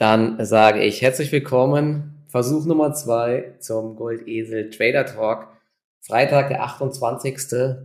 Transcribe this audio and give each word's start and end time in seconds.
Dann 0.00 0.42
sage 0.46 0.82
ich 0.82 1.02
herzlich 1.02 1.30
willkommen, 1.30 2.24
Versuch 2.26 2.64
Nummer 2.64 2.94
zwei 2.94 3.54
zum 3.58 3.96
Goldesel 3.96 4.70
Trader 4.70 5.04
Talk. 5.04 5.48
Freitag, 6.00 6.48
der 6.48 6.62
28. 6.62 7.36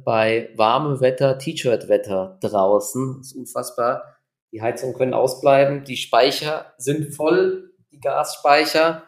bei 0.06 0.48
warmem 0.56 1.02
Wetter, 1.02 1.38
T-Shirt-Wetter 1.38 2.38
draußen. 2.40 3.20
Ist 3.20 3.34
unfassbar. 3.34 4.16
Die 4.54 4.62
Heizungen 4.62 4.96
können 4.96 5.14
ausbleiben. 5.14 5.84
Die 5.84 5.98
Speicher 5.98 6.74
sind 6.78 7.14
voll, 7.14 7.74
die 7.92 8.00
Gasspeicher. 8.00 9.04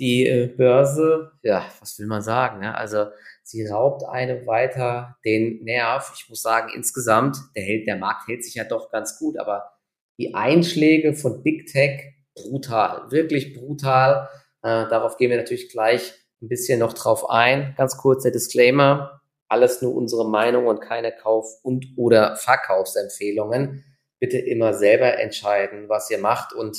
Die 0.00 0.26
äh, 0.26 0.48
Börse, 0.48 1.30
ja, 1.44 1.64
was 1.78 1.96
will 2.00 2.08
man 2.08 2.22
sagen? 2.22 2.64
Ja? 2.64 2.74
Also 2.74 3.06
sie 3.44 3.68
raubt 3.68 4.02
einem 4.04 4.48
weiter 4.48 5.16
den 5.24 5.62
Nerv. 5.62 6.12
Ich 6.16 6.28
muss 6.28 6.42
sagen, 6.42 6.72
insgesamt, 6.74 7.36
der, 7.54 7.84
der 7.86 7.98
Markt 7.98 8.26
hält 8.26 8.42
sich 8.42 8.56
ja 8.56 8.64
doch 8.64 8.90
ganz 8.90 9.16
gut, 9.16 9.38
aber 9.38 9.70
die 10.18 10.34
Einschläge 10.34 11.14
von 11.14 11.44
Big 11.44 11.68
Tech 11.68 12.17
brutal, 12.42 13.10
wirklich 13.10 13.54
brutal. 13.54 14.28
Äh, 14.62 14.88
darauf 14.88 15.16
gehen 15.16 15.30
wir 15.30 15.36
natürlich 15.36 15.70
gleich 15.70 16.14
ein 16.42 16.48
bisschen 16.48 16.80
noch 16.80 16.92
drauf 16.92 17.30
ein. 17.30 17.74
Ganz 17.76 17.96
kurz 17.96 18.22
der 18.22 18.32
Disclaimer. 18.32 19.20
Alles 19.48 19.82
nur 19.82 19.94
unsere 19.94 20.28
Meinung 20.28 20.66
und 20.66 20.80
keine 20.80 21.12
Kauf- 21.12 21.58
und 21.62 21.86
oder 21.96 22.36
Verkaufsempfehlungen. 22.36 23.84
Bitte 24.20 24.38
immer 24.38 24.74
selber 24.74 25.18
entscheiden, 25.18 25.88
was 25.88 26.10
ihr 26.10 26.18
macht. 26.18 26.52
Und 26.52 26.76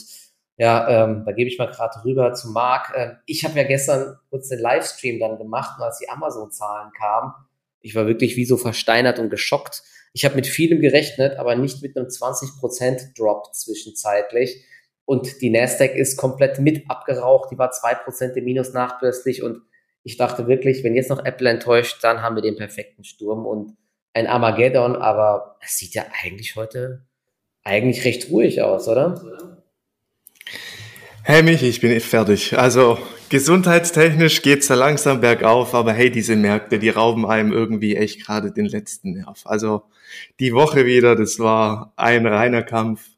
ja, 0.57 1.05
ähm, 1.05 1.23
da 1.25 1.31
gebe 1.31 1.49
ich 1.49 1.57
mal 1.57 1.71
gerade 1.71 2.03
rüber 2.05 2.33
zu 2.33 2.49
Marc. 2.49 2.93
Ähm, 2.95 3.17
ich 3.25 3.45
habe 3.45 3.57
ja 3.57 3.63
gestern 3.63 4.17
kurz 4.29 4.49
den 4.49 4.59
Livestream 4.59 5.19
dann 5.19 5.37
gemacht 5.37 5.81
als 5.81 5.99
die 5.99 6.09
Amazon-Zahlen 6.09 6.91
kamen, 6.97 7.33
ich 7.81 7.95
war 7.95 8.07
wirklich 8.07 8.35
wie 8.35 8.45
so 8.45 8.57
versteinert 8.57 9.19
und 9.19 9.29
geschockt. 9.29 9.83
Ich 10.13 10.25
habe 10.25 10.35
mit 10.35 10.47
vielem 10.47 10.81
gerechnet, 10.81 11.37
aber 11.37 11.55
nicht 11.55 11.81
mit 11.81 11.95
einem 11.95 12.07
20% 12.07 13.17
Drop 13.17 13.53
zwischenzeitlich. 13.53 14.63
Und 15.09 15.41
die 15.41 15.49
Nasdaq 15.49 15.95
ist 15.95 16.17
komplett 16.17 16.59
mit 16.59 16.87
abgeraucht. 16.87 17.49
Die 17.51 17.57
war 17.57 17.71
zwei 17.71 17.95
Prozent 17.95 18.37
im 18.37 18.45
Minus 18.45 18.73
nachbörslich. 18.73 19.41
Und 19.41 19.63
ich 20.03 20.17
dachte 20.17 20.45
wirklich, 20.45 20.83
wenn 20.83 20.93
jetzt 20.93 21.09
noch 21.09 21.25
Apple 21.25 21.49
enttäuscht, 21.49 22.03
dann 22.03 22.21
haben 22.21 22.35
wir 22.35 22.43
den 22.43 22.57
perfekten 22.57 23.03
Sturm 23.03 23.47
und 23.47 23.75
ein 24.13 24.27
Armageddon. 24.27 24.95
Aber 24.95 25.57
es 25.65 25.79
sieht 25.79 25.95
ja 25.95 26.03
eigentlich 26.21 26.55
heute 26.55 27.07
eigentlich 27.63 28.05
recht 28.05 28.29
ruhig 28.29 28.61
aus, 28.61 28.87
oder? 28.87 29.63
Hey 31.23 31.41
Michi, 31.41 31.69
ich 31.69 31.81
bin 31.81 31.99
fertig. 32.01 32.55
Also 32.55 32.99
gesundheitstechnisch 33.29 34.43
geht's 34.43 34.67
da 34.67 34.75
langsam 34.75 35.21
bergauf, 35.21 35.73
aber 35.73 35.91
hey, 35.91 36.11
diese 36.11 36.35
Märkte, 36.35 36.77
die 36.77 36.89
rauben 36.89 37.25
einem 37.25 37.51
irgendwie 37.51 37.95
echt 37.95 38.23
gerade 38.23 38.51
den 38.51 38.67
letzten 38.67 39.13
Nerv. 39.13 39.41
Also 39.45 39.81
die 40.39 40.53
Woche 40.53 40.85
wieder, 40.85 41.15
das 41.15 41.39
war 41.39 41.93
ein 41.95 42.27
reiner 42.27 42.61
Kampf. 42.61 43.09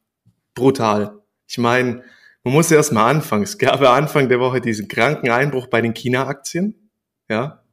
Brutal. 0.56 1.21
Ich 1.52 1.58
meine, 1.58 2.02
man 2.46 2.54
muss 2.54 2.72
erst 2.72 2.94
mal 2.94 3.10
anfangen. 3.10 3.44
Es 3.44 3.58
gab 3.58 3.82
ja 3.82 3.94
Anfang 3.94 4.30
der 4.30 4.40
Woche 4.40 4.62
diesen 4.62 4.88
kranken 4.88 5.30
Einbruch 5.30 5.68
bei 5.68 5.82
den 5.82 5.94
China-Aktien. 5.94 6.90
Ja. 7.28 7.66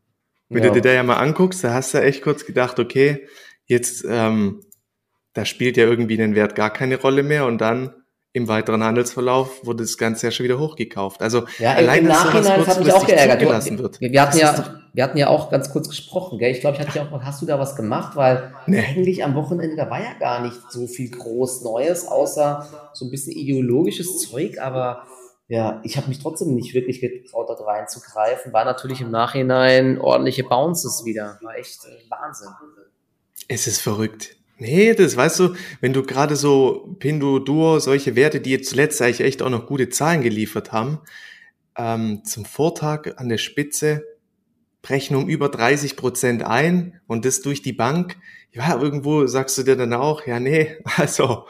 Wenn 0.48 0.64
ja. 0.64 0.70
du 0.70 0.74
dir 0.74 0.82
da 0.82 0.92
ja 0.92 1.04
mal 1.04 1.18
anguckst, 1.18 1.62
da 1.62 1.72
hast 1.72 1.94
du 1.94 2.02
echt 2.02 2.22
kurz 2.22 2.44
gedacht, 2.44 2.80
okay, 2.80 3.28
jetzt, 3.66 4.04
ähm, 4.08 4.64
da 5.32 5.44
spielt 5.44 5.76
ja 5.76 5.84
irgendwie 5.84 6.16
den 6.16 6.34
Wert 6.34 6.56
gar 6.56 6.72
keine 6.72 7.00
Rolle 7.00 7.22
mehr 7.22 7.46
und 7.46 7.58
dann 7.60 7.94
im 8.32 8.48
weiteren 8.48 8.84
Handelsverlauf 8.84 9.64
wurde 9.64 9.84
das 9.84 9.96
Ganze 9.96 10.26
ja 10.26 10.30
schon 10.30 10.44
wieder 10.44 10.58
hochgekauft. 10.58 11.22
Also 11.22 11.44
ja, 11.58 11.74
allein, 11.74 12.00
im 12.00 12.08
Nachhinein, 12.08 12.66
hat 12.66 12.78
mich 12.78 12.92
auch 12.92 13.06
geärgert. 13.06 13.40
Wir, 13.40 13.78
wird. 13.78 14.00
wir, 14.00 14.22
hatten 14.22 14.38
ja, 14.38 14.80
wir 14.92 15.04
hatten 15.04 15.18
ja 15.18 15.28
auch 15.28 15.50
ganz 15.50 15.70
kurz 15.70 15.88
gesprochen, 15.88 16.38
gell? 16.38 16.50
Ich 16.50 16.60
glaube, 16.60 16.76
ich 16.76 16.86
hatte 16.86 16.98
ja 16.98 17.04
auch 17.06 17.10
mal, 17.10 17.24
hast 17.24 17.40
du 17.40 17.46
da 17.46 17.58
was 17.58 17.74
gemacht? 17.74 18.16
Weil 18.16 18.52
nee. 18.66 18.80
eigentlich 18.80 19.24
am 19.24 19.34
Wochenende, 19.34 19.76
da 19.76 19.88
war 19.90 20.00
ja 20.00 20.12
gar 20.18 20.42
nicht 20.42 20.60
so 20.70 20.86
viel 20.86 21.10
groß 21.10 21.62
Neues, 21.62 22.06
außer 22.06 22.90
so 22.92 23.06
ein 23.06 23.10
bisschen 23.10 23.32
ideologisches 23.32 24.28
Zeug, 24.28 24.58
aber 24.60 25.04
ja, 25.48 25.80
ich 25.82 25.96
habe 25.96 26.08
mich 26.08 26.18
trotzdem 26.18 26.54
nicht 26.54 26.74
wirklich 26.74 27.00
getraut, 27.00 27.48
da 27.48 27.54
reinzugreifen. 27.54 28.52
War 28.52 28.66
natürlich 28.66 29.00
im 29.00 29.10
Nachhinein 29.10 29.98
ordentliche 29.98 30.44
Bounces 30.44 31.06
wieder. 31.06 31.38
War 31.40 31.56
echt 31.56 31.86
äh, 31.86 32.10
Wahnsinn. 32.10 32.48
Es 33.48 33.66
ist 33.66 33.80
verrückt. 33.80 34.36
Nee, 34.58 34.94
das 34.94 35.16
weißt 35.16 35.38
du, 35.40 35.54
wenn 35.80 35.92
du 35.92 36.02
gerade 36.02 36.34
so 36.34 36.96
Pinduoduo, 36.98 37.78
solche 37.78 38.16
Werte, 38.16 38.40
die 38.40 38.50
jetzt 38.50 38.70
zuletzt 38.70 39.00
eigentlich 39.00 39.20
echt 39.20 39.40
auch 39.42 39.50
noch 39.50 39.66
gute 39.66 39.88
Zahlen 39.88 40.20
geliefert 40.22 40.72
haben, 40.72 40.98
ähm, 41.76 42.24
zum 42.24 42.44
Vortag 42.44 43.18
an 43.18 43.28
der 43.28 43.38
Spitze 43.38 44.04
brechen 44.82 45.16
um 45.16 45.28
über 45.28 45.48
30 45.48 45.96
Prozent 45.96 46.42
ein 46.44 47.00
und 47.06 47.24
das 47.24 47.40
durch 47.40 47.62
die 47.62 47.72
Bank. 47.72 48.16
Ja, 48.52 48.80
irgendwo 48.80 49.26
sagst 49.26 49.58
du 49.58 49.62
dir 49.62 49.76
dann 49.76 49.92
auch, 49.92 50.26
ja, 50.26 50.40
nee, 50.40 50.76
also 50.96 51.46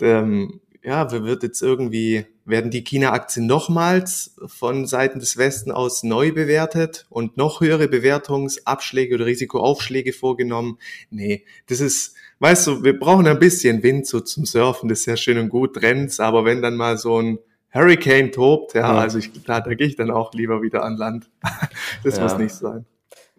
ähm, 0.00 0.60
ja, 0.82 1.10
wird 1.10 1.42
jetzt 1.42 1.62
irgendwie, 1.62 2.26
werden 2.44 2.70
die 2.70 2.84
China-Aktien 2.84 3.46
nochmals 3.46 4.36
von 4.46 4.86
Seiten 4.86 5.18
des 5.18 5.36
Westen 5.36 5.70
aus 5.70 6.02
neu 6.02 6.32
bewertet 6.32 7.06
und 7.08 7.36
noch 7.36 7.60
höhere 7.60 7.88
Bewertungsabschläge 7.88 9.14
oder 9.14 9.26
Risikoaufschläge 9.26 10.12
vorgenommen? 10.12 10.78
Nee, 11.10 11.44
das 11.68 11.80
ist, 11.80 12.14
weißt 12.40 12.66
du, 12.66 12.84
wir 12.84 12.98
brauchen 12.98 13.26
ein 13.26 13.38
bisschen 13.38 13.82
Wind 13.82 14.06
so 14.06 14.20
zum 14.20 14.44
Surfen, 14.44 14.88
das 14.88 15.00
ist 15.00 15.06
ja 15.06 15.16
schön 15.16 15.38
und 15.38 15.48
gut, 15.48 15.74
Trends, 15.74 16.20
aber 16.20 16.44
wenn 16.44 16.62
dann 16.62 16.76
mal 16.76 16.98
so 16.98 17.20
ein 17.20 17.38
Hurricane 17.72 18.30
tobt, 18.30 18.74
ja, 18.74 18.94
also 18.94 19.18
ich, 19.18 19.30
da, 19.44 19.60
da 19.60 19.74
gehe 19.74 19.86
ich 19.86 19.96
dann 19.96 20.10
auch 20.10 20.32
lieber 20.32 20.62
wieder 20.62 20.84
an 20.84 20.96
Land. 20.96 21.30
das 22.04 22.18
ja. 22.18 22.22
muss 22.22 22.38
nicht 22.38 22.54
sein. 22.54 22.84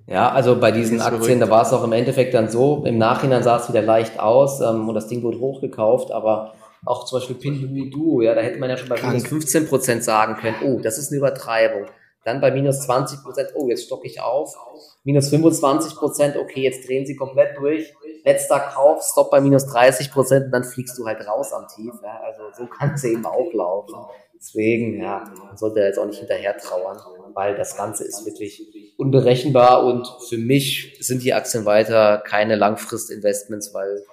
Ja, 0.07 0.29
also 0.29 0.59
bei 0.59 0.71
diesen 0.71 1.01
Aktien, 1.01 1.39
da 1.39 1.49
war 1.49 1.63
es 1.63 1.73
auch 1.73 1.83
im 1.83 1.91
Endeffekt 1.91 2.33
dann 2.33 2.49
so, 2.49 2.83
im 2.85 2.97
Nachhinein 2.97 3.41
sah 3.41 3.57
es 3.57 3.69
wieder 3.69 3.81
leicht 3.81 4.19
aus 4.19 4.61
ähm, 4.61 4.87
und 4.87 4.93
das 4.93 5.07
Ding 5.07 5.23
wurde 5.23 5.39
hochgekauft, 5.39 6.11
aber 6.11 6.53
auch 6.85 7.05
zum 7.05 7.19
Beispiel 7.19 7.35
Pinduoduo, 7.35 8.21
ja, 8.21 8.35
da 8.35 8.41
hätte 8.41 8.59
man 8.59 8.69
ja 8.69 8.77
schon 8.77 8.89
bei 8.89 9.01
minus 9.01 9.27
15 9.27 9.67
Prozent 9.67 10.03
sagen 10.03 10.35
können, 10.35 10.57
oh, 10.63 10.79
das 10.79 10.97
ist 10.97 11.11
eine 11.11 11.17
Übertreibung. 11.17 11.87
Dann 12.23 12.41
bei 12.41 12.51
minus 12.51 12.81
20 12.81 13.23
Prozent, 13.23 13.49
oh, 13.53 13.69
jetzt 13.69 13.85
stocke 13.85 14.07
ich 14.07 14.19
auf. 14.19 14.55
Minus 15.03 15.29
25 15.29 15.95
Prozent, 15.95 16.37
okay, 16.37 16.61
jetzt 16.61 16.87
drehen 16.87 17.05
sie 17.05 17.15
komplett 17.15 17.55
durch. 17.57 17.93
Letzter 18.23 18.59
Kauf, 18.59 19.03
Stop 19.03 19.29
bei 19.29 19.39
minus 19.41 19.67
30 19.67 20.11
Prozent 20.11 20.45
und 20.45 20.51
dann 20.51 20.63
fliegst 20.63 20.97
du 20.97 21.05
halt 21.05 21.27
raus 21.27 21.53
am 21.53 21.67
Tief. 21.67 21.93
Ja. 22.03 22.21
Also 22.23 22.41
so 22.57 22.65
kann 22.65 22.95
es 22.95 23.03
eben 23.03 23.25
auch 23.25 23.53
laufen. 23.53 23.93
Deswegen, 24.35 24.99
ja, 24.99 25.23
man 25.45 25.55
sollte 25.55 25.79
jetzt 25.81 25.99
auch 25.99 26.05
nicht 26.05 26.19
hinterher 26.19 26.57
trauern, 26.57 26.97
weil 27.33 27.55
das 27.55 27.77
Ganze 27.77 28.03
ist 28.03 28.25
wirklich 28.25 28.93
unberechenbar 28.97 29.85
und 29.85 30.07
für 30.27 30.37
mich 30.37 30.97
sind 30.99 31.23
die 31.23 31.33
Aktien 31.33 31.65
weiter 31.65 32.23
keine 32.25 32.55
Langfristinvestments, 32.55 33.73
weil 33.73 34.03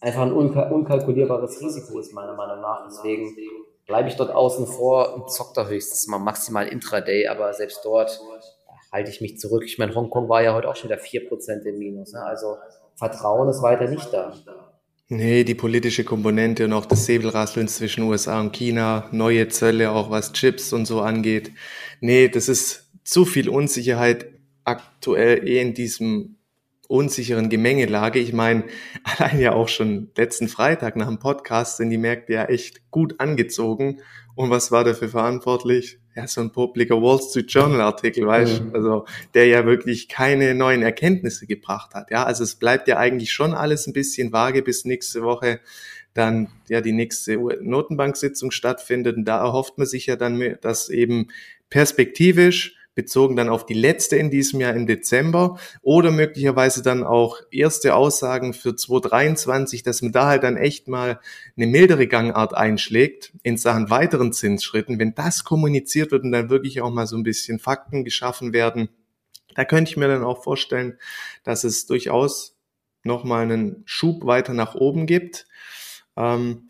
einfach 0.00 0.22
ein 0.22 0.32
unkalkulierbares 0.32 1.60
Risiko 1.60 1.98
ist, 1.98 2.12
meiner 2.12 2.34
Meinung 2.34 2.60
nach. 2.60 2.84
Deswegen 2.86 3.36
bleibe 3.86 4.08
ich 4.08 4.16
dort 4.16 4.30
außen 4.30 4.66
vor 4.66 5.14
und 5.14 5.30
zock 5.30 5.54
da 5.54 5.66
höchstens 5.66 6.06
mal 6.08 6.18
maximal 6.18 6.66
Intraday, 6.66 7.28
aber 7.28 7.52
selbst 7.54 7.80
dort 7.84 8.20
halte 8.92 9.10
ich 9.10 9.20
mich 9.20 9.38
zurück. 9.38 9.64
Ich 9.66 9.78
meine, 9.78 9.94
Hongkong 9.94 10.28
war 10.28 10.42
ja 10.42 10.54
heute 10.54 10.68
auch 10.68 10.76
schon 10.76 10.90
wieder 10.90 11.00
4% 11.00 11.62
im 11.64 11.78
Minus. 11.78 12.12
Ne? 12.12 12.22
Also 12.22 12.56
Vertrauen 12.94 13.48
ist 13.48 13.62
weiter 13.62 13.88
nicht 13.88 14.12
da. 14.12 14.32
Nee, 15.08 15.44
die 15.44 15.54
politische 15.54 16.02
Komponente 16.02 16.64
und 16.64 16.72
auch 16.72 16.86
das 16.86 17.06
Säbelrasseln 17.06 17.68
zwischen 17.68 18.04
USA 18.04 18.40
und 18.40 18.52
China, 18.52 19.08
neue 19.12 19.48
Zölle, 19.48 19.92
auch 19.92 20.10
was 20.10 20.32
Chips 20.32 20.72
und 20.72 20.86
so 20.86 21.00
angeht. 21.00 21.52
Nee, 22.00 22.28
das 22.28 22.48
ist 22.48 22.90
zu 23.04 23.24
viel 23.24 23.48
Unsicherheit 23.48 24.26
aktuell 24.64 25.46
eh 25.46 25.60
in 25.60 25.74
diesem 25.74 26.35
unsicheren 26.88 27.48
Gemengelage. 27.48 28.18
Ich 28.18 28.32
meine, 28.32 28.64
allein 29.04 29.40
ja 29.40 29.52
auch 29.52 29.68
schon 29.68 30.10
letzten 30.16 30.48
Freitag 30.48 30.96
nach 30.96 31.08
dem 31.08 31.18
Podcast 31.18 31.78
sind 31.78 31.90
die 31.90 31.98
Märkte 31.98 32.34
ja 32.34 32.44
echt 32.44 32.90
gut 32.90 33.20
angezogen. 33.20 34.00
Und 34.34 34.50
was 34.50 34.70
war 34.70 34.84
dafür 34.84 35.08
verantwortlich? 35.08 35.98
Ja, 36.14 36.26
so 36.26 36.40
ein 36.40 36.50
publiker 36.50 37.00
Wall 37.02 37.20
Street 37.20 37.50
Journal 37.50 37.80
Artikel, 37.80 38.26
weißt 38.26 38.64
mhm. 38.64 38.74
also 38.74 39.04
der 39.34 39.46
ja 39.46 39.66
wirklich 39.66 40.08
keine 40.08 40.54
neuen 40.54 40.82
Erkenntnisse 40.82 41.46
gebracht 41.46 41.94
hat. 41.94 42.10
Ja, 42.10 42.24
also 42.24 42.44
es 42.44 42.54
bleibt 42.54 42.88
ja 42.88 42.96
eigentlich 42.96 43.32
schon 43.32 43.54
alles 43.54 43.86
ein 43.86 43.92
bisschen 43.92 44.32
vage 44.32 44.62
bis 44.62 44.84
nächste 44.84 45.22
Woche 45.22 45.60
dann 46.16 46.48
ja 46.68 46.80
die 46.80 46.92
nächste 46.92 47.36
Notenbank-Sitzung 47.36 48.50
stattfindet. 48.50 49.16
Und 49.16 49.24
da 49.26 49.38
erhofft 49.38 49.78
man 49.78 49.86
sich 49.86 50.06
ja 50.06 50.16
dann, 50.16 50.56
dass 50.60 50.88
eben 50.88 51.28
perspektivisch 51.70 52.76
bezogen 52.96 53.36
dann 53.36 53.50
auf 53.50 53.66
die 53.66 53.74
letzte 53.74 54.16
in 54.16 54.30
diesem 54.30 54.58
Jahr 54.60 54.74
im 54.74 54.86
Dezember 54.86 55.58
oder 55.82 56.10
möglicherweise 56.10 56.82
dann 56.82 57.04
auch 57.04 57.38
erste 57.52 57.94
Aussagen 57.94 58.54
für 58.54 58.74
2023, 58.74 59.84
dass 59.84 60.02
man 60.02 60.12
da 60.12 60.26
halt 60.26 60.42
dann 60.42 60.56
echt 60.56 60.88
mal 60.88 61.20
eine 61.56 61.66
mildere 61.66 62.08
Gangart 62.08 62.54
einschlägt 62.54 63.32
in 63.42 63.58
Sachen 63.58 63.90
weiteren 63.90 64.32
Zinsschritten. 64.32 64.98
Wenn 64.98 65.14
das 65.14 65.44
kommuniziert 65.44 66.10
wird 66.10 66.24
und 66.24 66.32
dann 66.32 66.50
wirklich 66.50 66.80
auch 66.80 66.90
mal 66.90 67.06
so 67.06 67.16
ein 67.16 67.22
bisschen 67.22 67.58
Fakten 67.58 68.02
geschaffen 68.02 68.54
werden, 68.54 68.88
da 69.54 69.64
könnte 69.64 69.90
ich 69.90 69.96
mir 69.96 70.08
dann 70.08 70.24
auch 70.24 70.42
vorstellen, 70.42 70.98
dass 71.44 71.64
es 71.64 71.86
durchaus 71.86 72.56
nochmal 73.04 73.42
einen 73.42 73.82
Schub 73.84 74.24
weiter 74.24 74.54
nach 74.54 74.74
oben 74.74 75.06
gibt. 75.06 75.46
Ähm, 76.16 76.66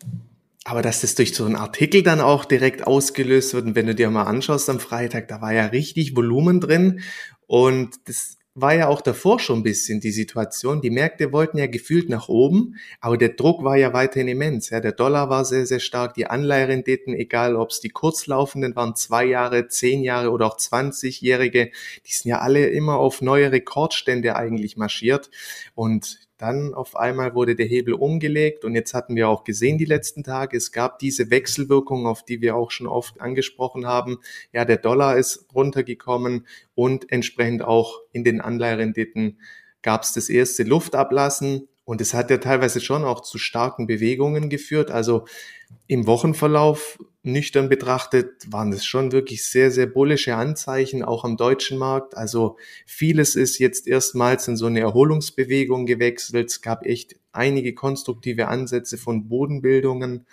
aber 0.67 0.81
dass 0.81 0.99
das 0.99 1.15
durch 1.15 1.33
so 1.33 1.45
einen 1.45 1.55
Artikel 1.55 2.03
dann 2.03 2.19
auch 2.19 2.43
direkt 2.43 2.85
ausgelöst 2.85 3.53
wird, 3.53 3.67
und 3.67 3.75
wenn 3.75 3.87
du 3.87 3.95
dir 3.95 4.09
mal 4.09 4.23
anschaust 4.23 4.69
am 4.69 4.81
Freitag, 4.81 5.29
da 5.29 5.39
war 5.39 5.53
ja 5.53 5.67
richtig 5.67 6.13
Volumen 6.13 6.59
drin 6.59 6.99
und 7.45 7.95
das 8.03 8.37
war 8.53 8.73
ja 8.73 8.89
auch 8.89 8.99
davor 8.99 9.39
schon 9.39 9.59
ein 9.59 9.63
bisschen 9.63 10.01
die 10.01 10.11
Situation. 10.11 10.81
Die 10.81 10.89
Märkte 10.89 11.31
wollten 11.31 11.57
ja 11.57 11.67
gefühlt 11.67 12.09
nach 12.09 12.27
oben, 12.27 12.75
aber 12.99 13.17
der 13.17 13.29
Druck 13.29 13.63
war 13.63 13.77
ja 13.77 13.93
weiterhin 13.93 14.27
immens. 14.27 14.69
Ja, 14.69 14.81
der 14.81 14.91
Dollar 14.91 15.29
war 15.29 15.45
sehr, 15.45 15.65
sehr 15.67 15.79
stark. 15.79 16.15
Die 16.15 16.25
Anleiherenditen, 16.25 17.13
egal 17.13 17.55
ob 17.55 17.69
es 17.69 17.79
die 17.79 17.89
kurzlaufenden 17.89 18.75
waren, 18.75 18.95
zwei 18.95 19.25
Jahre, 19.25 19.69
zehn 19.69 20.01
Jahre 20.01 20.31
oder 20.31 20.47
auch 20.47 20.57
20-Jährige, 20.57 21.71
die 22.05 22.11
sind 22.11 22.29
ja 22.29 22.39
alle 22.39 22.67
immer 22.67 22.97
auf 22.97 23.21
neue 23.21 23.53
Rekordstände 23.53 24.35
eigentlich 24.35 24.75
marschiert. 24.75 25.29
Und 25.75 26.26
dann 26.37 26.73
auf 26.73 26.95
einmal 26.95 27.33
wurde 27.33 27.55
der 27.55 27.65
Hebel 27.65 27.93
umgelegt 27.93 28.63
und 28.63 28.75
jetzt 28.75 28.93
hatten 28.93 29.15
wir 29.15 29.27
auch 29.27 29.43
gesehen 29.43 29.77
die 29.77 29.85
letzten 29.85 30.23
Tage, 30.23 30.55
es 30.55 30.71
gab 30.71 30.99
diese 30.99 31.31
Wechselwirkung, 31.31 32.05
auf 32.05 32.23
die 32.23 32.41
wir 32.41 32.55
auch 32.55 32.71
schon 32.71 32.87
oft 32.87 33.19
angesprochen 33.19 33.87
haben. 33.87 34.19
Ja, 34.53 34.63
der 34.63 34.77
Dollar 34.77 35.17
ist 35.17 35.47
runtergekommen 35.53 36.45
und 36.75 37.11
entsprechend 37.11 37.63
auch 37.63 38.01
in 38.11 38.23
den 38.23 38.39
Anleiherenditen 38.41 39.39
gab 39.81 40.03
es 40.03 40.13
das 40.13 40.29
erste 40.29 40.63
Luftablassen 40.63 41.67
und 41.85 42.01
es 42.01 42.13
hat 42.13 42.29
ja 42.29 42.37
teilweise 42.37 42.81
schon 42.81 43.05
auch 43.05 43.21
zu 43.21 43.37
starken 43.37 43.87
Bewegungen 43.87 44.49
geführt. 44.49 44.91
Also 44.91 45.25
im 45.87 46.05
Wochenverlauf 46.05 46.99
nüchtern 47.27 47.69
betrachtet 47.69 48.51
waren 48.51 48.71
das 48.71 48.85
schon 48.85 49.11
wirklich 49.11 49.45
sehr, 49.45 49.71
sehr 49.71 49.85
bullische 49.85 50.35
Anzeichen, 50.35 51.03
auch 51.03 51.23
am 51.23 51.37
deutschen 51.37 51.77
Markt. 51.77 52.17
Also 52.17 52.57
vieles 52.85 53.35
ist 53.35 53.59
jetzt 53.59 53.87
erstmals 53.87 54.47
in 54.47 54.57
so 54.57 54.65
eine 54.65 54.79
Erholungsbewegung 54.79 55.85
gewechselt. 55.85 56.47
Es 56.47 56.61
gab 56.61 56.85
echt 56.85 57.15
einige 57.31 57.73
konstruktive 57.73 58.47
Ansätze 58.47 58.97
von 58.97 59.27
Bodenbildungen. 59.27 60.25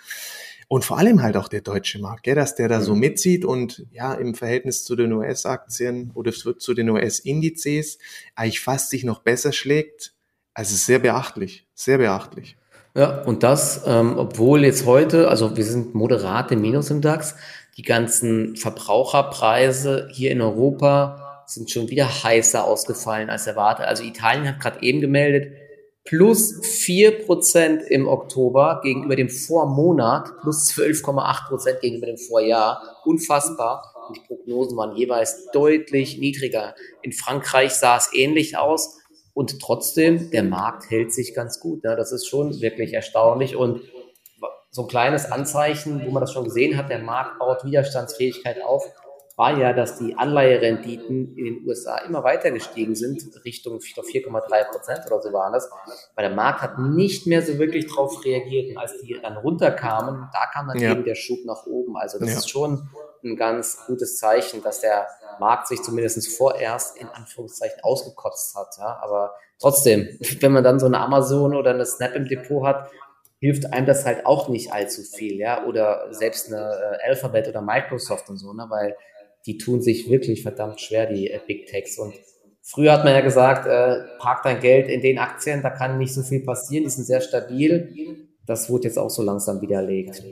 Und 0.67 0.83
vor 0.83 0.97
allem 0.97 1.21
halt 1.21 1.37
auch 1.37 1.47
der 1.47 1.61
deutsche 1.61 1.99
Markt, 1.99 2.23
gell, 2.23 2.35
dass 2.35 2.55
der 2.55 2.67
da 2.67 2.81
so 2.81 2.95
mhm. 2.95 3.01
mitzieht 3.01 3.45
und 3.45 3.85
ja, 3.91 4.13
im 4.15 4.33
Verhältnis 4.33 4.83
zu 4.83 4.95
den 4.95 5.13
US-Aktien 5.13 6.11
oder 6.15 6.31
zu 6.31 6.73
den 6.73 6.89
US-Indizes 6.89 7.99
eigentlich 8.33 8.61
fast 8.61 8.89
sich 8.89 9.03
noch 9.03 9.19
besser 9.19 9.51
schlägt. 9.51 10.13
Also 10.55 10.75
sehr 10.75 10.99
beachtlich, 10.99 11.67
sehr 11.75 11.99
beachtlich. 11.99 12.57
Ja, 12.95 13.23
und 13.23 13.43
das, 13.43 13.83
ähm, 13.85 14.17
obwohl 14.17 14.63
jetzt 14.63 14.85
heute, 14.85 15.27
also 15.27 15.57
wir 15.57 15.65
sind 15.65 15.95
moderate 15.95 16.55
Minus 16.55 16.89
im 16.89 17.01
DAX, 17.01 17.35
die 17.75 17.81
ganzen 17.81 18.55
Verbraucherpreise 18.55 20.07
hier 20.13 20.31
in 20.31 20.41
Europa 20.41 21.43
sind 21.45 21.69
schon 21.69 21.89
wieder 21.89 22.07
heißer 22.23 22.63
ausgefallen 22.63 23.29
als 23.29 23.47
erwartet. 23.47 23.85
Also 23.85 24.03
Italien 24.03 24.47
hat 24.47 24.61
gerade 24.61 24.81
eben 24.81 25.01
gemeldet, 25.01 25.51
plus 26.05 26.65
vier 26.65 27.25
Prozent 27.25 27.83
im 27.83 28.07
Oktober 28.07 28.79
gegenüber 28.81 29.17
dem 29.17 29.29
Vormonat, 29.29 30.31
plus 30.41 30.69
12,8 30.71 31.47
Prozent 31.49 31.81
gegenüber 31.81 32.07
dem 32.07 32.17
Vorjahr. 32.17 32.81
Unfassbar. 33.03 33.91
Und 34.07 34.17
die 34.17 34.21
Prognosen 34.21 34.77
waren 34.77 34.95
jeweils 34.95 35.47
deutlich 35.51 36.17
niedriger. 36.17 36.75
In 37.01 37.11
Frankreich 37.11 37.73
sah 37.73 37.97
es 37.97 38.11
ähnlich 38.13 38.57
aus. 38.57 38.99
Und 39.35 39.61
trotzdem, 39.61 40.31
der 40.31 40.43
Markt 40.43 40.89
hält 40.89 41.13
sich 41.13 41.35
ganz 41.35 41.59
gut. 41.59 41.83
Ne? 41.83 41.97
Das 41.97 42.13
ist 42.13 42.25
schon 42.25 42.61
wirklich 42.61 42.93
erstaunlich. 42.93 43.57
Und 43.57 43.81
so 44.71 44.83
ein 44.83 44.87
kleines 44.87 45.29
Anzeichen, 45.29 46.05
wo 46.05 46.11
man 46.11 46.21
das 46.21 46.31
schon 46.31 46.45
gesehen 46.45 46.77
hat, 46.77 46.89
der 46.89 46.99
Markt 46.99 47.37
baut 47.37 47.65
Widerstandsfähigkeit 47.65 48.63
auf, 48.63 48.89
war 49.35 49.57
ja, 49.57 49.73
dass 49.73 49.97
die 49.97 50.17
Anleiherenditen 50.17 51.35
in 51.37 51.43
den 51.43 51.67
USA 51.67 51.97
immer 51.97 52.23
weiter 52.23 52.51
gestiegen 52.51 52.95
sind, 52.95 53.21
Richtung 53.43 53.79
4,3 53.79 54.71
Prozent 54.71 54.99
oder 55.07 55.21
so 55.21 55.33
waren 55.33 55.51
das. 55.51 55.69
Weil 56.15 56.29
der 56.29 56.35
Markt 56.35 56.61
hat 56.61 56.79
nicht 56.79 57.27
mehr 57.27 57.41
so 57.41 57.59
wirklich 57.59 57.87
drauf 57.87 58.23
reagiert. 58.23 58.69
Und 58.69 58.77
als 58.77 58.97
die 59.01 59.19
dann 59.21 59.35
runterkamen, 59.35 60.29
da 60.31 60.45
kam 60.53 60.69
dann 60.69 60.79
ja. 60.79 60.91
eben 60.91 61.03
der 61.03 61.15
Schub 61.15 61.39
nach 61.43 61.65
oben. 61.65 61.97
Also 61.97 62.19
das 62.19 62.29
ja. 62.29 62.37
ist 62.37 62.49
schon 62.49 62.89
ein 63.21 63.35
ganz 63.35 63.85
gutes 63.87 64.17
Zeichen, 64.17 64.63
dass 64.63 64.79
der 64.79 65.07
Markt 65.39 65.67
sich 65.67 65.81
zumindest 65.81 66.35
vorerst 66.35 66.97
in 66.97 67.07
Anführungszeichen 67.07 67.79
ausgekotzt 67.83 68.55
hat. 68.55 68.75
Ja? 68.77 68.99
Aber 69.01 69.33
trotzdem, 69.59 70.17
wenn 70.39 70.51
man 70.51 70.63
dann 70.63 70.79
so 70.79 70.85
eine 70.85 70.99
Amazon 70.99 71.55
oder 71.55 71.71
eine 71.71 71.85
Snap 71.85 72.15
im 72.15 72.27
Depot 72.27 72.65
hat, 72.65 72.89
hilft 73.39 73.71
einem 73.73 73.85
das 73.85 74.05
halt 74.05 74.25
auch 74.25 74.49
nicht 74.49 74.71
allzu 74.71 75.01
viel, 75.03 75.37
ja, 75.37 75.65
oder 75.65 76.07
selbst 76.11 76.47
eine 76.47 76.57
äh, 76.57 77.09
Alphabet 77.09 77.47
oder 77.47 77.61
Microsoft 77.61 78.29
und 78.29 78.37
so, 78.37 78.53
ne, 78.53 78.65
weil 78.69 78.95
die 79.45 79.57
tun 79.57 79.81
sich 79.81 80.09
wirklich 80.09 80.41
verdammt 80.41 80.81
schwer, 80.81 81.05
die 81.05 81.29
äh, 81.29 81.39
Big 81.45 81.67
Techs. 81.67 81.99
Und 81.99 82.15
früher 82.61 82.93
hat 82.93 83.03
man 83.03 83.13
ja 83.13 83.21
gesagt, 83.21 83.67
äh, 83.67 84.03
park 84.19 84.43
dein 84.43 84.59
Geld 84.59 84.87
in 84.87 85.01
den 85.01 85.19
Aktien, 85.19 85.61
da 85.61 85.69
kann 85.69 85.97
nicht 85.97 86.13
so 86.13 86.23
viel 86.23 86.43
passieren, 86.43 86.85
die 86.85 86.89
sind 86.89 87.05
sehr 87.05 87.21
stabil. 87.21 88.27
Das 88.45 88.69
wurde 88.69 88.87
jetzt 88.87 88.97
auch 88.97 89.09
so 89.09 89.21
langsam 89.21 89.61
widerlegt. 89.61 90.23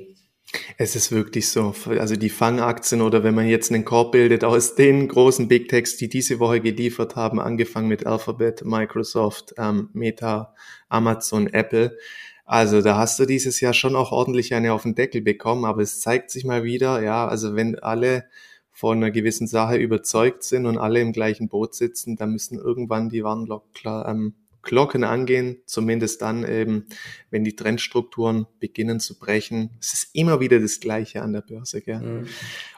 Es 0.78 0.96
ist 0.96 1.12
wirklich 1.12 1.50
so. 1.50 1.74
Also 1.88 2.16
die 2.16 2.30
Fangaktien 2.30 3.02
oder 3.02 3.24
wenn 3.24 3.36
man 3.36 3.48
jetzt 3.48 3.72
einen 3.72 3.86
Korb 3.86 4.12
bildet 4.12 4.44
aus 4.44 4.76
den 4.76 5.08
großen 5.08 5.48
Big 5.48 5.70
Techs, 5.70 5.98
die 5.98 6.10
diese 6.10 6.40
Woche 6.40 6.62
geliefert 6.62 7.16
haben, 7.16 7.40
angefangen 7.40 7.88
mit 7.88 8.06
Alphabet, 8.06 8.64
Microsoft, 8.66 9.56
ähm, 9.58 9.90
Meta, 9.94 10.54
Amazon, 10.90 11.48
Apple. 11.48 11.98
Also 12.46 12.82
da 12.82 12.98
hast 12.98 13.20
du 13.20 13.26
dieses 13.26 13.62
Jahr 13.62 13.74
schon 13.74 13.96
auch 13.96 14.12
ordentlich 14.12 14.54
eine 14.54 14.74
auf 14.74 14.84
den 14.84 14.96
Deckel 14.96 15.22
bekommen, 15.22 15.66
aber 15.66 15.82
es 15.82 16.02
zeigt 16.02 16.30
sich 16.30 16.44
mal 16.44 16.64
wieder, 16.64 17.02
ja, 17.02 17.28
also 17.28 17.56
wenn 17.56 17.80
alle 17.80 18.26
von 18.70 18.98
einer 18.98 19.12
gewissen 19.12 19.48
Sache 19.48 19.78
überzeugt 19.78 20.44
sind 20.44 20.66
und 20.66 20.78
alle 20.78 21.00
im 21.00 21.14
gleichen 21.14 21.48
Boot 21.48 21.74
sitzen, 21.76 22.16
dann 22.16 22.32
müssen 22.32 22.58
irgendwann 22.58 23.10
die 23.10 23.24
Warnlockler 23.24 24.08
ähm, 24.10 24.34
Glocken 24.63 25.04
angehen, 25.04 25.62
zumindest 25.65 26.21
dann 26.21 26.48
eben, 26.48 26.88
wenn 27.30 27.44
die 27.44 27.56
Trendstrukturen 27.56 28.48
beginnen 28.60 29.00
zu 29.00 29.19
brechen. 29.19 29.71
Es 29.80 29.94
ist 29.94 30.10
immer 30.13 30.39
wieder 30.39 30.60
das 30.60 30.80
Gleiche 30.80 31.21
an 31.21 31.33
der 31.33 31.42
Börse. 31.42 31.81
Gell? 31.81 32.00
Mhm. 32.00 32.27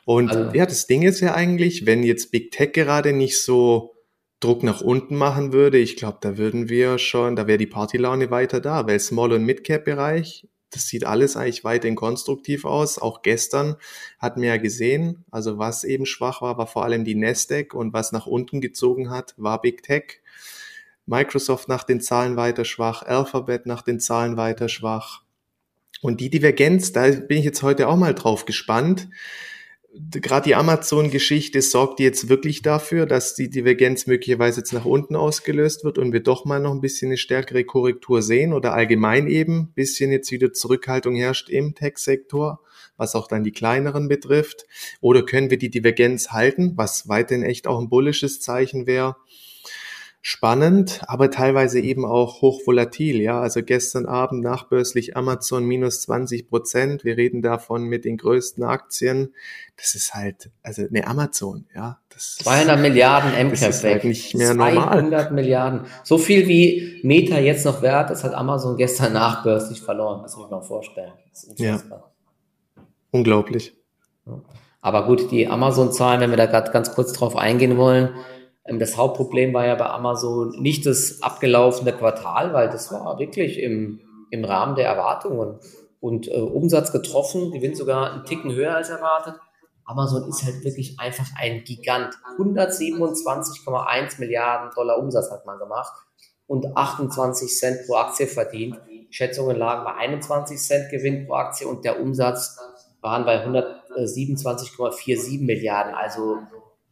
Und 0.04 0.32
also. 0.32 0.58
ja, 0.58 0.66
das 0.66 0.88
Ding 0.88 1.04
ist 1.04 1.22
ja 1.22 1.36
eigentlich, 1.36 1.86
wenn 1.86 2.04
jetzt 2.04 2.32
Big 2.32 2.52
Tech 2.52 2.74
gerade 2.74 3.14
nicht 3.14 3.42
so 3.42 3.96
Druck 4.40 4.64
nach 4.64 4.82
unten 4.82 5.16
machen 5.16 5.54
würde, 5.54 5.78
ich 5.78 5.96
glaube, 5.96 6.18
da 6.22 6.38
würden 6.38 6.70
wir 6.70 6.98
schon, 6.98 7.36
da 7.36 7.48
wäre 7.48 7.58
die 7.58 7.68
Partylaune 7.68 8.30
weiter 8.32 8.60
da, 8.60 8.86
weil 8.88 9.00
Small- 9.00 9.32
und 9.32 9.46
Mid-Cap-Bereich, 9.46 10.48
das 10.72 10.88
sieht 10.88 11.06
alles 11.06 11.38
eigentlich 11.38 11.64
weiterhin 11.64 11.96
konstruktiv 11.96 12.66
aus. 12.66 13.00
Auch 13.00 13.22
gestern 13.22 13.76
hatten 14.20 14.42
wir 14.42 14.50
ja 14.50 14.58
gesehen, 14.58 15.24
also 15.32 15.58
was 15.58 15.84
eben 15.84 16.06
schwach 16.06 16.42
war, 16.42 16.58
war 16.58 16.68
vor 16.68 16.84
allem 16.84 17.06
die 17.06 17.16
Nasdaq 17.16 17.74
und 17.74 17.94
was 17.94 18.12
nach 18.12 18.28
unten 18.28 18.60
gezogen 18.60 19.10
hat, 19.10 19.34
war 19.38 19.62
Big 19.62 19.84
Tech. 19.84 20.22
Microsoft 21.06 21.68
nach 21.68 21.84
den 21.84 22.02
Zahlen 22.02 22.36
weiter 22.36 22.66
schwach, 22.66 23.04
Alphabet 23.04 23.66
nach 23.66 23.82
den 23.82 24.00
Zahlen 24.00 24.38
weiter 24.38 24.70
schwach. 24.70 25.22
Und 26.02 26.20
die 26.20 26.30
Divergenz, 26.30 26.92
da 26.92 27.10
bin 27.10 27.38
ich 27.38 27.46
jetzt 27.46 27.64
heute 27.64 27.88
auch 27.88 27.98
mal 27.98 28.14
drauf 28.14 28.46
gespannt. 28.46 29.08
Gerade 30.12 30.50
die 30.50 30.56
Amazon-Geschichte 30.56 31.62
sorgt 31.62 32.02
jetzt 32.02 32.28
wirklich 32.28 32.62
dafür, 32.62 33.06
dass 33.06 33.34
die 33.34 33.50
Divergenz 33.50 34.08
möglicherweise 34.08 34.60
jetzt 34.60 34.74
nach 34.74 34.84
unten 34.84 35.16
ausgelöst 35.16 35.86
wird 35.86 35.98
und 35.98 36.12
wir 36.12 36.22
doch 36.22 36.44
mal 36.44 36.60
noch 36.60 36.72
ein 36.72 36.82
bisschen 36.82 37.10
eine 37.10 37.18
stärkere 37.18 37.64
Korrektur 37.64 38.22
sehen 38.22 38.52
oder 38.52 38.74
allgemein 38.74 39.28
eben 39.28 39.60
ein 39.60 39.74
bisschen 39.74 40.12
jetzt 40.12 40.32
wieder 40.32 40.52
Zurückhaltung 40.52 41.16
herrscht 41.16 41.50
im 41.50 41.76
Tech-Sektor, 41.76 42.60
was 42.98 43.16
auch 43.16 43.30
dann 43.30 43.46
die 43.46 43.54
kleineren 43.54 44.10
betrifft. 44.10 44.66
Oder 45.00 45.24
können 45.24 45.50
wir 45.50 45.58
die 45.58 45.70
Divergenz 45.70 46.32
halten, 46.32 46.74
was 46.76 47.08
weiterhin 47.08 47.44
echt 47.44 47.66
auch 47.66 47.80
ein 47.80 47.88
bullisches 47.88 48.42
Zeichen 48.42 48.88
wäre 48.88 49.16
spannend, 50.28 51.02
aber 51.06 51.30
teilweise 51.30 51.80
eben 51.80 52.04
auch 52.04 52.42
hochvolatil. 52.42 53.22
Ja, 53.22 53.42
also 53.42 53.62
gestern 53.62 54.08
Abend 54.08 54.42
nachbörslich 54.42 55.16
Amazon 55.16 55.66
minus 55.66 56.02
20 56.02 56.50
Prozent. 56.50 57.04
Wir 57.04 57.16
reden 57.16 57.44
davon 57.44 57.84
mit 57.84 58.06
den 58.06 58.18
größten 58.18 58.64
Aktien. 58.64 59.36
Das 59.78 59.94
ist 59.94 60.16
halt, 60.16 60.50
also 60.64 60.82
eine 60.82 61.06
Amazon, 61.06 61.68
ja. 61.76 62.00
Das 62.10 62.38
200 62.38 62.80
Milliarden 62.80 63.34
MCAP 63.34 63.84
weg. 63.84 63.94
Halt 63.94 64.04
nicht 64.06 64.34
mehr 64.34 64.56
200 64.56 65.04
normal. 65.04 65.32
Milliarden. 65.32 65.82
So 66.04 66.18
viel 66.18 66.48
wie 66.48 67.02
Meta 67.04 67.38
jetzt 67.38 67.64
noch 67.64 67.84
wert 67.84 68.10
das 68.10 68.24
hat 68.24 68.34
Amazon 68.34 68.78
gestern 68.78 69.14
nachbörslich 69.14 69.80
verloren. 69.80 70.24
Das 70.24 70.36
muss 70.36 70.46
ich 70.46 70.50
mir 70.50 70.58
mal 70.58 70.64
vorstellen. 70.64 71.14
ja. 71.58 71.80
Unglaublich. 73.12 73.76
Aber 74.82 75.06
gut, 75.06 75.30
die 75.30 75.48
Amazon-Zahlen, 75.48 76.20
wenn 76.20 76.32
wir 76.32 76.38
da 76.38 76.48
gerade 76.48 76.72
ganz 76.72 76.96
kurz 76.96 77.14
drauf 77.14 77.36
eingehen 77.36 77.78
wollen, 77.78 78.10
das 78.68 78.98
Hauptproblem 78.98 79.54
war 79.54 79.66
ja 79.66 79.76
bei 79.76 79.86
Amazon 79.86 80.60
nicht 80.60 80.86
das 80.86 81.22
abgelaufene 81.22 81.94
Quartal, 81.94 82.54
weil 82.54 82.70
das 82.70 82.92
war 82.92 83.20
wirklich 83.20 83.60
im, 83.60 84.02
im 84.32 84.44
Rahmen 84.44 84.76
der 84.76 84.88
Erwartungen 84.88 85.60
und 86.00 86.28
äh, 86.28 86.40
Umsatz 86.40 86.92
getroffen, 86.92 87.52
Gewinn 87.52 87.76
sogar 87.76 88.12
einen 88.12 88.26
Ticken 88.26 88.54
höher 88.54 88.76
als 88.76 88.90
erwartet. 88.90 89.36
Amazon 89.86 90.28
ist 90.28 90.44
halt 90.44 90.64
wirklich 90.64 91.00
einfach 91.00 91.28
ein 91.40 91.64
Gigant. 91.64 92.16
127,1 92.40 94.20
Milliarden 94.20 94.72
Dollar 94.76 94.98
Umsatz 94.98 95.30
hat 95.30 95.46
man 95.46 95.60
gemacht 95.60 95.94
und 96.48 96.76
28 96.76 97.56
Cent 97.56 97.86
pro 97.86 97.96
Aktie 97.96 98.26
verdient. 98.26 98.82
Schätzungen 99.12 99.58
lagen 99.58 99.84
bei 99.84 99.94
21 99.94 100.60
Cent 100.60 100.90
Gewinn 100.90 101.28
pro 101.28 101.36
Aktie 101.36 101.68
und 101.68 101.86
der 101.86 102.02
Umsatz 102.02 102.58
waren 103.02 103.26
bei 103.26 103.46
127,47 103.46 105.46
Milliarden. 105.46 105.94
Also 105.94 106.40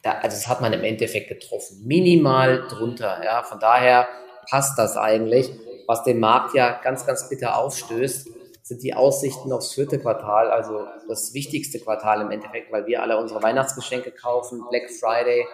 da, 0.04 0.12
also 0.12 0.36
das 0.36 0.48
hat 0.48 0.62
man 0.62 0.74
im 0.74 0.84
Endeffekt 0.84 1.30
getroffen. 1.30 1.82
Minimal 1.86 2.68
drunter. 2.68 3.24
Ja, 3.24 3.44
von 3.44 3.60
daher 3.60 4.08
passt 4.50 4.78
das 4.78 4.98
eigentlich. 4.98 5.52
Was 5.88 6.04
den 6.04 6.20
Markt 6.20 6.54
ja 6.54 6.80
ganz, 6.82 7.06
ganz 7.06 7.28
bitter 7.30 7.58
aufstößt, 7.58 8.30
sind 8.62 8.84
die 8.84 8.94
Aussichten 8.94 9.52
aufs 9.52 9.74
vierte 9.74 10.00
Quartal, 10.00 10.50
also 10.50 10.86
das 11.10 11.34
wichtigste 11.34 11.80
Quartal 11.80 12.22
im 12.22 12.32
Endeffekt, 12.32 12.72
weil 12.72 12.86
wir 12.86 13.02
alle 13.02 13.18
unsere 13.18 13.44
Weihnachtsgeschenke 13.44 14.12
kaufen, 14.12 14.64
Black 14.70 14.90
Friday, 14.90 15.46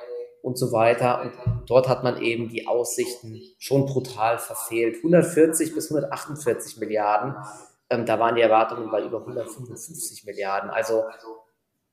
und 0.41 0.57
so 0.57 0.71
weiter. 0.71 1.21
Und 1.21 1.33
dort 1.67 1.87
hat 1.87 2.03
man 2.03 2.21
eben 2.21 2.49
die 2.49 2.67
Aussichten 2.67 3.41
schon 3.57 3.85
brutal 3.85 4.39
verfehlt. 4.39 4.97
140 4.97 5.73
bis 5.73 5.91
148 5.91 6.77
Milliarden. 6.77 7.35
Ähm, 7.89 8.05
da 8.05 8.19
waren 8.19 8.35
die 8.35 8.41
Erwartungen 8.41 8.89
bei 8.91 9.03
über 9.03 9.19
155 9.19 10.25
Milliarden. 10.25 10.69
Also 10.69 11.03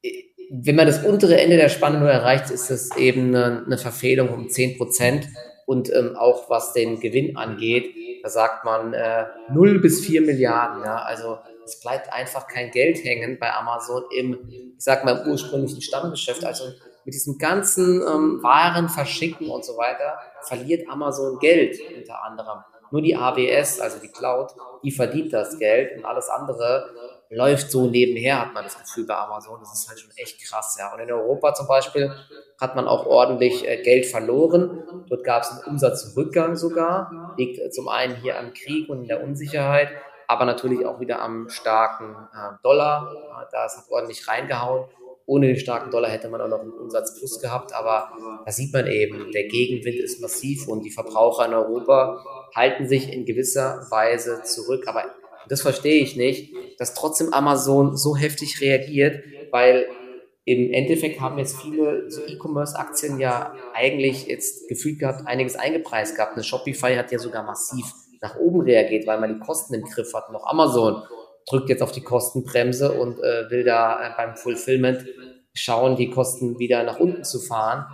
äh, 0.03 0.23
wenn 0.51 0.77
man 0.77 0.87
das 0.87 1.05
untere 1.05 1.41
Ende 1.41 1.57
der 1.57 1.69
Spanne 1.69 1.99
nur 1.99 2.11
erreicht, 2.11 2.51
ist 2.51 2.71
das 2.71 2.97
eben 2.97 3.35
eine, 3.35 3.65
eine 3.67 3.79
Verfehlung 3.79 4.29
um 4.29 4.49
10 4.49 4.79
Prozent. 4.79 5.29
Und 5.67 5.93
ähm, 5.93 6.15
auch 6.17 6.49
was 6.49 6.73
den 6.73 7.01
Gewinn 7.01 7.37
angeht, 7.37 7.93
da 8.23 8.29
sagt 8.29 8.65
man 8.65 8.95
äh, 8.95 9.25
0 9.53 9.81
bis 9.81 10.05
4 10.05 10.23
Milliarden. 10.23 10.85
Ja? 10.85 10.99
Also 10.99 11.39
es 11.65 11.81
bleibt 11.81 12.13
einfach 12.13 12.47
kein 12.47 12.71
Geld 12.71 13.03
hängen 13.03 13.39
bei 13.41 13.53
Amazon 13.53 14.05
im, 14.17 14.39
ich 14.49 14.85
sag 14.85 15.05
mal, 15.05 15.19
im 15.19 15.33
ursprünglichen 15.33 15.83
Stammgeschäft. 15.83 16.45
Also 16.45 16.65
mit 17.05 17.15
diesem 17.15 17.39
ganzen 17.39 18.03
ähm, 18.03 18.43
Waren 18.43 18.89
verschicken 18.89 19.49
und 19.49 19.65
so 19.65 19.77
weiter, 19.77 20.19
verliert 20.43 20.89
Amazon 20.89 21.39
Geld 21.41 21.79
unter 21.97 22.23
anderem. 22.23 22.61
Nur 22.93 23.03
die 23.03 23.17
AWS, 23.17 23.81
also 23.81 23.99
die 24.01 24.09
Cloud, 24.09 24.53
die 24.85 24.93
verdient 24.93 25.33
das 25.33 25.59
Geld 25.59 25.97
und 25.97 26.05
alles 26.05 26.29
andere 26.29 26.89
läuft 27.31 27.71
so 27.71 27.87
nebenher, 27.87 28.41
hat 28.41 28.55
man 28.55 28.65
das 28.65 28.79
Gefühl 28.79 29.07
bei 29.07 29.15
Amazon. 29.15 29.59
Das 29.61 29.73
ist 29.73 29.89
halt 29.89 29.99
schon 29.99 30.11
echt 30.17 30.41
krass, 30.43 30.77
ja. 30.79 30.93
Und 30.93 31.01
in 31.01 31.11
Europa 31.11 31.55
zum 31.55 31.67
Beispiel 31.67 32.13
hat 32.61 32.77
man 32.77 32.87
auch 32.87 33.07
ordentlich 33.07 33.67
äh, 33.67 33.83
Geld 33.83 34.07
verloren. 34.07 35.05
Dort 35.09 35.25
gab 35.25 35.43
es 35.43 35.51
einen 35.51 35.65
Umsatzrückgang 35.65 36.57
sogar. 36.57 37.35
Liegt 37.37 37.59
äh, 37.59 37.71
zum 37.71 37.89
einen 37.89 38.17
hier 38.17 38.39
am 38.39 38.53
Krieg 38.53 38.89
und 38.89 39.03
in 39.03 39.09
der 39.09 39.23
Unsicherheit, 39.23 39.89
aber 40.29 40.45
natürlich 40.45 40.87
auch 40.87 41.01
wieder 41.01 41.21
am 41.21 41.49
starken 41.49 42.17
äh, 42.33 42.63
Dollar. 42.63 43.49
Da 43.53 43.65
hat 43.65 43.71
ordentlich 43.91 44.27
reingehauen. 44.29 44.89
Ohne 45.29 45.49
den 45.49 45.57
starken 45.57 45.91
Dollar 45.91 46.09
hätte 46.09 46.29
man 46.29 46.41
auch 46.41 46.49
noch 46.49 46.61
einen 46.61 46.73
Umsatzplus 46.73 47.41
gehabt, 47.41 47.75
aber 47.75 48.13
da 48.45 48.53
sieht 48.53 48.73
man 48.73 48.87
eben, 48.87 49.33
der 49.33 49.49
Gegenwind 49.49 49.99
ist 49.99 50.21
massiv 50.21 50.69
und 50.69 50.85
die 50.85 50.93
Verbraucher 50.93 51.47
in 51.47 51.53
Europa 51.53 52.25
halten 52.55 52.87
sich 52.87 53.13
in 53.13 53.25
gewisser 53.25 53.85
Weise 53.91 54.43
zurück. 54.45 54.85
Aber 54.87 55.03
das 55.49 55.63
verstehe 55.63 56.03
ich 56.03 56.17
nicht, 56.17 56.53
dass 56.79 56.95
trotzdem 56.95 57.33
Amazon 57.33 57.97
so 57.97 58.17
heftig 58.17 58.61
reagiert, 58.61 59.23
weil 59.51 59.87
im 60.45 60.73
Endeffekt 60.73 61.21
haben 61.21 61.39
jetzt 61.39 61.61
viele 61.61 62.09
so 62.11 62.21
E-Commerce-Aktien 62.25 63.19
ja 63.19 63.55
eigentlich 63.75 64.27
jetzt 64.27 64.69
gefühlt 64.69 65.01
gehabt, 65.01 65.27
einiges 65.27 65.57
eingepreist 65.57 66.15
gehabt. 66.15 66.35
Eine 66.35 66.45
Shopify 66.45 66.95
hat 66.95 67.11
ja 67.11 67.19
sogar 67.19 67.43
massiv 67.43 67.85
nach 68.21 68.37
oben 68.37 68.61
reagiert, 68.61 69.07
weil 69.07 69.19
man 69.19 69.35
die 69.35 69.41
Kosten 69.41 69.75
im 69.75 69.85
Griff 69.85 70.15
hat. 70.15 70.31
Noch 70.31 70.47
Amazon 70.47 71.03
drückt 71.49 71.69
jetzt 71.69 71.83
auf 71.83 71.93
die 71.93 72.03
Kostenbremse 72.03 72.93
und 72.93 73.19
äh, 73.19 73.51
will 73.51 73.65
da 73.65 74.01
äh, 74.01 74.13
beim 74.17 74.37
Fulfillment 74.37 75.05
schauen, 75.53 75.97
die 75.97 76.11
Kosten 76.11 76.59
wieder 76.59 76.83
nach 76.83 76.99
unten 76.99 77.25
zu 77.25 77.41
fahren. 77.41 77.87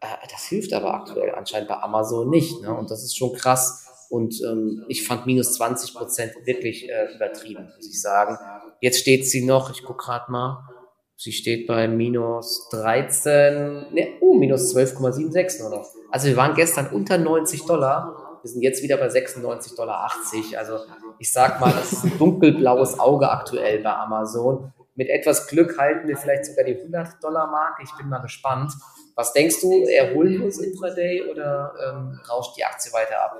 Äh, 0.00 0.06
das 0.30 0.44
hilft 0.44 0.72
aber 0.72 0.94
aktuell 0.94 1.34
anscheinend 1.34 1.68
bei 1.68 1.76
Amazon 1.76 2.28
nicht. 2.28 2.60
Ne? 2.62 2.74
Und 2.74 2.90
das 2.90 3.04
ist 3.04 3.16
schon 3.16 3.32
krass. 3.34 3.86
Und 4.10 4.42
ähm, 4.42 4.84
ich 4.88 5.06
fand 5.06 5.26
minus 5.26 5.54
20 5.54 5.94
Prozent 5.94 6.32
wirklich 6.44 6.90
äh, 6.90 7.14
übertrieben, 7.14 7.70
muss 7.76 7.86
ich 7.86 8.02
sagen. 8.02 8.36
Jetzt 8.80 8.98
steht 8.98 9.24
sie 9.24 9.46
noch, 9.46 9.70
ich 9.70 9.84
gucke 9.84 10.04
gerade 10.04 10.30
mal, 10.32 10.68
sie 11.16 11.30
steht 11.30 11.68
bei 11.68 11.86
minus 11.86 12.68
13, 12.72 13.92
ne, 13.92 14.08
oh, 14.20 14.34
minus 14.34 14.74
12,76 14.74 15.60
nur 15.60 15.70
noch. 15.70 15.88
Also 16.10 16.26
wir 16.26 16.36
waren 16.36 16.54
gestern 16.56 16.88
unter 16.88 17.18
90 17.18 17.66
Dollar, 17.66 18.38
wir 18.42 18.50
sind 18.50 18.62
jetzt 18.62 18.82
wieder 18.82 18.96
bei 18.96 19.06
96,80 19.06 19.76
Dollar. 19.76 20.10
Also 20.56 20.78
ich 21.20 21.32
sag 21.32 21.60
mal, 21.60 21.72
das 21.72 21.92
ist 21.92 22.04
ein 22.04 22.18
dunkelblaues 22.18 22.98
Auge 22.98 23.30
aktuell 23.30 23.80
bei 23.80 23.94
Amazon. 23.94 24.72
Mit 24.96 25.08
etwas 25.08 25.46
Glück 25.46 25.78
halten 25.78 26.08
wir 26.08 26.16
vielleicht 26.16 26.46
sogar 26.46 26.64
die 26.64 26.76
100 26.76 27.22
Dollar 27.22 27.46
Marke. 27.46 27.84
Ich 27.84 27.92
bin 27.96 28.08
mal 28.08 28.18
gespannt. 28.18 28.72
Was 29.14 29.32
denkst 29.34 29.60
du, 29.60 29.84
erholen 29.86 30.38
wir 30.38 30.44
uns 30.46 30.58
intraday 30.58 31.30
oder 31.30 31.74
ähm, 31.86 32.20
rauscht 32.28 32.56
die 32.56 32.64
Aktie 32.64 32.92
weiter 32.92 33.22
ab? 33.22 33.36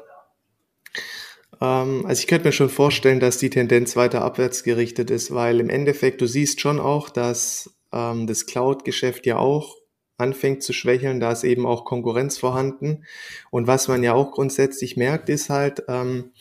Ähm, 1.61 2.05
also 2.07 2.21
ich 2.21 2.27
könnte 2.27 2.49
mir 2.49 2.53
schon 2.53 2.71
vorstellen, 2.71 3.21
dass 3.21 3.39
die 3.39 3.51
Tendenz 3.51 3.97
weiter 3.97 4.23
abwärts 4.23 4.63
gerichtet 4.65 5.11
ist, 5.11 5.35
weil 5.35 5.61
im 5.61 5.69
Endeffekt, 5.69 6.21
du 6.21 6.27
siehst 6.27 6.61
schon 6.61 6.81
auch, 6.81 7.11
dass 7.11 7.75
ähm, 7.93 8.27
das 8.27 8.47
Cloud-Geschäft 8.47 9.27
ja 9.27 9.39
auch 9.39 9.77
anfängt 10.17 10.63
zu 10.63 10.73
schwächeln, 10.73 11.19
da 11.19 11.33
ist 11.33 11.45
eben 11.45 11.67
auch 11.67 11.85
Konkurrenz 11.85 12.39
vorhanden. 12.39 13.05
Und 13.51 13.67
was 13.67 13.89
man 13.89 14.03
ja 14.03 14.13
auch 14.13 14.33
grundsätzlich 14.33 14.97
merkt, 14.97 15.29
ist 15.29 15.49
halt, 15.49 15.85
ähm, 15.89 16.33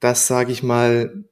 dass, 0.00 0.26
sage 0.26 0.52
ich 0.52 0.62
mal, 0.62 1.24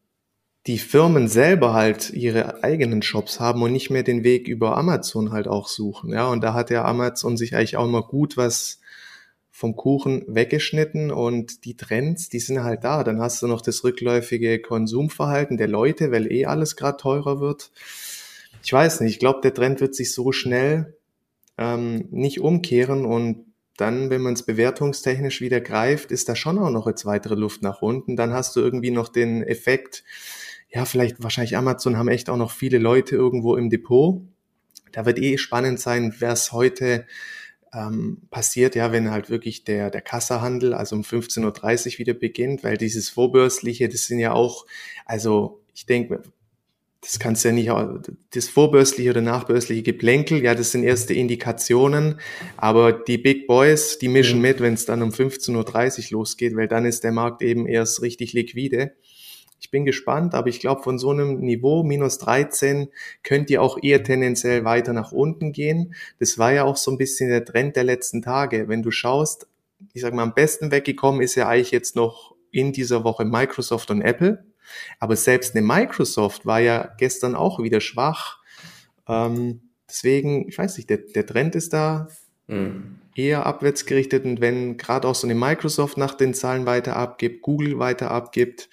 die 0.67 0.79
Firmen 0.79 1.29
selber 1.29 1.75
halt 1.75 2.11
ihre 2.11 2.65
eigenen 2.65 3.03
Shops 3.03 3.39
haben 3.39 3.63
und 3.63 3.73
nicht 3.73 3.91
mehr 3.91 4.03
den 4.03 4.25
Weg 4.25 4.49
über 4.49 4.77
Amazon 4.77 5.31
halt 5.31 5.47
auch 5.47 5.69
suchen. 5.69 6.13
Ja, 6.13 6.27
und 6.29 6.43
da 6.43 6.55
hat 6.55 6.71
ja 6.71 6.85
Amazon 6.85 7.37
sich 7.37 7.55
eigentlich 7.55 7.77
auch 7.77 7.87
mal 7.87 8.03
gut 8.03 8.37
was 8.37 8.81
vom 9.57 9.75
Kuchen 9.75 10.23
weggeschnitten 10.29 11.11
und 11.11 11.65
die 11.65 11.79
Trends, 11.79 12.29
die 12.29 12.41
sind 12.41 12.63
halt 12.63 12.85
da. 12.85 13.03
Dann 13.03 13.23
hast 13.23 13.41
du 13.41 13.47
noch 13.47 13.63
das 13.63 13.85
rückläufige 13.85 14.61
Konsumverhalten 14.61 15.57
der 15.57 15.67
Leute, 15.67 16.13
weil 16.13 16.31
eh 16.31 16.45
alles 16.45 16.77
gerade 16.77 16.99
teurer 16.99 17.41
wird. 17.41 17.71
Ich 18.63 18.71
weiß 18.71 19.01
nicht, 19.01 19.13
ich 19.13 19.19
glaube, 19.19 19.41
der 19.43 19.55
Trend 19.55 19.81
wird 19.81 19.95
sich 19.95 20.13
so 20.13 20.31
schnell 20.31 20.99
ähm, 21.57 22.07
nicht 22.11 22.43
umkehren 22.43 23.07
und 23.07 23.47
dann, 23.79 24.11
wenn 24.11 24.21
man 24.21 24.35
es 24.35 24.43
bewertungstechnisch 24.43 25.41
wieder 25.41 25.63
greift, 25.63 26.13
ist 26.13 26.29
da 26.29 26.37
schon 26.37 26.59
auch 26.59 26.69
noch 26.69 26.87
jetzt 26.87 27.07
weitere 27.07 27.35
Luft 27.35 27.63
nach 27.63 27.81
unten. 27.81 28.15
Dann 28.15 28.35
hast 28.35 28.57
du 28.57 28.61
irgendwie 28.61 28.91
noch 28.91 29.09
den 29.09 29.43
Effekt, 29.43 30.05
ja, 30.69 30.85
vielleicht 30.85 31.23
wahrscheinlich 31.23 31.57
Amazon 31.57 31.97
haben 31.97 32.09
echt 32.09 32.29
auch 32.29 32.37
noch 32.37 32.51
viele 32.51 32.77
Leute 32.77 33.17
irgendwo 33.17 33.57
im 33.57 33.71
Depot. 33.71 34.21
Da 34.93 35.07
wird 35.07 35.19
eh 35.19 35.39
spannend 35.39 35.81
sein, 35.81 36.15
wer 36.19 36.33
es 36.33 36.53
heute 36.53 37.07
ähm, 37.77 38.23
passiert, 38.31 38.75
ja, 38.75 38.91
wenn 38.91 39.11
halt 39.11 39.29
wirklich 39.29 39.65
der, 39.65 39.91
der 39.91 40.01
Kassahandel, 40.01 40.73
also 40.73 40.97
um 40.97 41.03
15.30 41.03 41.95
Uhr 41.95 41.99
wieder 41.99 42.15
beginnt, 42.15 42.65
weil 42.65 42.79
dieses 42.79 43.11
Vorbörsliche, 43.11 43.89
das 43.89 44.07
sind 44.07 44.19
ja 44.19 44.33
auch, 44.33 44.67
also 45.05 45.61
ich 45.75 45.85
denke, 45.85 46.23
das 47.03 47.19
kannst 47.19 47.45
du 47.45 47.49
ja 47.49 47.55
nicht, 47.55 47.71
das 48.35 48.49
vorbörsliche 48.49 49.11
oder 49.11 49.21
nachbörsliche 49.21 49.83
Geplänkel, 49.83 50.43
ja, 50.43 50.55
das 50.55 50.73
sind 50.73 50.83
erste 50.83 51.15
Indikationen, 51.15 52.19
aber 52.57 52.93
die 52.93 53.19
Big 53.19 53.47
Boys, 53.47 53.99
die 53.99 54.09
mischen 54.09 54.41
mit, 54.41 54.61
wenn 54.61 54.75
es 54.75 54.87
dann 54.87 55.03
um 55.03 55.11
15.30 55.11 56.13
Uhr 56.13 56.19
losgeht, 56.19 56.57
weil 56.57 56.69
dann 56.69 56.87
ist 56.87 57.05
der 57.05 57.13
Markt 57.13 57.43
eben 57.43 57.67
erst 57.67 58.01
richtig 58.03 58.33
liquide. 58.33 58.93
Ich 59.59 59.71
bin 59.71 59.85
gespannt, 59.85 60.35
aber 60.35 60.49
ich 60.49 60.61
glaube, 60.61 60.83
von 60.83 60.99
so 60.99 61.11
einem 61.11 61.39
Niveau 61.41 61.83
minus 61.83 62.19
13 62.19 62.89
könnt 63.23 63.51
ihr 63.51 63.63
auch 63.63 63.79
eher 63.83 64.03
tendenziell 64.03 64.65
weiter 64.65 64.93
nach 64.93 65.13
unten 65.13 65.53
gehen. 65.53 65.95
Das 66.19 66.39
war 66.39 66.53
ja 66.53 66.65
auch 66.65 66.77
so 66.77 66.91
ein 66.91 66.99
bisschen 66.99 67.31
der 67.31 67.45
Trend 67.45 67.77
der 67.77 67.85
letzten 67.85 68.23
Tage. 68.23 68.69
Wenn 68.69 68.83
du 68.83 68.91
schaust, 68.91 69.47
ich 69.93 70.03
sage 70.03 70.15
mal, 70.15 70.23
am 70.23 70.35
besten 70.35 70.71
weggekommen 70.71 71.21
ist 71.21 71.35
ja 71.35 71.49
eigentlich 71.49 71.71
jetzt 71.71 71.97
noch 71.97 72.35
in 72.51 72.73
dieser 72.73 73.05
Woche 73.05 73.25
Microsoft 73.25 73.91
und 73.91 74.03
Apple. 74.03 74.45
Aber 74.99 75.17
selbst 75.17 75.55
eine 75.55 75.67
Microsoft 75.67 76.47
war 76.47 76.61
ja 76.61 76.95
gestern 76.99 77.35
auch 77.35 77.63
wieder 77.63 77.81
schwach. 77.81 78.39
Ähm, 79.09 79.61
deswegen, 79.89 80.49
ich 80.49 80.59
weiß 80.59 80.77
nicht, 80.77 80.91
der, 80.91 80.99
der 80.99 81.27
Trend 81.27 81.55
ist 81.55 81.73
da 81.73 82.09
mhm. 82.47 82.99
eher 83.15 83.47
abwärts 83.47 83.87
gerichtet. 83.87 84.25
Und 84.25 84.41
wenn 84.41 84.77
gerade 84.77 85.09
auch 85.09 85.15
so 85.15 85.27
eine 85.27 85.35
Microsoft 85.35 85.97
nach 85.97 86.15
den 86.15 86.35
Zahlen 86.35 86.67
weiter 86.67 86.97
abgibt, 86.97 87.43
Google 87.43 87.79
weiter 87.79 88.11
abgibt, 88.11 88.69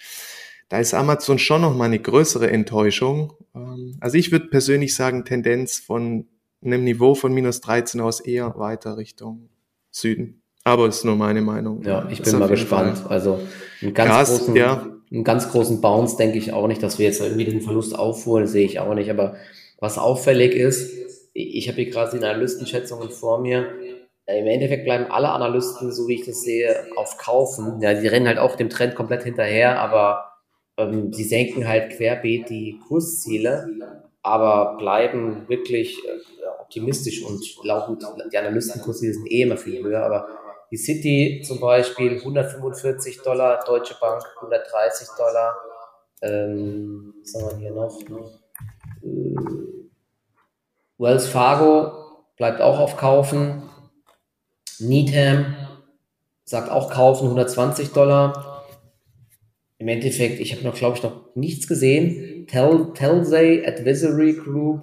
da 0.70 0.80
ist 0.80 0.94
Amazon 0.94 1.40
schon 1.40 1.62
noch 1.62 1.76
mal 1.76 1.86
eine 1.86 2.00
größere 2.00 2.50
Enttäuschung. 2.50 3.34
Ähm, 3.56 3.98
also 4.00 4.18
ich 4.18 4.32
würde 4.32 4.48
persönlich 4.48 4.96
sagen, 4.96 5.26
Tendenz 5.26 5.80
von 5.80 6.28
einem 6.64 6.84
Niveau 6.84 7.16
von 7.16 7.34
minus 7.34 7.62
13 7.62 8.02
aus 8.02 8.20
eher 8.20 8.58
weiter 8.58 8.98
Richtung 8.98 9.50
Süden. 9.92 10.42
Aber 10.64 10.88
es 10.88 10.98
ist 10.98 11.06
nur 11.06 11.16
meine 11.16 11.42
Meinung. 11.42 11.84
Ja, 11.84 12.08
ich 12.10 12.22
bin 12.22 12.40
mal 12.40 12.48
gespannt. 12.48 13.00
Fall. 13.00 13.12
Also 13.12 13.40
einen 13.82 13.94
ganz, 13.94 14.10
Krass, 14.10 14.30
großen, 14.30 14.56
ja. 14.56 14.88
einen 15.12 15.24
ganz 15.24 15.50
großen 15.52 15.82
Bounce 15.82 16.16
denke 16.16 16.38
ich 16.38 16.54
auch 16.54 16.68
nicht, 16.68 16.82
dass 16.82 17.00
wir 17.00 17.06
jetzt 17.06 17.22
irgendwie 17.22 17.46
den 17.46 17.62
Verlust 17.62 17.98
aufholen, 17.98 18.48
sehe 18.48 18.66
ich 18.66 18.80
auch 18.80 18.94
nicht. 18.94 19.10
Aber 19.10 19.36
was 19.80 19.98
auffällig 19.98 20.54
ist, 20.54 20.94
ich 21.34 21.68
habe 21.68 21.82
hier 21.82 21.92
gerade 21.92 22.18
die 22.18 22.24
Analystenschätzungen 22.24 23.10
vor 23.10 23.42
mir. 23.42 23.68
Im 24.26 24.48
Endeffekt 24.48 24.86
bleiben 24.86 25.12
alle 25.12 25.30
Analysten, 25.32 25.92
so 25.92 26.08
wie 26.08 26.16
ich 26.16 26.26
das 26.26 26.42
sehe, 26.42 26.86
auf 26.96 27.18
Kaufen. 27.18 27.82
Ja, 27.82 27.94
die 27.94 28.08
rennen 28.08 28.28
halt 28.28 28.38
auch 28.38 28.56
dem 28.56 28.70
Trend 28.70 28.96
komplett 28.96 29.24
hinterher, 29.24 29.82
aber 29.82 30.33
ähm, 30.78 31.14
sie 31.14 31.24
senken 31.24 31.68
halt 31.68 31.92
querbeet 31.92 32.50
die 32.50 32.80
Kursziele, 32.88 33.68
aber 34.22 34.78
bleiben 34.78 35.48
wirklich 35.48 35.98
äh, 36.06 36.62
optimistisch 36.62 37.24
und 37.24 37.44
laut 37.64 37.98
die 38.32 38.38
Analystenkursziele 38.38 39.14
sind 39.14 39.32
eh 39.32 39.42
immer 39.44 39.58
viel 39.58 39.84
höher, 39.84 40.04
aber 40.04 40.28
die 40.72 40.78
City 40.78 41.44
zum 41.46 41.60
Beispiel 41.60 42.18
145 42.18 43.22
Dollar, 43.22 43.64
Deutsche 43.66 43.96
Bank 44.00 44.24
130 44.38 45.08
Dollar, 45.18 45.56
ähm, 46.22 47.14
was 47.22 47.36
haben 47.36 47.60
wir 47.60 47.68
hier 47.68 47.76
noch? 47.76 48.02
Äh, 49.04 49.36
Wells 50.98 51.28
Fargo 51.28 51.92
bleibt 52.38 52.62
auch 52.62 52.80
auf 52.80 52.98
Kaufen. 52.98 53.70
Needham 54.80 55.56
sagt 56.46 56.72
auch 56.72 56.90
kaufen 56.90 57.26
120 57.26 57.92
Dollar 57.92 58.53
im 59.84 59.90
Endeffekt, 59.90 60.40
ich 60.40 60.54
habe 60.54 60.64
noch, 60.64 60.76
glaube 60.76 60.96
ich, 60.96 61.04
noch 61.04 61.36
nichts 61.36 61.68
gesehen. 61.68 62.48
Tel, 62.48 62.94
Telsay 62.94 63.66
Advisory 63.66 64.32
Group, 64.32 64.82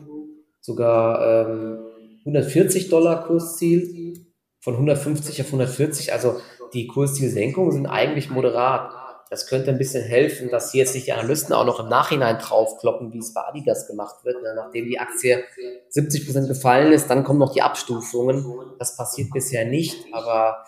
sogar 0.60 1.48
ähm, 1.48 1.78
140 2.26 2.90
Dollar 2.90 3.24
Kursziel. 3.24 4.12
von 4.60 4.74
150 4.74 5.40
auf 5.40 5.46
140. 5.46 6.12
Also 6.12 6.36
die 6.74 6.86
Kurszielsenkungen 6.86 7.72
sind 7.72 7.86
eigentlich 7.86 8.28
moderat. 8.28 8.92
Das 9.30 9.46
könnte 9.46 9.70
ein 9.70 9.78
bisschen 9.78 10.04
helfen, 10.04 10.50
dass 10.50 10.72
hier 10.72 10.80
jetzt 10.80 10.94
nicht 10.94 11.06
die 11.06 11.12
Analysten 11.12 11.54
auch 11.54 11.64
noch 11.64 11.80
im 11.80 11.88
Nachhinein 11.88 12.36
draufkloppen, 12.38 13.14
wie 13.14 13.20
es 13.20 13.32
bei 13.32 13.40
Adidas 13.40 13.86
gemacht 13.86 14.16
wird. 14.24 14.42
Ne? 14.42 14.52
Nachdem 14.54 14.84
die 14.84 14.98
Aktie 14.98 15.42
70 15.88 16.26
Prozent 16.26 16.46
gefallen 16.48 16.92
ist, 16.92 17.08
dann 17.08 17.24
kommen 17.24 17.38
noch 17.38 17.54
die 17.54 17.62
Abstufungen. 17.62 18.44
Das 18.78 18.98
passiert 18.98 19.30
bisher 19.30 19.64
nicht, 19.64 19.96
aber 20.12 20.66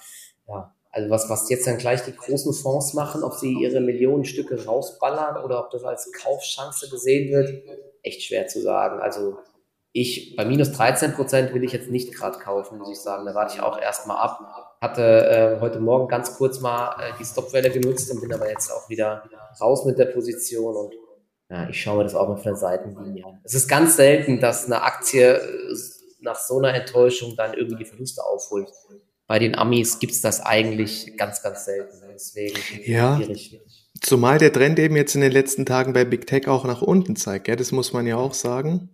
also 0.92 1.08
was, 1.08 1.30
was 1.30 1.48
jetzt 1.48 1.66
dann 1.66 1.78
gleich 1.78 2.02
die 2.02 2.14
großen 2.14 2.52
Fonds 2.52 2.92
machen, 2.92 3.24
ob 3.24 3.32
sie 3.32 3.54
ihre 3.54 3.80
Millionenstücke 3.80 4.66
rausballern 4.66 5.42
oder 5.42 5.64
ob 5.64 5.70
das 5.70 5.84
als 5.84 6.12
Kaufchance 6.12 6.90
gesehen 6.90 7.32
wird, 7.32 7.50
echt 8.02 8.22
schwer 8.22 8.46
zu 8.46 8.60
sagen. 8.60 9.00
Also 9.00 9.38
ich, 9.92 10.36
bei 10.36 10.44
minus 10.44 10.72
13 10.72 11.14
Prozent 11.14 11.54
will 11.54 11.64
ich 11.64 11.72
jetzt 11.72 11.90
nicht 11.90 12.14
gerade 12.14 12.38
kaufen, 12.38 12.78
muss 12.78 12.90
ich 12.90 13.00
sagen. 13.00 13.24
Da 13.24 13.34
warte 13.34 13.54
ich 13.54 13.62
auch 13.62 13.80
erstmal 13.80 14.18
ab. 14.18 14.76
Hatte 14.82 15.02
äh, 15.02 15.60
heute 15.60 15.80
Morgen 15.80 16.08
ganz 16.08 16.36
kurz 16.36 16.60
mal 16.60 16.96
äh, 17.00 17.12
die 17.18 17.24
Stopwelle 17.24 17.70
genutzt 17.70 18.10
und 18.10 18.20
bin 18.20 18.32
aber 18.32 18.50
jetzt 18.50 18.70
auch 18.70 18.88
wieder 18.90 19.24
raus 19.60 19.84
mit 19.86 19.98
der 19.98 20.06
Position 20.06 20.76
und 20.76 20.94
ja, 21.50 21.68
ich 21.68 21.80
schaue 21.80 21.98
mir 21.98 22.04
das 22.04 22.14
auch 22.14 22.28
mal 22.28 22.36
von 22.36 22.44
der 22.44 22.56
Seitenlinie 22.56 23.26
an. 23.26 23.40
Es 23.44 23.54
ist 23.54 23.68
ganz 23.68 23.96
selten, 23.96 24.40
dass 24.40 24.64
eine 24.64 24.82
Aktie 24.82 25.36
äh, 25.36 25.74
nach 26.20 26.36
so 26.36 26.58
einer 26.58 26.74
Enttäuschung 26.74 27.34
dann 27.36 27.52
irgendwie 27.54 27.84
die 27.84 27.84
Verluste 27.84 28.24
aufholt. 28.24 28.68
Bei 29.32 29.38
den 29.38 29.56
Amis 29.56 29.98
gibt 29.98 30.12
es 30.12 30.20
das 30.20 30.42
eigentlich 30.42 31.16
ganz, 31.16 31.42
ganz 31.42 31.64
selten. 31.64 31.96
Deswegen 32.12 32.54
ja. 32.84 33.16
schwierig. 33.16 33.58
Zumal 33.98 34.36
der 34.36 34.52
Trend 34.52 34.78
eben 34.78 34.94
jetzt 34.94 35.14
in 35.14 35.22
den 35.22 35.32
letzten 35.32 35.64
Tagen 35.64 35.94
bei 35.94 36.04
Big 36.04 36.26
Tech 36.26 36.48
auch 36.48 36.66
nach 36.66 36.82
unten 36.82 37.16
zeigt. 37.16 37.46
Gell? 37.46 37.56
Das 37.56 37.72
muss 37.72 37.94
man 37.94 38.06
ja 38.06 38.18
auch 38.18 38.34
sagen. 38.34 38.90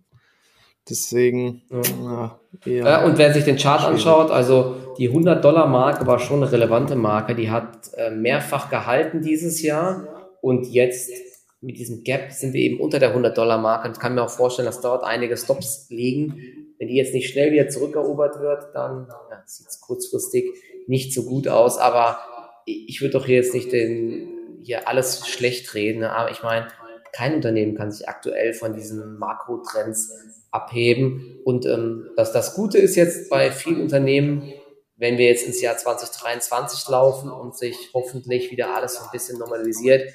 Deswegen. 0.89 1.63
Ja. 2.05 2.39
Ja, 2.63 3.03
und 3.03 3.17
wer 3.17 3.33
sich 3.33 3.43
den 3.43 3.57
Chart 3.57 3.83
anschaut, 3.83 4.31
also 4.31 4.95
die 4.97 5.09
100-Dollar-Marke 5.09 6.07
war 6.07 6.19
schon 6.19 6.41
eine 6.41 6.49
relevante 6.49 6.95
Marke. 6.95 7.35
Die 7.35 7.51
hat 7.51 7.91
äh, 7.97 8.09
mehrfach 8.09 8.69
gehalten 8.69 9.21
dieses 9.21 9.61
Jahr. 9.61 10.07
Und 10.39 10.67
jetzt 10.67 11.11
mit 11.59 11.77
diesem 11.77 12.05
Gap 12.05 12.31
sind 12.31 12.53
wir 12.53 12.61
eben 12.61 12.79
unter 12.79 12.99
der 12.99 13.13
100-Dollar-Marke. 13.13 13.91
Ich 13.91 13.99
kann 13.99 14.15
mir 14.15 14.23
auch 14.23 14.29
vorstellen, 14.29 14.67
dass 14.67 14.79
dort 14.79 15.03
einige 15.03 15.35
Stops 15.35 15.87
liegen. 15.89 16.68
Wenn 16.79 16.87
die 16.87 16.95
jetzt 16.95 17.13
nicht 17.13 17.29
schnell 17.29 17.51
wieder 17.51 17.67
zurückerobert 17.69 18.39
wird, 18.39 18.73
dann 18.73 19.07
ja, 19.29 19.43
sieht 19.45 19.67
es 19.67 19.81
kurzfristig 19.81 20.45
nicht 20.87 21.13
so 21.13 21.23
gut 21.23 21.47
aus. 21.47 21.77
Aber 21.77 22.19
ich 22.65 23.01
würde 23.01 23.13
doch 23.13 23.25
hier 23.25 23.35
jetzt 23.35 23.53
nicht 23.53 23.71
den, 23.71 24.59
hier 24.63 24.87
alles 24.87 25.27
schlecht 25.27 25.73
reden. 25.75 26.03
Aber 26.03 26.31
ich 26.31 26.41
meine, 26.41 26.69
kein 27.11 27.35
Unternehmen 27.35 27.75
kann 27.75 27.91
sich 27.91 28.07
aktuell 28.07 28.53
von 28.53 28.73
diesen 28.73 29.17
Makrotrends 29.17 30.11
abheben. 30.51 31.39
Und 31.43 31.65
ähm, 31.65 32.09
dass 32.15 32.31
das 32.31 32.55
Gute 32.55 32.77
ist 32.77 32.95
jetzt 32.95 33.29
bei 33.29 33.51
vielen 33.51 33.81
Unternehmen, 33.81 34.53
wenn 34.95 35.17
wir 35.17 35.27
jetzt 35.27 35.45
ins 35.45 35.61
Jahr 35.61 35.77
2023 35.77 36.89
laufen 36.89 37.29
und 37.29 37.57
sich 37.57 37.75
hoffentlich 37.93 38.51
wieder 38.51 38.75
alles 38.75 38.95
so 38.95 39.03
ein 39.03 39.11
bisschen 39.11 39.39
normalisiert, 39.39 40.13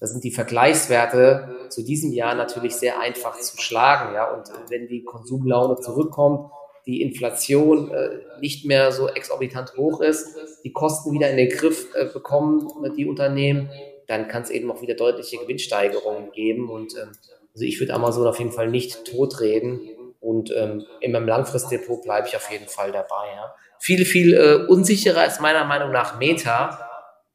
da 0.00 0.06
sind 0.06 0.24
die 0.24 0.30
Vergleichswerte 0.30 1.68
zu 1.68 1.84
diesem 1.84 2.12
Jahr 2.12 2.34
natürlich 2.34 2.74
sehr 2.74 2.98
einfach 2.98 3.38
zu 3.38 3.58
schlagen. 3.58 4.14
Ja? 4.14 4.32
Und 4.32 4.50
wenn 4.70 4.88
die 4.88 5.04
Konsumlaune 5.04 5.76
zurückkommt, 5.76 6.50
die 6.86 7.02
Inflation 7.02 7.90
äh, 7.92 8.20
nicht 8.40 8.64
mehr 8.64 8.90
so 8.90 9.08
exorbitant 9.08 9.76
hoch 9.76 10.00
ist, 10.00 10.26
die 10.64 10.72
Kosten 10.72 11.12
wieder 11.12 11.30
in 11.30 11.36
den 11.36 11.50
Griff 11.50 11.94
äh, 11.94 12.06
bekommen, 12.06 12.66
die 12.96 13.06
Unternehmen, 13.06 13.70
dann 14.06 14.26
kann 14.26 14.42
es 14.42 14.50
eben 14.50 14.70
auch 14.72 14.80
wieder 14.80 14.94
deutliche 14.94 15.36
Gewinnsteigerungen 15.36 16.32
geben. 16.32 16.70
Und 16.70 16.94
ähm, 16.96 17.12
also 17.52 17.64
ich 17.64 17.78
würde 17.78 17.92
Amazon 17.92 18.26
auf 18.26 18.38
jeden 18.38 18.52
Fall 18.52 18.70
nicht 18.70 19.04
totreden 19.04 19.80
und 20.20 20.52
ähm, 20.54 20.84
in 21.00 21.12
meinem 21.12 21.28
Langfristdepot 21.28 22.02
bleibe 22.02 22.28
ich 22.28 22.36
auf 22.36 22.50
jeden 22.50 22.68
Fall 22.68 22.92
dabei. 22.92 23.26
Ja. 23.34 23.54
Viel, 23.78 24.04
viel 24.04 24.34
äh, 24.34 24.66
unsicherer 24.66 25.26
ist 25.26 25.40
meiner 25.40 25.64
Meinung 25.64 25.92
nach 25.92 26.18
Meta. 26.18 26.88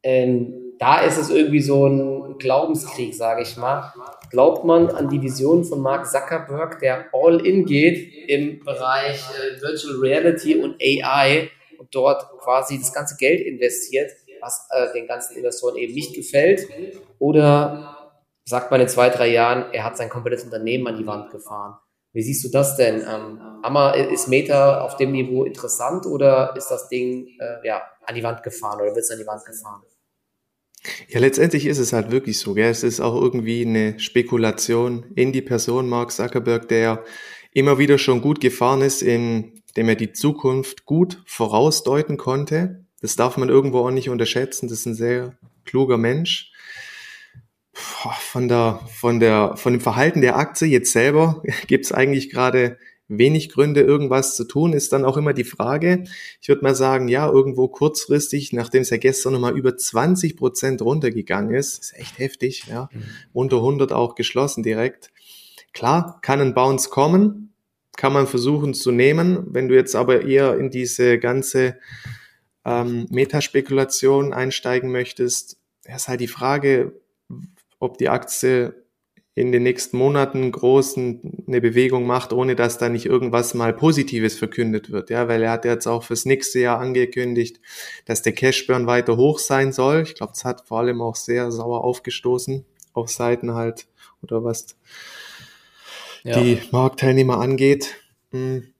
Ähm, 0.03 0.64
da 0.79 1.01
ist 1.01 1.17
es 1.17 1.29
irgendwie 1.29 1.61
so 1.61 1.87
ein 1.87 2.37
Glaubenskrieg, 2.37 3.15
sage 3.15 3.43
ich 3.43 3.57
mal. 3.57 3.93
Glaubt 4.29 4.65
man 4.65 4.89
an 4.89 5.09
die 5.09 5.21
Vision 5.21 5.63
von 5.63 5.81
Mark 5.81 6.07
Zuckerberg, 6.07 6.79
der 6.79 7.05
all 7.13 7.45
in 7.45 7.65
geht 7.65 8.29
im 8.29 8.59
Bereich 8.63 9.21
äh, 9.29 9.61
Virtual 9.61 9.95
Reality 9.97 10.55
und 10.55 10.81
AI 10.81 11.49
und 11.77 11.93
dort 11.93 12.27
quasi 12.39 12.77
das 12.77 12.93
ganze 12.93 13.15
Geld 13.17 13.45
investiert, 13.45 14.11
was 14.41 14.67
äh, 14.71 14.91
den 14.93 15.07
ganzen 15.07 15.37
Investoren 15.37 15.77
eben 15.77 15.93
nicht 15.93 16.13
gefällt? 16.13 16.67
Oder 17.19 17.95
sagt 18.43 18.71
man 18.71 18.81
in 18.81 18.87
zwei, 18.87 19.09
drei 19.09 19.27
Jahren, 19.27 19.71
er 19.73 19.83
hat 19.83 19.97
sein 19.97 20.09
komplettes 20.09 20.43
Unternehmen 20.43 20.87
an 20.87 20.97
die 20.97 21.07
Wand 21.07 21.31
gefahren. 21.31 21.77
Wie 22.13 22.21
siehst 22.21 22.45
du 22.45 22.49
das 22.49 22.77
denn? 22.77 23.01
Ähm, 23.01 23.41
ist 24.11 24.27
Meta 24.27 24.81
auf 24.81 24.95
dem 24.95 25.11
Niveau 25.11 25.43
interessant 25.43 26.05
oder 26.05 26.55
ist 26.55 26.69
das 26.69 26.87
Ding 26.87 27.27
äh, 27.39 27.67
ja, 27.67 27.81
an 28.05 28.15
die 28.15 28.23
Wand 28.23 28.41
gefahren 28.41 28.79
oder 28.79 28.95
wird 28.95 29.03
es 29.03 29.11
an 29.11 29.17
die 29.17 29.27
Wand 29.27 29.43
gefahren? 29.43 29.83
Ja, 31.07 31.19
letztendlich 31.19 31.65
ist 31.65 31.77
es 31.77 31.93
halt 31.93 32.11
wirklich 32.11 32.39
so. 32.39 32.53
Gell? 32.53 32.69
Es 32.69 32.83
ist 32.83 32.99
auch 32.99 33.19
irgendwie 33.19 33.65
eine 33.65 33.99
Spekulation 33.99 35.05
in 35.15 35.31
die 35.31 35.41
Person 35.41 35.89
Mark 35.89 36.11
Zuckerberg, 36.11 36.67
der 36.67 37.03
immer 37.53 37.77
wieder 37.79 37.97
schon 37.97 38.21
gut 38.21 38.41
gefahren 38.41 38.81
ist, 38.81 39.01
indem 39.01 39.53
er 39.75 39.95
die 39.95 40.13
Zukunft 40.13 40.85
gut 40.85 41.21
vorausdeuten 41.25 42.17
konnte. 42.17 42.85
Das 43.01 43.15
darf 43.15 43.37
man 43.37 43.49
irgendwo 43.49 43.79
auch 43.79 43.91
nicht 43.91 44.09
unterschätzen. 44.09 44.67
Das 44.67 44.79
ist 44.79 44.85
ein 44.85 44.95
sehr 44.95 45.37
kluger 45.63 45.97
Mensch 45.97 46.51
von 47.75 48.47
der, 48.47 48.79
von 48.87 49.19
der, 49.19 49.57
von 49.57 49.73
dem 49.73 49.81
Verhalten 49.81 50.21
der 50.21 50.37
Aktie 50.37 50.67
jetzt 50.67 50.91
selber 50.91 51.43
gibt 51.67 51.85
es 51.85 51.91
eigentlich 51.91 52.29
gerade 52.29 52.77
wenig 53.07 53.49
Gründe, 53.49 53.81
irgendwas 53.81 54.35
zu 54.35 54.45
tun, 54.45 54.73
ist 54.73 54.91
dann 54.93 55.05
auch 55.05 55.17
immer 55.17 55.33
die 55.33 55.43
Frage. 55.43 56.05
Ich 56.41 56.49
würde 56.49 56.63
mal 56.63 56.75
sagen, 56.75 57.07
ja, 57.07 57.29
irgendwo 57.29 57.67
kurzfristig, 57.67 58.51
nachdem 58.53 58.81
es 58.81 58.89
ja 58.89 58.97
gestern 58.97 59.33
nochmal 59.33 59.57
über 59.57 59.77
20 59.77 60.37
Prozent 60.37 60.81
runtergegangen 60.81 61.53
ist, 61.53 61.79
ist 61.79 61.93
echt 61.95 62.19
heftig, 62.19 62.65
ja, 62.67 62.89
mhm. 62.91 63.03
unter 63.33 63.57
100 63.57 63.91
auch 63.91 64.15
geschlossen 64.15 64.63
direkt. 64.63 65.11
Klar, 65.73 66.19
kann 66.21 66.41
ein 66.41 66.53
Bounce 66.53 66.89
kommen, 66.89 67.53
kann 67.95 68.13
man 68.13 68.27
versuchen 68.27 68.73
zu 68.73 68.91
nehmen. 68.91 69.45
Wenn 69.49 69.67
du 69.67 69.75
jetzt 69.75 69.95
aber 69.95 70.23
eher 70.23 70.57
in 70.57 70.71
diese 70.71 71.19
ganze 71.19 71.77
ähm, 72.65 73.05
Metaspekulation 73.09 74.33
einsteigen 74.33 74.91
möchtest, 74.91 75.57
ist 75.83 76.07
halt 76.07 76.21
die 76.21 76.27
Frage, 76.27 76.93
ob 77.79 77.97
die 77.97 78.09
Aktie 78.09 78.73
in 79.37 79.51
den 79.51 79.63
nächsten 79.63 79.97
Monaten 79.97 80.49
großen 80.49 81.43
eine 81.45 81.59
Bewegung 81.59 82.07
macht, 82.07 82.31
ohne 82.31 82.55
dass 82.55 82.77
da 82.77 82.87
nicht 82.87 83.05
irgendwas 83.05 83.53
mal 83.53 83.73
Positives 83.73 84.37
verkündet 84.37 84.91
wird. 84.91 85.09
Ja, 85.09 85.27
weil 85.27 85.43
er 85.43 85.51
hat 85.51 85.65
jetzt 85.65 85.87
auch 85.87 86.03
fürs 86.03 86.23
nächste 86.23 86.59
Jahr 86.59 86.79
angekündigt, 86.79 87.59
dass 88.05 88.21
der 88.21 88.31
Cashburn 88.31 88.87
weiter 88.87 89.17
hoch 89.17 89.39
sein 89.39 89.73
soll. 89.73 90.03
Ich 90.03 90.15
glaube, 90.15 90.31
das 90.31 90.45
hat 90.45 90.65
vor 90.65 90.79
allem 90.79 91.01
auch 91.01 91.15
sehr 91.15 91.51
sauer 91.51 91.83
aufgestoßen 91.83 92.65
auf 92.93 93.09
Seiten 93.09 93.53
halt 93.53 93.87
oder 94.23 94.45
was 94.45 94.77
ja. 96.23 96.39
die 96.39 96.61
Marktteilnehmer 96.71 97.39
angeht. 97.39 97.97
Hm. 98.31 98.73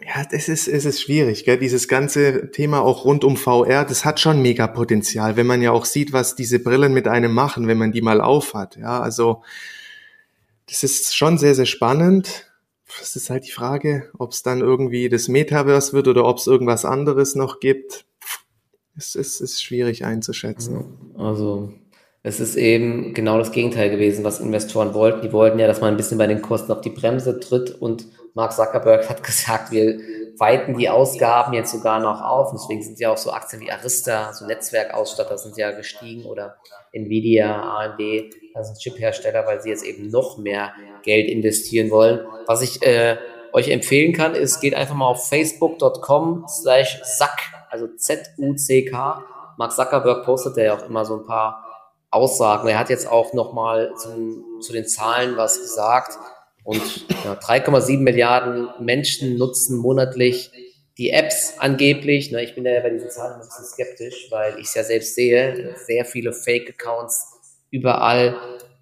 Ja, 0.00 0.26
es 0.32 0.48
ist, 0.48 0.66
es 0.66 0.84
ist 0.84 1.00
schwierig, 1.00 1.44
gell? 1.44 1.58
dieses 1.58 1.86
ganze 1.86 2.50
Thema 2.50 2.82
auch 2.82 3.04
rund 3.04 3.22
um 3.22 3.36
VR, 3.36 3.84
das 3.84 4.04
hat 4.04 4.18
schon 4.18 4.42
mega 4.42 4.66
Potenzial, 4.66 5.36
wenn 5.36 5.46
man 5.46 5.62
ja 5.62 5.70
auch 5.70 5.84
sieht, 5.84 6.12
was 6.12 6.34
diese 6.34 6.58
Brillen 6.58 6.92
mit 6.92 7.06
einem 7.06 7.32
machen, 7.32 7.68
wenn 7.68 7.78
man 7.78 7.92
die 7.92 8.02
mal 8.02 8.20
aufhat. 8.20 8.76
Ja, 8.76 9.00
also 9.00 9.42
das 10.68 10.82
ist 10.82 11.16
schon 11.16 11.38
sehr, 11.38 11.54
sehr 11.54 11.66
spannend. 11.66 12.50
Es 13.00 13.16
ist 13.16 13.30
halt 13.30 13.46
die 13.46 13.52
Frage, 13.52 14.10
ob 14.18 14.32
es 14.32 14.42
dann 14.42 14.60
irgendwie 14.60 15.08
das 15.08 15.28
Metaverse 15.28 15.92
wird 15.92 16.08
oder 16.08 16.24
ob 16.24 16.38
es 16.38 16.46
irgendwas 16.46 16.84
anderes 16.84 17.34
noch 17.34 17.60
gibt. 17.60 18.04
Es 18.96 19.14
ist, 19.14 19.40
ist 19.40 19.62
schwierig 19.62 20.04
einzuschätzen. 20.04 20.84
Also 21.16 21.72
es 22.22 22.40
ist 22.40 22.56
eben 22.56 23.14
genau 23.14 23.38
das 23.38 23.52
Gegenteil 23.52 23.90
gewesen, 23.90 24.24
was 24.24 24.40
Investoren 24.40 24.94
wollten. 24.94 25.22
Die 25.22 25.32
wollten 25.32 25.58
ja, 25.58 25.66
dass 25.66 25.80
man 25.80 25.90
ein 25.90 25.96
bisschen 25.96 26.18
bei 26.18 26.26
den 26.26 26.42
Kosten 26.42 26.72
auf 26.72 26.80
die 26.80 26.90
Bremse 26.90 27.38
tritt 27.40 27.70
und 27.70 28.06
Mark 28.34 28.52
Zuckerberg 28.52 29.08
hat 29.08 29.22
gesagt, 29.22 29.70
wir 29.70 29.98
weiten 30.38 30.76
die 30.76 30.90
Ausgaben 30.90 31.52
jetzt 31.52 31.70
sogar 31.70 32.00
noch 32.00 32.20
auf. 32.20 32.52
deswegen 32.52 32.82
sind 32.82 32.98
ja 32.98 33.12
auch 33.12 33.16
so 33.16 33.30
Aktien 33.30 33.62
wie 33.62 33.70
Arista, 33.70 34.32
so 34.32 34.46
Netzwerkausstatter 34.46 35.38
sind 35.38 35.56
ja 35.56 35.70
gestiegen 35.70 36.24
oder 36.24 36.56
Nvidia, 36.92 37.62
AMD, 37.62 38.00
das 38.52 38.68
sind 38.68 38.78
Chiphersteller, 38.78 39.46
weil 39.46 39.60
sie 39.60 39.70
jetzt 39.70 39.84
eben 39.84 40.10
noch 40.10 40.38
mehr 40.38 40.72
Geld 41.02 41.28
investieren 41.28 41.90
wollen. 41.90 42.26
Was 42.46 42.62
ich 42.62 42.82
äh, 42.82 43.16
euch 43.52 43.68
empfehlen 43.68 44.12
kann, 44.12 44.34
ist, 44.34 44.60
geht 44.60 44.74
einfach 44.74 44.94
mal 44.94 45.06
auf 45.06 45.28
facebook.com 45.28 46.46
slash 46.48 47.00
Zack, 47.02 47.38
also 47.70 47.86
Z-U-C-K. 47.86 49.22
Mark 49.56 49.72
Zuckerberg 49.72 50.24
postet 50.24 50.56
ja 50.56 50.76
auch 50.76 50.86
immer 50.88 51.04
so 51.04 51.18
ein 51.18 51.24
paar 51.24 51.64
Aussagen. 52.10 52.68
Er 52.68 52.78
hat 52.78 52.90
jetzt 52.90 53.10
auch 53.10 53.32
nochmal 53.32 53.92
zu 53.96 54.72
den 54.72 54.86
Zahlen 54.86 55.36
was 55.36 55.60
gesagt. 55.60 56.18
Und 56.64 57.06
ja, 57.24 57.34
3,7 57.34 57.98
Milliarden 57.98 58.68
Menschen 58.80 59.36
nutzen 59.36 59.76
monatlich 59.78 60.50
die 60.96 61.10
Apps 61.10 61.54
angeblich. 61.58 62.32
Ne, 62.32 62.42
ich 62.42 62.54
bin 62.54 62.64
ja 62.64 62.80
bei 62.80 62.90
diesen 62.90 63.10
Zahlen 63.10 63.34
ein 63.34 63.40
bisschen 63.40 63.66
skeptisch, 63.66 64.28
weil 64.30 64.58
ich 64.58 64.66
es 64.66 64.74
ja 64.74 64.82
selbst 64.82 65.14
sehe. 65.14 65.74
Sehr 65.86 66.04
viele 66.04 66.32
Fake-Accounts 66.32 67.66
überall. 67.70 68.36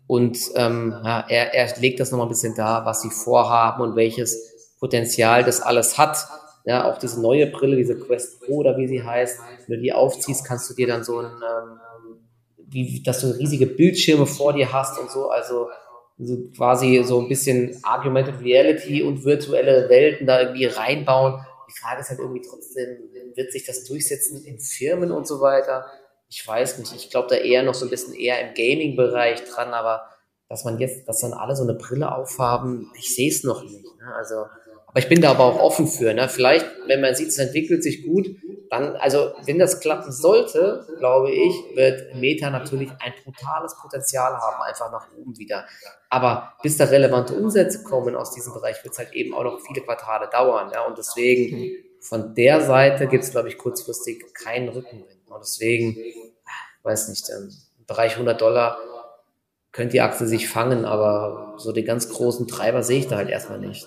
Und 0.07 0.39
ähm, 0.55 0.95
ja, 1.05 1.25
er, 1.29 1.55
er 1.55 1.81
legt 1.81 1.99
das 1.99 2.11
nochmal 2.11 2.27
ein 2.27 2.31
bisschen 2.31 2.55
dar, 2.55 2.85
was 2.87 3.03
sie 3.03 3.11
vorhaben 3.11 3.83
und 3.83 3.97
welches 3.97 4.77
Potenzial 4.79 5.43
das 5.43 5.61
alles 5.61 5.99
hat. 5.99 6.19
Ja, 6.65 6.91
auch 6.91 6.99
diese 6.99 7.21
neue 7.21 7.49
Brille, 7.49 7.77
diese 7.77 7.99
Quest 7.99 8.41
Pro 8.41 8.59
oder 8.59 8.77
wie 8.77 8.87
sie 8.87 9.03
heißt, 9.03 9.41
wenn 9.67 9.77
du 9.77 9.83
die 9.83 9.93
aufziehst, 9.93 10.45
kannst 10.45 10.71
du 10.71 10.75
dir 10.75 10.87
dann 10.87 11.03
so 11.03 11.19
ein, 11.19 11.27
ähm, 11.27 11.79
wie, 12.69 13.03
dass 13.03 13.21
du 13.21 13.29
riesige 13.29 13.67
Bildschirme 13.67 14.27
vor 14.27 14.53
dir 14.53 14.73
hast 14.73 14.99
und 14.99 15.11
so, 15.11 15.31
also 15.31 15.69
so 16.25 16.51
quasi 16.57 17.03
so 17.05 17.21
ein 17.21 17.29
bisschen 17.29 17.79
Argumented 17.83 18.41
Reality 18.41 19.03
und 19.03 19.25
virtuelle 19.25 19.89
Welten 19.89 20.27
da 20.27 20.41
irgendwie 20.41 20.67
reinbauen. 20.67 21.45
Die 21.69 21.79
Frage 21.81 22.01
ist 22.01 22.11
halt 22.11 22.21
irgendwie 22.21 22.43
trotzdem, 22.43 22.99
wird 23.35 23.53
sich 23.53 23.65
das 23.65 23.85
durchsetzen 23.85 24.45
in 24.45 24.59
Firmen 24.59 25.11
und 25.11 25.27
so 25.27 25.41
weiter? 25.41 25.87
Ich 26.29 26.47
weiß 26.47 26.79
nicht. 26.79 26.95
Ich 26.95 27.11
glaube 27.11 27.29
da 27.29 27.37
eher 27.37 27.63
noch 27.63 27.75
so 27.75 27.87
ein 27.87 27.91
bisschen 27.91 28.15
eher 28.15 28.41
im 28.41 28.55
Gaming-Bereich 28.55 29.45
dran, 29.45 29.73
aber 29.75 30.03
dass 30.49 30.65
man 30.65 30.79
jetzt, 30.79 31.09
dass 31.09 31.21
dann 31.21 31.33
alle 31.33 31.57
so 31.57 31.63
eine 31.63 31.75
Brille 31.75 32.15
aufhaben, 32.15 32.91
ich 32.99 33.15
sehe 33.15 33.31
es 33.31 33.43
noch 33.43 33.63
nicht. 33.63 33.85
Ne? 33.85 34.15
Also 34.15 34.45
aber 34.93 34.99
ich 34.99 35.09
bin 35.09 35.23
da 35.23 35.31
aber 35.31 35.45
auch 35.45 35.59
offen 35.59 35.89
für. 35.89 36.13
Ne? 36.13 36.29
Vielleicht, 36.29 36.67
wenn 36.87 37.01
man 37.01 37.15
sieht, 37.15 37.29
es 37.29 37.39
entwickelt 37.39 37.83
sich 37.83 38.05
gut, 38.05 38.29
dann, 38.73 38.97
also 38.97 39.35
wenn 39.45 39.59
das 39.59 39.81
klappen 39.81 40.11
sollte, 40.11 40.87
glaube 40.97 41.31
ich, 41.31 41.53
wird 41.77 42.15
Meta 42.15 42.49
natürlich 42.49 42.91
ein 43.01 43.13
brutales 43.23 43.77
Potenzial 43.77 44.33
haben, 44.33 44.63
einfach 44.63 44.91
nach 44.91 45.09
oben 45.15 45.37
wieder. 45.37 45.67
Aber 46.09 46.55
bis 46.63 46.79
da 46.79 46.85
relevante 46.85 47.35
Umsätze 47.35 47.85
kommen 47.85 48.17
aus 48.17 48.31
diesem 48.33 48.55
Bereich, 48.55 48.83
wird 48.83 48.95
es 48.95 48.99
halt 48.99 49.13
eben 49.13 49.35
auch 49.35 49.45
noch 49.45 49.61
viele 49.61 49.83
Quartale 49.83 50.27
dauern. 50.31 50.71
Ja? 50.73 50.87
Und 50.87 50.97
deswegen, 50.97 51.85
von 52.01 52.35
der 52.35 52.63
Seite 52.63 53.09
gibt 53.09 53.25
es, 53.25 53.33
glaube 53.33 53.49
ich, 53.49 53.59
kurzfristig 53.59 54.33
keinen 54.33 54.71
Rückenwind. 54.71 55.29
Und 55.29 55.41
deswegen, 55.41 55.95
weiß 56.83 57.11
nicht, 57.11 57.29
im 57.29 57.51
Bereich 57.87 58.13
100 58.13 58.41
Dollar 58.41 58.79
könnte 59.73 59.93
die 59.93 60.01
Aktie 60.01 60.27
sich 60.27 60.49
fangen, 60.49 60.87
aber 60.87 61.57
so 61.59 61.73
die 61.73 61.85
ganz 61.85 62.09
großen 62.09 62.49
Treiber 62.49 62.83
sehe 62.83 63.01
ich 63.01 63.09
da 63.09 63.17
halt 63.17 63.29
erstmal 63.29 63.59
nicht. 63.59 63.87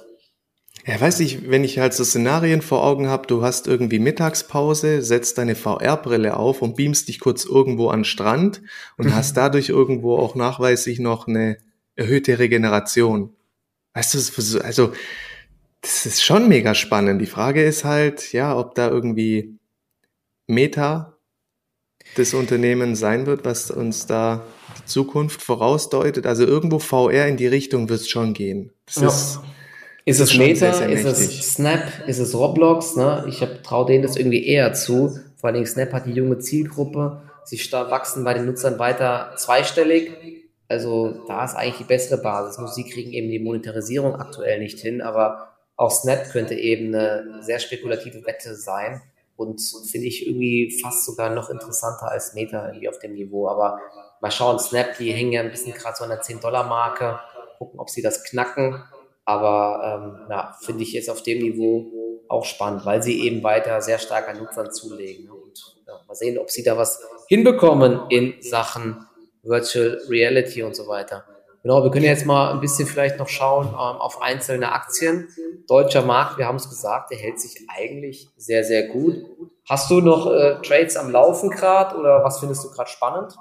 Ja, 0.88 1.02
weiß 1.02 1.19
ich, 1.21 1.50
wenn 1.50 1.63
ich 1.63 1.80
halt 1.80 1.95
so 1.95 2.04
Szenarien 2.04 2.62
vor 2.62 2.84
Augen 2.84 3.08
habe, 3.08 3.26
du 3.26 3.41
hast 3.41 3.67
irgendwie 3.67 3.98
Mittagspause, 3.98 5.02
setzt 5.02 5.39
deine 5.39 5.56
VR-Brille 5.56 6.38
auf 6.38 6.62
und 6.62 6.76
beamst 6.76 7.08
dich 7.08 7.19
kurz 7.19 7.43
irgendwo 7.43 7.89
an 7.89 8.06
Strand 8.06 8.62
und 8.98 9.08
mhm. 9.08 9.15
hast 9.15 9.36
dadurch 9.36 9.69
irgendwo 9.69 10.17
auch 10.17 10.36
nachweislich 10.36 11.00
noch 11.00 11.28
eine 11.28 11.58
erhöhte 11.95 12.38
Regeneration. 12.38 13.34
Weißt 13.95 14.13
du, 14.13 14.60
also 14.60 14.93
das 15.82 16.06
ist 16.06 16.24
schon 16.24 16.48
mega 16.50 16.76
spannend. 16.76 17.19
Die 17.19 17.26
Frage 17.26 17.63
ist 17.63 17.84
halt, 17.84 18.32
ja, 18.32 18.56
ob 18.56 18.76
da 18.76 18.88
irgendwie 18.89 19.58
Meta 20.45 21.17
das 22.15 22.36
Unternehmen 22.36 22.95
sein 22.95 23.26
wird, 23.26 23.43
was 23.43 23.71
uns 23.71 24.06
da 24.06 24.45
die 24.78 24.86
Zukunft 24.86 25.41
vorausdeutet. 25.41 26.28
Also 26.28 26.45
irgendwo 26.45 26.78
VR 26.78 27.28
in 27.28 27.38
die 27.38 27.48
Richtung 27.48 27.89
wird 27.89 28.02
es 28.02 28.10
schon 28.10 28.34
gehen. 28.34 28.71
Das 28.86 28.95
ja. 28.98 29.08
ist 29.08 29.39
ist 30.06 30.20
es 30.20 30.38
Meta, 30.38 30.72
sehr, 30.72 30.74
sehr 30.74 30.89
ist 30.89 31.06
es 31.06 31.54
Snap, 31.54 32.08
ist 32.08 32.20
es 32.20 32.36
Roblox? 32.36 32.96
Ne? 32.96 33.26
Ich 33.28 33.46
traue 33.63 33.88
denen 33.88 34.04
das 34.04 34.15
irgendwie 34.15 34.46
eher 34.46 34.74
zu. 34.74 35.20
Vor 35.36 35.50
allem 35.50 35.65
Snap 35.65 35.91
hat 35.94 36.06
die 36.06 36.13
junge 36.13 36.38
Zielgruppe. 36.38 37.22
Sie 37.44 37.58
wachsen 37.72 38.24
bei 38.24 38.34
den 38.34 38.46
Nutzern 38.46 38.80
weiter 38.80 39.34
zweistellig. 39.38 40.12
Also 40.68 41.24
da 41.28 41.46
ist 41.46 41.56
eigentlich 41.56 41.78
die 41.78 41.84
bessere 41.84 42.22
Basis. 42.22 42.58
Nur 42.58 42.68
sie 42.68 42.84
kriegen 42.84 43.13
eben 43.13 43.30
die 43.30 43.39
Monetarisierung 43.39 44.15
aktuell 44.15 44.60
nicht 44.60 44.80
hin, 44.80 45.02
aber 45.02 45.50
auch 45.76 45.91
Snap 45.91 46.32
könnte 46.32 46.56
eben 46.56 46.94
eine 46.94 47.41
sehr 47.41 47.60
spekulative 47.60 48.26
Wette 48.26 48.56
sein 48.56 49.02
und 49.36 49.62
finde 49.89 50.08
ich 50.08 50.28
irgendwie 50.28 50.80
fast 50.82 51.06
sogar 51.06 51.30
noch 51.30 51.50
interessanter 51.50 52.10
als 52.10 52.34
Meta 52.34 52.68
irgendwie 52.68 52.89
auf 52.89 53.00
dem 53.00 53.13
Niveau. 53.13 53.50
Aber 53.50 53.80
mal 54.22 54.32
schauen, 54.32 54.60
Snap, 54.60 54.98
die 54.98 55.12
hängen 55.12 55.34
ja 55.34 55.41
ein 55.41 55.52
bisschen 55.52 55.74
gerade 55.74 55.96
so 55.98 56.04
an 56.04 56.12
der 56.12 56.22
10-Dollar-Marke, 56.22 57.20
gucken, 57.58 57.80
ob 57.80 57.89
sie 57.89 58.02
das 58.02 58.24
knacken. 58.24 58.84
Aber 59.25 59.81
ähm, 59.83 60.27
ja, 60.29 60.55
finde 60.61 60.83
ich 60.83 60.93
jetzt 60.93 61.09
auf 61.09 61.23
dem 61.23 61.39
Niveau 61.39 61.91
auch 62.27 62.45
spannend, 62.45 62.85
weil 62.85 63.03
sie 63.03 63.21
eben 63.21 63.43
weiter 63.43 63.81
sehr 63.81 63.99
stark 63.99 64.27
an 64.29 64.38
Nutzern 64.38 64.71
zulegen. 64.71 65.29
Und 65.29 65.77
ja, 65.88 65.99
mal 66.07 66.15
sehen, 66.15 66.38
ob 66.38 66.49
sie 66.49 66.63
da 66.63 66.77
was 66.77 67.01
hinbekommen 67.27 68.01
in 68.09 68.35
Sachen 68.41 69.05
Virtual 69.43 69.99
Reality 70.09 70.63
und 70.63 70.75
so 70.75 70.88
weiter. 70.88 71.25
Genau, 71.65 71.83
wir 71.83 71.89
können 71.89 72.05
jetzt 72.05 72.27
mal 72.27 72.51
ein 72.51 72.59
bisschen 72.59 72.88
vielleicht 72.88 73.17
noch 73.17 73.27
schauen 73.27 73.69
ähm, 73.69 73.73
auf 73.73 74.21
einzelne 74.21 74.71
Aktien. 74.71 75.29
Deutscher 75.67 76.03
Markt, 76.03 76.38
wir 76.38 76.45
haben 76.45 76.57
es 76.57 76.69
gesagt, 76.69 77.09
der 77.09 77.17
hält 77.17 77.39
sich 77.39 77.65
eigentlich 77.75 78.29
sehr, 78.38 78.63
sehr 78.63 78.88
gut. 78.89 79.15
Hast 79.67 79.89
du 79.89 79.99
noch 79.99 80.31
äh, 80.31 80.61
Trades 80.61 80.95
am 80.95 81.09
Laufen 81.09 81.49
gerade 81.49 81.97
oder 81.97 82.23
was 82.23 82.39
findest 82.39 82.63
du 82.63 82.69
gerade 82.69 82.89
spannend? 82.89 83.35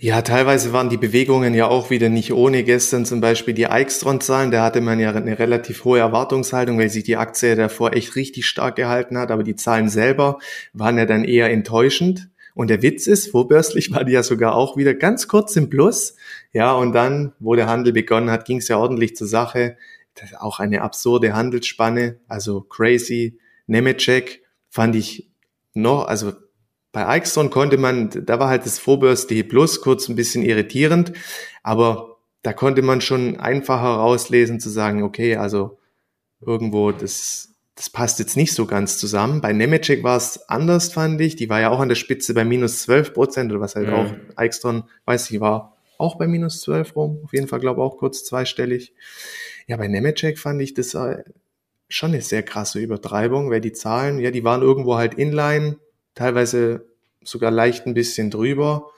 Ja, 0.00 0.22
teilweise 0.22 0.72
waren 0.72 0.90
die 0.90 0.96
Bewegungen 0.96 1.54
ja 1.54 1.66
auch 1.66 1.90
wieder 1.90 2.08
nicht 2.08 2.32
ohne. 2.32 2.62
Gestern 2.62 3.04
zum 3.04 3.20
Beispiel 3.20 3.52
die 3.52 3.66
Eichstron-Zahlen, 3.66 4.52
da 4.52 4.62
hatte 4.62 4.80
man 4.80 5.00
ja 5.00 5.12
eine 5.12 5.40
relativ 5.40 5.84
hohe 5.84 5.98
Erwartungshaltung, 5.98 6.78
weil 6.78 6.88
sich 6.88 7.02
die 7.02 7.16
Aktie 7.16 7.56
davor 7.56 7.92
echt 7.94 8.14
richtig 8.14 8.46
stark 8.46 8.76
gehalten 8.76 9.18
hat, 9.18 9.32
aber 9.32 9.42
die 9.42 9.56
Zahlen 9.56 9.88
selber 9.88 10.38
waren 10.72 10.98
ja 10.98 11.04
dann 11.04 11.24
eher 11.24 11.50
enttäuschend. 11.50 12.30
Und 12.54 12.70
der 12.70 12.80
Witz 12.80 13.08
ist, 13.08 13.32
vorbörslich 13.32 13.90
war 13.90 14.04
die 14.04 14.12
ja 14.12 14.22
sogar 14.22 14.54
auch 14.54 14.76
wieder 14.76 14.94
ganz 14.94 15.26
kurz 15.26 15.56
im 15.56 15.68
Plus. 15.68 16.14
Ja, 16.52 16.72
und 16.74 16.92
dann, 16.92 17.32
wo 17.40 17.56
der 17.56 17.66
Handel 17.66 17.92
begonnen 17.92 18.30
hat, 18.30 18.44
ging 18.44 18.58
es 18.58 18.68
ja 18.68 18.78
ordentlich 18.78 19.16
zur 19.16 19.26
Sache. 19.26 19.76
Auch 20.38 20.60
eine 20.60 20.82
absurde 20.82 21.34
Handelsspanne, 21.34 22.20
also 22.28 22.60
crazy. 22.60 23.40
Nemetschek 23.66 24.44
fand 24.68 24.94
ich 24.94 25.28
noch, 25.74 26.06
also 26.06 26.34
bei 26.92 27.18
Ixon 27.18 27.50
konnte 27.50 27.76
man, 27.76 28.10
da 28.10 28.38
war 28.38 28.48
halt 28.48 28.64
das 28.64 28.78
vorbörsliche 28.78 29.44
Plus 29.44 29.80
kurz 29.80 30.08
ein 30.08 30.16
bisschen 30.16 30.42
irritierend, 30.42 31.12
aber 31.62 32.16
da 32.42 32.52
konnte 32.52 32.82
man 32.82 33.00
schon 33.00 33.38
einfacher 33.38 33.96
rauslesen 33.96 34.60
zu 34.60 34.70
sagen, 34.70 35.02
okay, 35.02 35.36
also 35.36 35.78
irgendwo 36.40 36.92
das, 36.92 37.54
das 37.74 37.90
passt 37.90 38.18
jetzt 38.18 38.36
nicht 38.36 38.54
so 38.54 38.66
ganz 38.66 38.98
zusammen. 38.98 39.40
Bei 39.40 39.52
Nemetschek 39.52 40.02
war 40.02 40.16
es 40.16 40.48
anders, 40.48 40.92
fand 40.92 41.20
ich. 41.20 41.36
Die 41.36 41.48
war 41.48 41.60
ja 41.60 41.70
auch 41.70 41.80
an 41.80 41.88
der 41.88 41.96
Spitze 41.96 42.32
bei 42.34 42.44
minus 42.44 42.82
12 42.82 43.12
Prozent 43.12 43.52
oder 43.52 43.60
was 43.60 43.74
halt 43.74 43.88
mhm. 43.88 43.94
auch 43.94 44.14
Ixon, 44.42 44.84
weiß 45.04 45.30
ich, 45.30 45.40
war 45.40 45.76
auch 45.98 46.16
bei 46.16 46.26
minus 46.26 46.60
12 46.62 46.96
rum. 46.96 47.20
Auf 47.24 47.32
jeden 47.32 47.48
Fall, 47.48 47.60
glaube 47.60 47.80
ich, 47.80 47.84
auch 47.84 47.98
kurz 47.98 48.24
zweistellig. 48.24 48.94
Ja, 49.66 49.76
bei 49.76 49.88
Nemetschek 49.88 50.38
fand 50.38 50.62
ich 50.62 50.74
das 50.74 50.94
äh, 50.94 51.24
schon 51.88 52.12
eine 52.12 52.22
sehr 52.22 52.42
krasse 52.42 52.78
Übertreibung, 52.78 53.50
weil 53.50 53.60
die 53.60 53.72
Zahlen, 53.72 54.18
ja, 54.18 54.30
die 54.30 54.44
waren 54.44 54.62
irgendwo 54.62 54.96
halt 54.96 55.14
inline, 55.14 55.76
teilweise 56.18 56.86
sogar 57.22 57.50
leicht 57.50 57.86
ein 57.86 57.94
bisschen 57.94 58.30
drüber. 58.30 58.90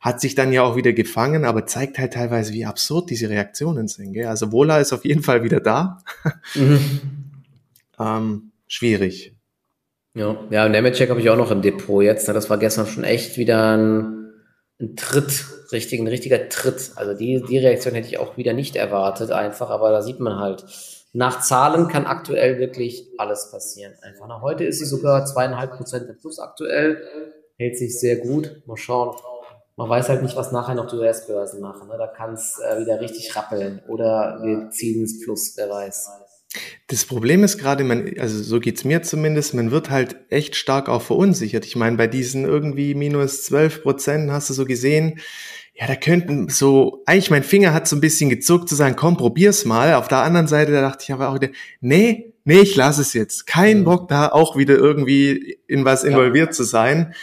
Hat 0.00 0.20
sich 0.20 0.34
dann 0.34 0.52
ja 0.52 0.62
auch 0.62 0.74
wieder 0.74 0.92
gefangen, 0.92 1.44
aber 1.44 1.66
zeigt 1.66 1.98
halt 1.98 2.14
teilweise, 2.14 2.52
wie 2.52 2.64
absurd 2.64 3.10
diese 3.10 3.28
Reaktionen 3.28 3.86
sind. 3.86 4.14
Gell? 4.14 4.26
Also 4.26 4.50
Wohler 4.50 4.80
ist 4.80 4.92
auf 4.92 5.04
jeden 5.04 5.22
Fall 5.22 5.44
wieder 5.44 5.60
da. 5.60 5.98
Mhm. 6.54 6.80
ähm, 8.00 8.52
schwierig. 8.66 9.36
Ja, 10.14 10.36
ja, 10.50 10.68
Nemetschek 10.68 11.08
habe 11.08 11.20
ich 11.20 11.30
auch 11.30 11.36
noch 11.36 11.50
im 11.50 11.62
Depot 11.62 12.02
jetzt. 12.02 12.26
Ne? 12.26 12.34
Das 12.34 12.50
war 12.50 12.58
gestern 12.58 12.86
schon 12.86 13.04
echt 13.04 13.38
wieder 13.38 13.76
ein, 13.76 14.32
ein 14.80 14.96
Tritt, 14.96 15.44
richtig, 15.70 16.00
ein 16.00 16.08
richtiger 16.08 16.48
Tritt. 16.48 16.92
Also 16.96 17.14
die, 17.14 17.42
die 17.48 17.58
Reaktion 17.58 17.94
hätte 17.94 18.08
ich 18.08 18.18
auch 18.18 18.36
wieder 18.36 18.54
nicht 18.54 18.76
erwartet, 18.76 19.30
einfach, 19.30 19.70
aber 19.70 19.90
da 19.90 20.02
sieht 20.02 20.20
man 20.20 20.38
halt, 20.38 20.64
nach 21.12 21.40
Zahlen 21.40 21.88
kann 21.88 22.06
aktuell 22.06 22.58
wirklich 22.58 23.10
alles 23.18 23.50
passieren. 23.50 23.92
Einfach. 24.02 24.26
Na, 24.28 24.40
heute 24.40 24.64
ist 24.64 24.78
sie 24.78 24.86
sogar 24.86 25.24
zweieinhalb 25.26 25.72
Prozent 25.76 26.08
im 26.08 26.16
Plus 26.18 26.38
aktuell, 26.38 27.02
hält 27.58 27.76
sich 27.76 27.98
sehr 28.00 28.16
gut. 28.16 28.62
Mal 28.66 28.76
schauen. 28.76 29.14
Man 29.76 29.88
weiß 29.88 30.08
halt 30.08 30.22
nicht, 30.22 30.36
was 30.36 30.52
nachher 30.52 30.74
noch 30.74 30.86
die 30.86 30.96
US-Börsen 30.96 31.60
machen. 31.60 31.88
Ne? 31.88 31.96
Da 31.98 32.06
kann 32.06 32.34
es 32.34 32.58
äh, 32.58 32.80
wieder 32.80 33.00
richtig 33.00 33.34
rappeln 33.36 33.80
oder 33.88 34.38
wir 34.42 34.70
ziehen 34.70 35.00
ins 35.00 35.22
Plus, 35.24 35.54
wer 35.56 35.68
weiß. 35.70 36.08
Das 36.88 37.06
Problem 37.06 37.42
ist 37.44 37.56
gerade, 37.56 37.82
man, 37.82 38.12
also 38.18 38.42
so 38.42 38.60
geht's 38.60 38.84
mir 38.84 39.02
zumindest, 39.02 39.54
man 39.54 39.70
wird 39.70 39.88
halt 39.88 40.16
echt 40.28 40.56
stark 40.56 40.88
auch 40.88 41.00
verunsichert. 41.00 41.64
Ich 41.64 41.76
meine, 41.76 41.96
bei 41.96 42.06
diesen 42.06 42.44
irgendwie 42.44 42.94
minus 42.94 43.44
12 43.44 43.82
Prozent 43.82 44.30
hast 44.30 44.50
du 44.50 44.54
so 44.54 44.66
gesehen, 44.66 45.20
ja, 45.74 45.86
da 45.86 45.96
könnten 45.96 46.48
so, 46.48 47.02
eigentlich 47.06 47.30
mein 47.30 47.42
Finger 47.42 47.72
hat 47.72 47.88
so 47.88 47.96
ein 47.96 48.00
bisschen 48.00 48.28
gezuckt 48.28 48.68
zu 48.68 48.74
sagen, 48.74 48.94
komm, 48.94 49.16
probier's 49.16 49.64
mal. 49.64 49.94
Auf 49.94 50.08
der 50.08 50.18
anderen 50.18 50.46
Seite, 50.46 50.72
da 50.72 50.82
dachte 50.82 51.04
ich 51.04 51.12
aber 51.12 51.30
auch 51.30 51.34
wieder, 51.34 51.48
nee, 51.80 52.34
nee, 52.44 52.60
ich 52.60 52.76
lasse 52.76 53.00
es 53.00 53.14
jetzt. 53.14 53.46
Kein 53.46 53.80
mhm. 53.80 53.84
Bock 53.84 54.08
da 54.08 54.28
auch 54.28 54.56
wieder 54.56 54.76
irgendwie 54.76 55.58
in 55.66 55.84
was 55.84 56.04
involviert 56.04 56.48
ja. 56.48 56.52
zu 56.52 56.64
sein, 56.64 57.14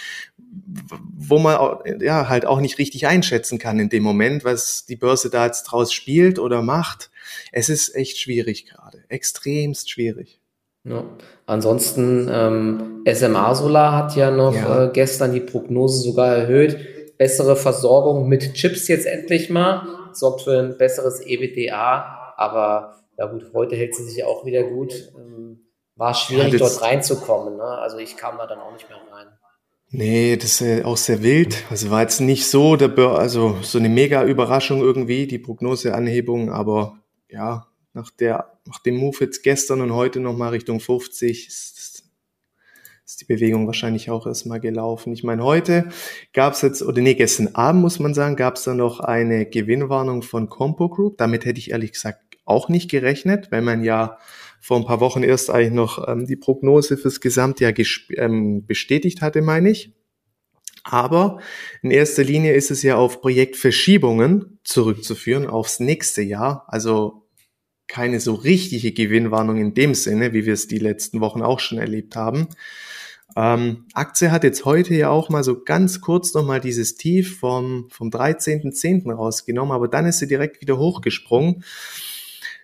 wo 1.16 1.38
man 1.38 1.58
auch, 1.58 1.84
ja 2.00 2.28
halt 2.28 2.46
auch 2.46 2.60
nicht 2.60 2.80
richtig 2.80 3.06
einschätzen 3.06 3.60
kann 3.60 3.80
in 3.80 3.90
dem 3.90 4.04
Moment, 4.04 4.44
was 4.44 4.86
die 4.86 4.96
Börse 4.96 5.30
da 5.30 5.46
jetzt 5.46 5.64
draus 5.64 5.94
spielt 5.94 6.40
oder 6.40 6.64
macht. 6.64 7.12
Es 7.52 7.70
ist 7.70 7.96
echt 7.96 8.18
schwierig 8.18 8.66
gerade, 8.66 9.04
extremst 9.10 9.92
schwierig. 9.92 10.42
Ja. 10.86 11.04
Ansonsten 11.46 12.28
ähm, 12.32 13.04
SMA 13.12 13.54
Solar 13.54 13.96
hat 13.96 14.16
ja 14.16 14.32
noch 14.32 14.56
ja. 14.56 14.86
Äh, 14.86 14.90
gestern 14.92 15.34
die 15.34 15.42
Prognose 15.42 16.02
sogar 16.02 16.36
erhöht 16.36 16.99
bessere 17.20 17.56
Versorgung 17.56 18.28
mit 18.28 18.54
Chips 18.56 18.88
jetzt 18.88 19.06
endlich 19.06 19.52
mal, 19.52 20.10
sorgt 20.14 20.42
für 20.42 20.58
ein 20.58 20.78
besseres 20.78 21.22
EBDA, 21.22 22.34
aber 22.38 22.96
ja 23.18 23.26
gut, 23.26 23.52
heute 23.54 23.76
hält 23.76 23.94
sie 23.94 24.06
sich 24.06 24.24
auch 24.24 24.46
wieder 24.46 24.64
gut. 24.64 25.12
Ähm, 25.16 25.68
war 25.96 26.14
schwierig, 26.14 26.54
ja, 26.54 26.60
dort 26.60 26.82
reinzukommen. 26.82 27.58
Ne? 27.58 27.64
Also 27.64 27.98
ich 27.98 28.16
kam 28.16 28.38
da 28.38 28.48
dann 28.48 28.60
auch 28.60 28.72
nicht 28.72 28.88
mehr 28.88 28.98
rein. 29.12 29.28
Nee, 29.92 30.38
das 30.38 30.62
ist 30.62 30.86
auch 30.86 30.96
sehr 30.96 31.22
wild. 31.22 31.66
Also 31.70 31.92
war 31.92 32.02
jetzt 32.02 32.22
nicht 32.22 32.48
so 32.48 32.78
der 32.78 32.98
also 32.98 33.58
so 33.64 33.78
eine 33.80 33.90
mega 33.90 34.24
Überraschung 34.24 34.82
irgendwie, 34.82 35.28
die 35.28 35.40
Prognoseanhebung, 35.40 36.52
aber 36.52 37.00
ja, 37.28 37.68
nach, 37.94 38.12
der, 38.12 38.60
nach 38.66 38.80
dem 38.80 38.96
Move 38.96 39.18
jetzt 39.20 39.44
gestern 39.44 39.82
und 39.82 39.94
heute 39.94 40.22
nochmal 40.22 40.52
Richtung 40.52 40.80
50 40.80 41.48
ist, 41.48 41.78
ist 43.10 43.22
die 43.22 43.26
Bewegung 43.26 43.65
wahrscheinlich 43.65 44.12
auch 44.12 44.28
erstmal 44.28 44.60
gelaufen. 44.60 45.12
Ich 45.13 45.24
meine, 45.24 45.43
heute 45.43 45.89
gab 46.32 46.54
es 46.54 46.62
jetzt, 46.62 46.84
oder 46.84 47.02
nee, 47.02 47.15
gestern 47.15 47.56
Abend 47.56 47.82
muss 47.82 47.98
man 47.98 48.13
sagen, 48.13 48.36
gab 48.36 48.56
es 48.56 48.65
da 48.65 48.76
noch 48.76 49.00
eine 49.00 49.48
Gewinnwarnung 49.48 50.22
von 50.22 50.48
Compo 50.48 50.89
Group. 50.89 51.17
Damit 51.17 51.43
hätte 51.43 51.58
ich 51.58 51.72
ehrlich 51.72 51.93
gesagt 51.93 52.38
auch 52.45 52.69
nicht 52.69 52.88
gerechnet, 52.88 53.52
weil 53.52 53.63
man 53.63 53.84
ja 53.84 54.19
vor 54.62 54.78
ein 54.78 54.86
paar 54.86 55.00
Wochen 55.00 55.24
erst 55.24 55.50
eigentlich 55.50 55.74
noch 55.74 56.08
ähm, 56.08 56.28
die 56.28 56.36
Prognose 56.36 56.98
fürs 56.98 57.19
Gesamtjahr 57.19 57.74
ähm, 58.15 58.67
bestätigt 58.67 59.24
hatte, 59.24 59.41
meine 59.41 59.72
ich. 59.72 59.91
Aber 60.84 61.39
in 61.82 61.89
erster 61.89 62.24
Linie 62.24 62.54
ist 62.54 62.69
es 62.69 62.84
ja 62.84 62.95
auf 62.98 63.22
Projektverschiebungen 63.22 64.60
zurückzuführen, 64.63 65.48
aufs 65.48 65.80
nächste 65.80 66.22
Jahr. 66.22 66.65
Also 66.67 67.28
keine 67.89 68.21
so 68.21 68.36
richtige 68.36 68.93
Gewinnwarnung 68.93 69.58
in 69.58 69.73
dem 69.73 69.95
Sinne, 69.95 70.32
wie 70.32 70.45
wir 70.45 70.54
es 70.54 70.67
die 70.67 70.78
letzten 70.78 71.19
Wochen 71.19 71.41
auch 71.41 71.60
schon 71.60 71.80
erlebt 71.80 72.15
haben. 72.15 72.47
Ähm, 73.36 73.86
Aktie 73.93 74.32
hat 74.32 74.43
jetzt 74.43 74.63
heute 74.63 74.93
ja 74.95 75.10
auch 75.10 75.30
mal 75.30 75.43
so 75.43 75.62
ganz 75.63 75.99
kurz 75.99 76.34
nochmal 76.34 76.62
dieses 76.62 76.95
Tief 76.95 77.39
vom, 77.39 77.88
vom 77.89 78.10
13.10. 78.10 79.12
rausgenommen, 79.12 79.73
aber 79.73 79.88
dann 79.88 80.06
ist 80.06 80.19
sie 80.19 80.28
direkt 80.28 80.62
wieder 80.62 80.78
hochgesprungen. 80.78 81.63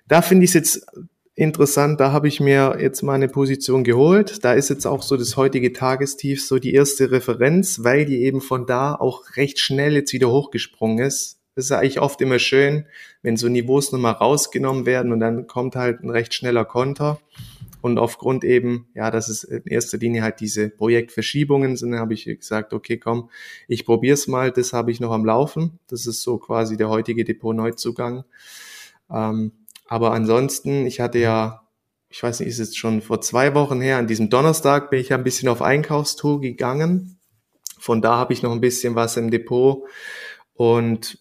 Da 0.08 0.22
finde 0.22 0.46
ich 0.46 0.52
es 0.52 0.54
jetzt 0.54 0.88
interessant, 1.36 2.00
da 2.00 2.12
habe 2.12 2.28
ich 2.28 2.40
mir 2.40 2.78
jetzt 2.80 3.02
mal 3.02 3.14
eine 3.14 3.28
Position 3.28 3.84
geholt. 3.84 4.44
Da 4.44 4.54
ist 4.54 4.70
jetzt 4.70 4.86
auch 4.86 5.04
so 5.04 5.18
das 5.18 5.38
heutige 5.38 5.74
Tagestief 5.74 6.46
so 6.46 6.60
die 6.60 6.74
erste 6.74 7.12
Referenz, 7.12 7.84
weil 7.84 8.06
die 8.06 8.24
eben 8.24 8.42
von 8.42 8.66
da 8.66 8.96
auch 8.96 9.36
recht 9.36 9.60
schnell 9.60 9.94
jetzt 9.94 10.14
wieder 10.14 10.30
hochgesprungen 10.30 11.00
ist. 11.00 11.40
Das 11.56 11.66
ist 11.66 11.72
eigentlich 11.72 12.02
oft 12.02 12.20
immer 12.22 12.38
schön, 12.38 12.86
wenn 13.22 13.38
so 13.38 13.48
Niveaus 13.48 13.92
nochmal 13.94 14.14
rausgenommen 14.14 14.86
werden 14.86 15.14
und 15.14 15.22
dann 15.22 15.48
kommt 15.48 15.76
halt 15.76 16.04
ein 16.04 16.10
recht 16.10 16.34
schneller 16.34 16.66
Konter. 16.66 17.20
Und 17.82 18.00
aufgrund 18.00 18.44
eben, 18.44 18.88
ja, 18.96 19.12
dass 19.12 19.30
es 19.30 19.44
in 19.44 19.64
erster 19.66 20.00
Linie 20.00 20.24
halt 20.24 20.40
diese 20.40 20.70
Projektverschiebungen 20.70 21.78
sind, 21.78 21.96
habe 21.96 22.16
ich 22.16 22.26
gesagt, 22.26 22.74
okay, 22.74 22.98
komm, 22.98 23.30
ich 23.68 23.86
probiere 23.86 24.16
es 24.16 24.28
mal, 24.28 24.52
das 24.52 24.74
habe 24.74 24.92
ich 24.92 25.00
noch 25.00 25.12
am 25.12 25.24
Laufen. 25.24 25.80
Das 25.88 26.08
ist 26.08 26.24
so 26.24 26.40
quasi 26.40 26.78
der 26.78 26.90
heutige 26.90 27.24
Depot-Neuzugang. 27.24 28.26
Ähm, 29.12 29.52
aber 29.88 30.14
ansonsten, 30.14 30.88
ich 30.88 31.00
hatte 31.00 31.20
ja, 31.20 31.62
ich 32.10 32.22
weiß 32.24 32.40
nicht, 32.40 32.50
ist 32.50 32.60
es 32.60 32.76
schon 32.76 33.02
vor 33.02 33.22
zwei 33.22 33.54
Wochen 33.54 33.82
her, 33.82 33.98
an 33.98 34.08
diesem 34.08 34.32
Donnerstag 34.32 34.90
bin 34.90 35.00
ich 35.00 35.10
ja 35.10 35.18
ein 35.18 35.24
bisschen 35.24 35.48
auf 35.48 35.62
Einkaufstour 35.62 36.42
gegangen. 36.42 37.20
Von 37.78 38.02
da 38.02 38.16
habe 38.18 38.34
ich 38.34 38.42
noch 38.42 38.52
ein 38.52 38.62
bisschen 38.62 38.96
was 38.96 39.16
im 39.16 39.30
Depot. 39.30 39.84
Und 40.56 41.20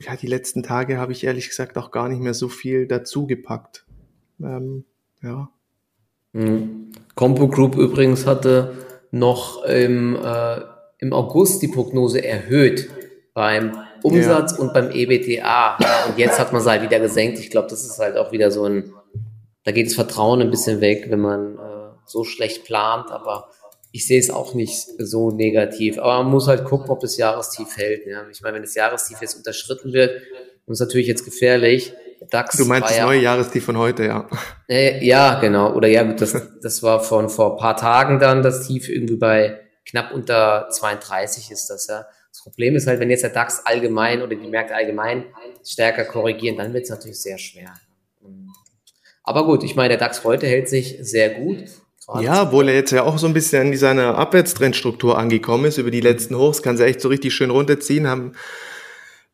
ja, 0.00 0.16
die 0.16 0.26
letzten 0.26 0.62
Tage 0.62 0.98
habe 0.98 1.12
ich 1.12 1.24
ehrlich 1.24 1.48
gesagt 1.48 1.78
auch 1.78 1.90
gar 1.90 2.08
nicht 2.08 2.20
mehr 2.20 2.34
so 2.34 2.48
viel 2.48 2.86
dazu 2.86 3.26
gepackt. 3.26 3.86
Ähm, 4.40 4.84
ja. 5.22 5.50
Mhm. 6.32 6.92
Compo 7.14 7.48
Group 7.48 7.76
übrigens 7.76 8.26
hatte 8.26 8.74
noch 9.10 9.64
im, 9.64 10.16
äh, 10.16 10.60
im 10.98 11.12
August 11.12 11.62
die 11.62 11.68
Prognose 11.68 12.24
erhöht 12.24 12.90
beim 13.32 13.78
Umsatz 14.02 14.52
ja. 14.52 14.58
und 14.58 14.74
beim 14.74 14.90
EBTA. 14.90 15.78
Und 16.08 16.18
jetzt 16.18 16.38
hat 16.38 16.52
man 16.52 16.60
es 16.60 16.66
halt 16.68 16.82
wieder 16.82 17.00
gesenkt. 17.00 17.38
Ich 17.38 17.50
glaube, 17.50 17.68
das 17.68 17.84
ist 17.84 17.98
halt 17.98 18.16
auch 18.16 18.32
wieder 18.32 18.50
so 18.50 18.64
ein, 18.64 18.92
da 19.62 19.72
geht 19.72 19.86
das 19.86 19.94
Vertrauen 19.94 20.40
ein 20.40 20.50
bisschen 20.50 20.80
weg, 20.80 21.06
wenn 21.08 21.20
man 21.20 21.56
äh, 21.56 21.90
so 22.04 22.24
schlecht 22.24 22.64
plant, 22.64 23.10
aber 23.10 23.48
ich 23.94 24.08
sehe 24.08 24.18
es 24.18 24.28
auch 24.28 24.54
nicht 24.54 24.88
so 24.98 25.30
negativ. 25.30 25.98
Aber 25.98 26.24
man 26.24 26.32
muss 26.32 26.48
halt 26.48 26.64
gucken, 26.64 26.90
ob 26.90 26.98
das 26.98 27.16
Jahrestief 27.16 27.76
hält. 27.76 28.04
Ja. 28.06 28.26
Ich 28.28 28.42
meine, 28.42 28.56
wenn 28.56 28.62
das 28.62 28.74
Jahrestief 28.74 29.20
jetzt 29.20 29.36
unterschritten 29.36 29.92
wird, 29.92 30.20
ist 30.66 30.80
natürlich 30.80 31.06
jetzt 31.06 31.24
gefährlich. 31.24 31.94
DAX 32.28 32.56
du 32.56 32.64
meinst 32.64 32.90
das 32.90 32.98
neue 32.98 33.20
Jahrestief 33.20 33.64
von 33.64 33.78
heute, 33.78 34.04
ja. 34.04 34.28
Äh, 34.68 35.04
ja, 35.06 35.38
genau. 35.38 35.74
Oder 35.74 35.86
ja, 35.86 36.02
das, 36.02 36.36
das 36.62 36.82
war 36.82 37.04
von 37.04 37.28
vor 37.28 37.52
ein 37.52 37.56
paar 37.56 37.76
Tagen 37.76 38.18
dann 38.18 38.42
das 38.42 38.66
Tief 38.66 38.88
irgendwie 38.88 39.16
bei 39.16 39.60
knapp 39.86 40.12
unter 40.12 40.66
32 40.70 41.52
ist 41.52 41.68
das, 41.68 41.86
ja. 41.86 42.04
Das 42.30 42.42
Problem 42.42 42.74
ist 42.74 42.88
halt, 42.88 42.98
wenn 42.98 43.10
jetzt 43.10 43.22
der 43.22 43.30
DAX 43.30 43.64
allgemein 43.64 44.22
oder 44.22 44.34
die 44.34 44.48
Märkte 44.48 44.74
allgemein 44.74 45.26
stärker 45.64 46.04
korrigieren, 46.04 46.56
dann 46.56 46.72
wird 46.72 46.82
es 46.82 46.90
natürlich 46.90 47.20
sehr 47.20 47.38
schwer. 47.38 47.72
Aber 49.22 49.46
gut, 49.46 49.62
ich 49.62 49.76
meine, 49.76 49.90
der 49.90 49.98
DAX 49.98 50.24
heute 50.24 50.48
hält 50.48 50.68
sich 50.68 50.98
sehr 51.00 51.30
gut. 51.30 51.83
Ja, 52.20 52.42
obwohl 52.42 52.68
er 52.68 52.74
jetzt 52.74 52.90
ja 52.90 53.02
auch 53.02 53.18
so 53.18 53.26
ein 53.26 53.32
bisschen 53.32 53.72
in 53.72 53.78
seiner 53.78 54.16
Abwärtstrendstruktur 54.16 55.16
angekommen 55.16 55.64
ist 55.64 55.78
über 55.78 55.90
die 55.90 56.00
letzten 56.00 56.36
Hochs, 56.36 56.62
kann 56.62 56.76
sie 56.76 56.84
echt 56.84 57.00
so 57.00 57.08
richtig 57.08 57.34
schön 57.34 57.50
runterziehen, 57.50 58.06
haben 58.06 58.32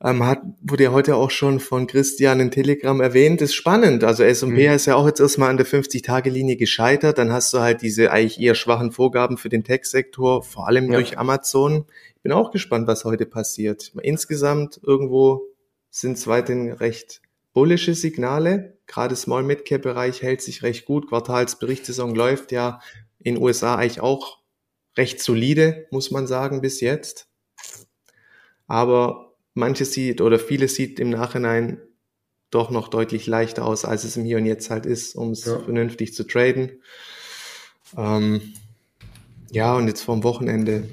ähm, 0.02 0.24
hat, 0.24 0.40
wurde 0.62 0.85
ja 0.85 0.92
heute 0.92 1.16
auch 1.16 1.30
schon 1.30 1.61
von 1.61 1.87
Christian 1.87 2.40
in 2.40 2.50
Telegram 2.50 3.00
erwähnt, 3.00 3.42
ist 3.42 3.54
spannend. 3.54 4.02
Also 4.02 4.22
S&P 4.22 4.68
mhm. 4.68 4.74
ist 4.74 4.87
ja 4.87 4.96
auch 4.96 5.06
jetzt 5.06 5.20
erstmal 5.20 5.50
an 5.50 5.59
der 5.59 5.66
50-Tage-Linie 5.66 6.56
gescheitert. 6.56 7.18
Dann 7.18 7.33
hast 7.33 7.52
du 7.52 7.61
halt 7.61 7.83
diese 7.83 8.11
eigentlich 8.11 8.40
eher 8.40 8.54
schwachen 8.54 8.92
Vorgaben 8.92 9.37
für 9.37 9.50
den 9.50 9.62
Tech-Sektor, 9.62 10.42
vor 10.42 10.68
allem 10.68 10.90
ja. 10.90 10.98
durch 10.98 11.18
Amazon. 11.18 11.85
Ich 12.16 12.22
bin 12.22 12.33
auch 12.33 12.50
gespannt, 12.50 12.87
was 12.87 13.04
heute 13.04 13.26
passiert. 13.26 13.92
Insgesamt 14.02 14.80
irgendwo 14.83 15.42
sind 15.90 16.16
es 16.16 16.26
weiterhin 16.26 16.72
recht 16.72 17.20
bullische 17.52 17.94
Signale. 17.94 18.78
Gerade 18.86 19.16
Small-Mid-Cap-Bereich 19.16 20.22
hält 20.22 20.42
sich 20.42 20.62
recht 20.62 20.84
gut. 20.84 21.08
Quartalsberichtssaison 21.08 22.14
läuft 22.14 22.52
ja 22.52 22.80
in 23.18 23.38
USA 23.38 23.76
eigentlich 23.76 24.00
auch 24.00 24.38
recht 24.96 25.20
solide, 25.20 25.86
muss 25.90 26.10
man 26.10 26.26
sagen, 26.26 26.60
bis 26.60 26.80
jetzt. 26.80 27.28
Aber 28.66 29.34
manches 29.54 29.92
sieht 29.92 30.20
oder 30.20 30.38
vieles 30.38 30.74
sieht 30.74 31.00
im 31.00 31.10
Nachhinein 31.10 31.80
doch 32.50 32.70
noch 32.70 32.88
deutlich 32.88 33.26
leichter 33.26 33.64
aus, 33.64 33.84
als 33.84 34.04
es 34.04 34.16
im 34.16 34.24
Hier 34.24 34.38
und 34.38 34.46
Jetzt 34.46 34.70
halt 34.70 34.86
ist, 34.86 35.14
um 35.14 35.30
es 35.30 35.44
ja. 35.44 35.58
vernünftig 35.58 36.14
zu 36.14 36.24
traden. 36.24 36.82
Ähm, 37.96 38.54
ja, 39.52 39.74
und 39.76 39.88
jetzt 39.88 40.02
vom 40.02 40.22
Wochenende 40.24 40.88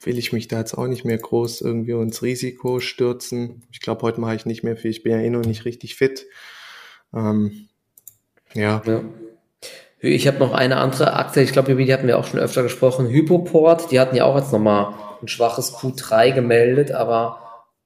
will 0.00 0.18
ich 0.18 0.32
mich 0.32 0.48
da 0.48 0.58
jetzt 0.58 0.74
auch 0.74 0.86
nicht 0.86 1.04
mehr 1.04 1.18
groß 1.18 1.60
irgendwie 1.60 1.92
ins 1.92 2.22
Risiko 2.22 2.80
stürzen. 2.80 3.62
Ich 3.70 3.80
glaube, 3.80 4.02
heute 4.02 4.20
mache 4.20 4.34
ich 4.34 4.46
nicht 4.46 4.62
mehr 4.62 4.76
viel. 4.76 4.90
Ich 4.90 5.02
bin 5.02 5.12
ja 5.12 5.18
eh 5.18 5.30
noch 5.30 5.44
nicht 5.44 5.64
richtig 5.64 5.96
fit. 5.96 6.26
Ähm, 7.14 7.68
ja. 8.54 8.82
ja. 8.86 9.04
Ich 10.00 10.26
habe 10.26 10.38
noch 10.38 10.52
eine 10.52 10.78
andere 10.78 11.14
Aktie, 11.14 11.42
ich 11.42 11.52
glaube, 11.52 11.72
über 11.72 11.82
die 11.82 11.92
hatten 11.92 12.08
wir 12.08 12.18
auch 12.18 12.24
schon 12.24 12.40
öfter 12.40 12.62
gesprochen. 12.62 13.08
Hypoport, 13.08 13.92
die 13.92 14.00
hatten 14.00 14.16
ja 14.16 14.24
auch 14.24 14.36
jetzt 14.36 14.52
nochmal 14.52 14.94
ein 15.20 15.28
schwaches 15.28 15.74
Q3 15.74 16.32
gemeldet, 16.32 16.90
aber 16.90 17.38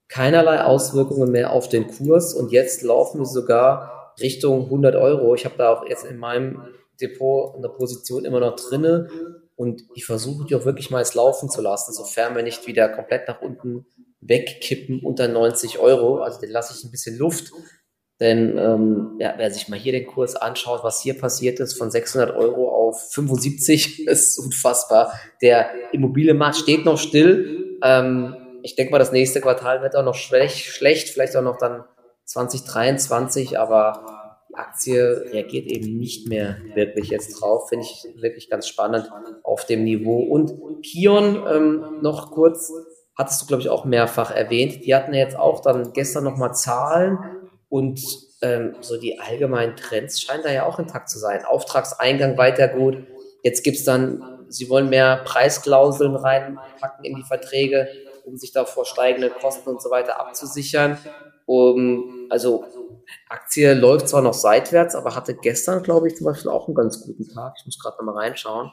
keinerlei 0.08 0.62
Auswirkungen 0.62 1.30
mehr 1.30 1.52
auf 1.52 1.68
den 1.68 1.88
Kurs 1.88 2.32
und 2.32 2.52
jetzt 2.52 2.82
laufen 2.82 3.20
wir 3.20 3.26
sogar 3.26 4.14
Richtung 4.20 4.64
100 4.64 4.96
Euro. 4.96 5.34
Ich 5.34 5.44
habe 5.44 5.56
da 5.58 5.70
auch 5.70 5.86
jetzt 5.86 6.04
in 6.04 6.16
meinem 6.16 6.62
Depot 7.00 7.54
eine 7.54 7.68
Position 7.68 8.24
immer 8.24 8.40
noch 8.40 8.56
drinne 8.56 9.08
und 9.56 9.82
ich 9.94 10.04
versuche 10.04 10.46
die 10.46 10.54
auch 10.54 10.64
wirklich 10.64 10.90
mal 10.90 10.98
jetzt 10.98 11.14
laufen 11.14 11.50
zu 11.50 11.62
lassen, 11.62 11.92
sofern 11.92 12.36
wir 12.36 12.42
nicht 12.42 12.66
wieder 12.66 12.88
komplett 12.88 13.26
nach 13.26 13.40
unten 13.40 13.86
wegkippen 14.20 15.00
unter 15.00 15.28
90 15.28 15.78
Euro. 15.78 16.18
Also 16.18 16.40
den 16.40 16.50
lasse 16.50 16.74
ich 16.76 16.84
ein 16.84 16.90
bisschen 16.90 17.16
Luft, 17.16 17.52
denn 18.20 18.56
ähm, 18.56 19.16
ja, 19.18 19.34
wer 19.36 19.50
sich 19.50 19.68
mal 19.68 19.78
hier 19.78 19.92
den 19.92 20.06
Kurs 20.06 20.36
anschaut, 20.36 20.84
was 20.84 21.02
hier 21.02 21.18
passiert 21.18 21.60
ist, 21.60 21.76
von 21.76 21.90
600 21.90 22.34
Euro 22.34 22.68
auf 22.70 23.10
75, 23.12 24.06
ist 24.06 24.38
unfassbar. 24.38 25.12
Der 25.42 25.70
Immobilienmarkt 25.92 26.56
steht 26.56 26.84
noch 26.84 26.98
still. 26.98 27.78
Ähm, 27.82 28.36
ich 28.62 28.74
denke 28.74 28.92
mal, 28.92 28.98
das 28.98 29.12
nächste 29.12 29.40
Quartal 29.40 29.82
wird 29.82 29.96
auch 29.96 30.04
noch 30.04 30.14
schlecht, 30.14 30.66
schlecht, 30.66 31.10
vielleicht 31.10 31.36
auch 31.36 31.42
noch 31.42 31.58
dann 31.58 31.84
2023, 32.24 33.58
aber 33.58 34.15
Aktie 34.56 35.26
reagiert 35.32 35.66
eben 35.66 35.98
nicht 35.98 36.28
mehr 36.28 36.56
wirklich 36.74 37.10
jetzt 37.10 37.40
drauf. 37.40 37.68
Finde 37.68 37.84
ich 37.84 38.06
wirklich 38.20 38.50
ganz 38.50 38.66
spannend 38.68 39.10
auf 39.42 39.64
dem 39.66 39.84
Niveau. 39.84 40.20
Und 40.20 40.82
Kion, 40.82 41.44
ähm, 41.48 41.98
noch 42.02 42.30
kurz, 42.32 42.72
hattest 43.16 43.42
du, 43.42 43.46
glaube 43.46 43.62
ich, 43.62 43.68
auch 43.68 43.84
mehrfach 43.84 44.30
erwähnt. 44.30 44.84
Die 44.84 44.94
hatten 44.94 45.14
ja 45.14 45.20
jetzt 45.20 45.38
auch 45.38 45.60
dann 45.60 45.92
gestern 45.92 46.24
nochmal 46.24 46.54
Zahlen 46.54 47.18
und 47.68 48.00
ähm, 48.42 48.76
so 48.80 48.98
die 48.98 49.18
allgemeinen 49.18 49.76
Trends 49.76 50.20
scheinen 50.20 50.42
da 50.42 50.52
ja 50.52 50.66
auch 50.66 50.78
intakt 50.78 51.08
zu 51.08 51.18
sein. 51.18 51.44
Auftragseingang 51.44 52.36
weiter 52.36 52.68
gut. 52.68 52.98
Jetzt 53.42 53.62
gibt 53.62 53.78
es 53.78 53.84
dann, 53.84 54.46
sie 54.48 54.68
wollen 54.68 54.88
mehr 54.88 55.22
Preisklauseln 55.24 56.16
reinpacken 56.16 57.04
in 57.04 57.16
die 57.16 57.22
Verträge 57.22 57.88
um 58.26 58.36
sich 58.36 58.52
da 58.52 58.64
vor 58.64 58.84
steigende 58.84 59.30
Kosten 59.30 59.70
und 59.70 59.80
so 59.80 59.90
weiter 59.90 60.20
abzusichern. 60.20 60.98
Um, 61.46 62.26
also 62.28 62.64
Aktie 63.28 63.74
läuft 63.74 64.08
zwar 64.08 64.22
noch 64.22 64.34
seitwärts, 64.34 64.94
aber 64.94 65.14
hatte 65.14 65.34
gestern, 65.34 65.82
glaube 65.82 66.08
ich, 66.08 66.16
zum 66.16 66.26
Beispiel 66.26 66.50
auch 66.50 66.66
einen 66.66 66.74
ganz 66.74 67.02
guten 67.02 67.28
Tag. 67.28 67.54
Ich 67.58 67.66
muss 67.66 67.78
gerade 67.78 67.96
nochmal 67.98 68.24
reinschauen. 68.24 68.72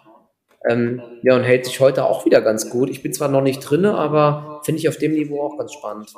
Ähm, 0.70 1.02
ja, 1.24 1.36
und 1.36 1.44
hält 1.44 1.66
sich 1.66 1.80
heute 1.80 2.06
auch 2.06 2.26
wieder 2.26 2.42
ganz 2.42 2.70
gut. 2.70 2.90
Ich 2.90 3.04
bin 3.04 3.14
zwar 3.14 3.28
noch 3.28 3.42
nicht 3.42 3.60
drinne, 3.60 3.96
aber 3.96 4.62
finde 4.64 4.80
ich 4.80 4.88
auf 4.88 4.98
dem 4.98 5.14
Niveau 5.14 5.42
auch 5.42 5.58
ganz 5.58 5.74
spannend. 5.74 6.10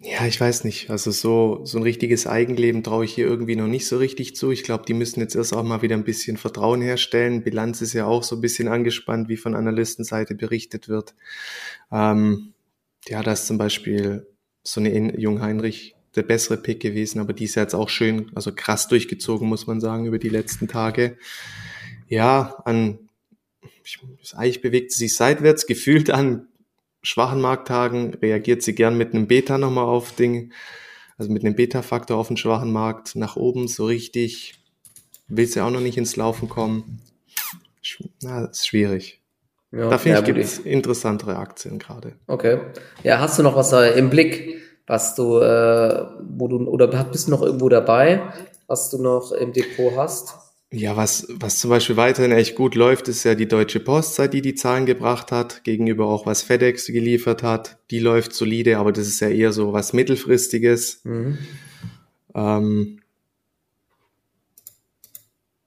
Ja, 0.00 0.26
ich 0.26 0.38
weiß 0.38 0.64
nicht. 0.64 0.90
Also 0.90 1.10
so, 1.10 1.64
so 1.64 1.78
ein 1.78 1.82
richtiges 1.82 2.26
Eigenleben 2.26 2.82
traue 2.82 3.06
ich 3.06 3.14
hier 3.14 3.26
irgendwie 3.26 3.56
noch 3.56 3.68
nicht 3.68 3.86
so 3.86 3.96
richtig 3.96 4.36
zu. 4.36 4.50
Ich 4.50 4.62
glaube, 4.62 4.84
die 4.86 4.92
müssen 4.92 5.20
jetzt 5.20 5.34
erst 5.34 5.54
auch 5.54 5.62
mal 5.62 5.80
wieder 5.80 5.96
ein 5.96 6.04
bisschen 6.04 6.36
Vertrauen 6.36 6.82
herstellen. 6.82 7.42
Bilanz 7.42 7.80
ist 7.80 7.94
ja 7.94 8.04
auch 8.04 8.22
so 8.22 8.36
ein 8.36 8.42
bisschen 8.42 8.68
angespannt, 8.68 9.30
wie 9.30 9.38
von 9.38 9.54
Analystenseite 9.54 10.34
berichtet 10.34 10.88
wird. 10.90 11.14
Ähm, 11.90 12.52
ja, 13.08 13.22
dass 13.22 13.46
zum 13.46 13.56
Beispiel 13.56 14.26
so 14.62 14.80
eine 14.80 15.18
Jung 15.18 15.40
Heinrich 15.40 15.96
der 16.16 16.22
bessere 16.22 16.56
Pick 16.56 16.80
gewesen, 16.80 17.20
aber 17.20 17.32
die 17.32 17.44
ist 17.44 17.54
jetzt 17.54 17.74
auch 17.74 17.88
schön, 17.88 18.30
also 18.34 18.52
krass 18.54 18.88
durchgezogen, 18.88 19.48
muss 19.48 19.66
man 19.66 19.80
sagen, 19.80 20.06
über 20.06 20.18
die 20.18 20.28
letzten 20.28 20.68
Tage. 20.68 21.16
Ja, 22.08 22.56
an, 22.64 22.98
eigentlich 24.32 24.62
bewegt 24.62 24.92
sie 24.92 25.06
sich 25.06 25.16
seitwärts, 25.16 25.66
gefühlt 25.66 26.10
an 26.10 26.48
schwachen 27.02 27.40
Markttagen 27.40 28.14
reagiert 28.14 28.62
sie 28.62 28.74
gern 28.74 28.96
mit 28.96 29.14
einem 29.14 29.26
Beta 29.26 29.58
nochmal 29.58 29.84
auf 29.84 30.12
Ding, 30.12 30.52
also 31.18 31.30
mit 31.30 31.44
einem 31.44 31.54
Beta-Faktor 31.54 32.16
auf 32.16 32.28
den 32.28 32.36
schwachen 32.36 32.72
Markt 32.72 33.14
nach 33.14 33.36
oben, 33.36 33.68
so 33.68 33.86
richtig 33.86 34.54
will 35.28 35.46
sie 35.46 35.60
auch 35.60 35.70
noch 35.70 35.80
nicht 35.80 35.98
ins 35.98 36.16
Laufen 36.16 36.48
kommen. 36.48 37.00
Na, 38.22 38.46
ist 38.46 38.66
schwierig. 38.66 39.20
Ja, 39.70 39.90
da 39.90 39.98
finde 39.98 40.18
ja, 40.18 40.20
ich, 40.20 40.26
gibt 40.26 40.38
es 40.38 40.58
interessantere 40.58 41.36
Aktien 41.36 41.78
gerade. 41.78 42.14
Okay. 42.26 42.60
Ja, 43.02 43.18
hast 43.18 43.38
du 43.38 43.42
noch 43.42 43.56
was 43.56 43.72
äh, 43.72 43.98
im 43.98 44.08
Blick, 44.08 44.56
was 44.86 45.14
du, 45.14 45.38
äh, 45.38 46.06
wo 46.36 46.48
du, 46.48 46.68
oder 46.68 46.86
bist 47.04 47.26
du 47.26 47.30
noch 47.30 47.42
irgendwo 47.42 47.68
dabei, 47.68 48.22
was 48.66 48.90
du 48.90 49.02
noch 49.02 49.32
im 49.32 49.52
Depot 49.52 49.96
hast? 49.96 50.34
Ja, 50.72 50.96
was, 50.96 51.28
was 51.30 51.60
zum 51.60 51.70
Beispiel 51.70 51.96
weiterhin 51.96 52.32
echt 52.32 52.56
gut 52.56 52.74
läuft, 52.74 53.06
ist 53.06 53.22
ja 53.22 53.36
die 53.36 53.46
Deutsche 53.46 53.78
Post, 53.78 54.16
seit 54.16 54.34
die 54.34 54.42
die 54.42 54.56
Zahlen 54.56 54.86
gebracht 54.86 55.30
hat, 55.30 55.62
gegenüber 55.62 56.06
auch 56.06 56.26
was 56.26 56.42
FedEx 56.42 56.86
geliefert 56.86 57.44
hat. 57.44 57.78
Die 57.92 58.00
läuft 58.00 58.32
solide, 58.32 58.78
aber 58.78 58.90
das 58.90 59.06
ist 59.06 59.20
ja 59.20 59.28
eher 59.28 59.52
so 59.52 59.72
was 59.72 59.92
mittelfristiges. 59.92 61.02
Mhm. 61.04 61.38
Ähm, 62.34 63.00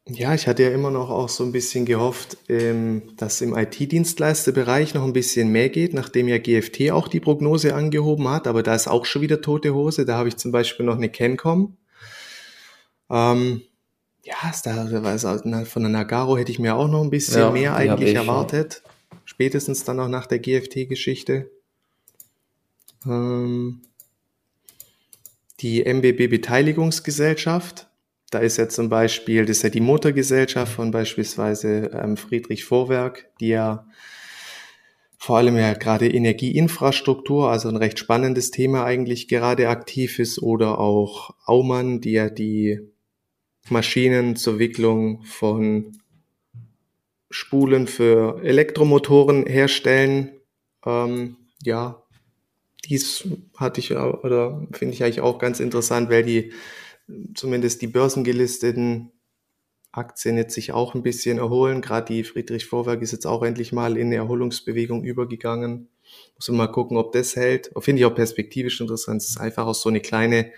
ja, 0.09 0.33
ich 0.33 0.47
hatte 0.47 0.63
ja 0.63 0.69
immer 0.69 0.91
noch 0.91 1.09
auch 1.09 1.29
so 1.29 1.43
ein 1.43 1.51
bisschen 1.51 1.85
gehofft, 1.85 2.37
ähm, 2.47 3.03
dass 3.17 3.41
im 3.41 3.55
IT-Dienstleisterbereich 3.55 4.93
noch 4.93 5.03
ein 5.03 5.13
bisschen 5.13 5.51
mehr 5.51 5.69
geht, 5.69 5.93
nachdem 5.93 6.27
ja 6.27 6.37
GFT 6.37 6.91
auch 6.91 7.07
die 7.07 7.19
Prognose 7.19 7.75
angehoben 7.75 8.27
hat, 8.29 8.47
aber 8.47 8.63
da 8.63 8.73
ist 8.75 8.87
auch 8.87 9.05
schon 9.05 9.21
wieder 9.21 9.41
tote 9.41 9.73
Hose. 9.73 10.05
Da 10.05 10.17
habe 10.17 10.29
ich 10.29 10.37
zum 10.37 10.51
Beispiel 10.51 10.85
noch 10.85 10.95
eine 10.95 11.09
Cancom. 11.09 11.77
Ähm, 13.09 13.61
ja, 14.23 14.49
ist 14.49 14.65
da, 14.65 15.65
von 15.65 15.83
der 15.83 15.91
Nagaro 15.91 16.37
hätte 16.37 16.51
ich 16.51 16.59
mir 16.59 16.75
auch 16.75 16.89
noch 16.89 17.01
ein 17.01 17.09
bisschen 17.09 17.39
ja, 17.39 17.51
mehr 17.51 17.75
eigentlich 17.75 18.13
erwartet. 18.13 18.81
Ja. 18.83 19.19
Spätestens 19.25 19.83
dann 19.83 19.99
auch 19.99 20.09
nach 20.09 20.25
der 20.25 20.39
GFT-Geschichte. 20.39 21.49
Ähm, 23.05 23.81
die 25.59 25.83
MBB 25.85 26.29
Beteiligungsgesellschaft 26.29 27.87
da 28.29 28.39
ist 28.39 28.57
ja 28.57 28.67
zum 28.67 28.89
Beispiel, 28.89 29.45
das 29.45 29.57
ist 29.57 29.63
ja 29.63 29.69
die 29.69 29.79
Motorgesellschaft 29.79 30.73
von 30.73 30.91
beispielsweise 30.91 31.91
ähm, 31.93 32.17
Friedrich 32.17 32.65
Vorwerk, 32.65 33.29
die 33.39 33.49
ja 33.49 33.87
vor 35.17 35.37
allem 35.37 35.57
ja 35.57 35.73
gerade 35.73 36.09
Energieinfrastruktur, 36.09 37.49
also 37.49 37.69
ein 37.69 37.77
recht 37.77 37.99
spannendes 37.99 38.51
Thema 38.51 38.85
eigentlich 38.85 39.27
gerade 39.27 39.69
aktiv 39.69 40.19
ist, 40.19 40.41
oder 40.41 40.79
auch 40.79 41.31
Aumann, 41.45 42.01
die 42.01 42.11
ja 42.11 42.29
die 42.29 42.79
Maschinen 43.69 44.35
zur 44.35 44.59
Wicklung 44.59 45.23
von 45.23 45.97
Spulen 47.29 47.87
für 47.87 48.41
Elektromotoren 48.43 49.45
herstellen. 49.45 50.31
Ähm, 50.85 51.37
ja, 51.63 52.03
dies 52.85 53.27
hatte 53.57 53.79
ich 53.79 53.91
oder 53.91 54.65
finde 54.71 54.93
ich 54.93 55.03
eigentlich 55.03 55.21
auch 55.21 55.39
ganz 55.39 55.59
interessant, 55.59 56.09
weil 56.09 56.23
die 56.23 56.53
zumindest 57.33 57.81
die 57.81 57.87
börsengelisteten 57.87 59.11
Aktien 59.91 60.37
jetzt 60.37 60.53
sich 60.53 60.71
auch 60.71 60.95
ein 60.95 61.03
bisschen 61.03 61.37
erholen. 61.37 61.81
Gerade 61.81 62.13
die 62.13 62.23
Friedrich 62.23 62.65
Vorwerk 62.65 63.01
ist 63.01 63.11
jetzt 63.11 63.25
auch 63.25 63.43
endlich 63.43 63.71
mal 63.71 63.97
in 63.97 64.07
eine 64.07 64.15
Erholungsbewegung 64.15 65.03
übergegangen. 65.03 65.89
Muss 66.35 66.47
man 66.49 66.57
mal 66.57 66.67
gucken, 66.67 66.97
ob 66.97 67.11
das 67.11 67.35
hält. 67.35 67.71
Finde 67.79 68.01
ich 68.01 68.05
auch 68.05 68.15
perspektivisch 68.15 68.79
interessant. 68.79 69.21
Es 69.21 69.29
ist 69.29 69.39
einfach 69.39 69.65
auch 69.65 69.75
so 69.75 69.89
eine 69.89 70.01
kleine 70.01 70.51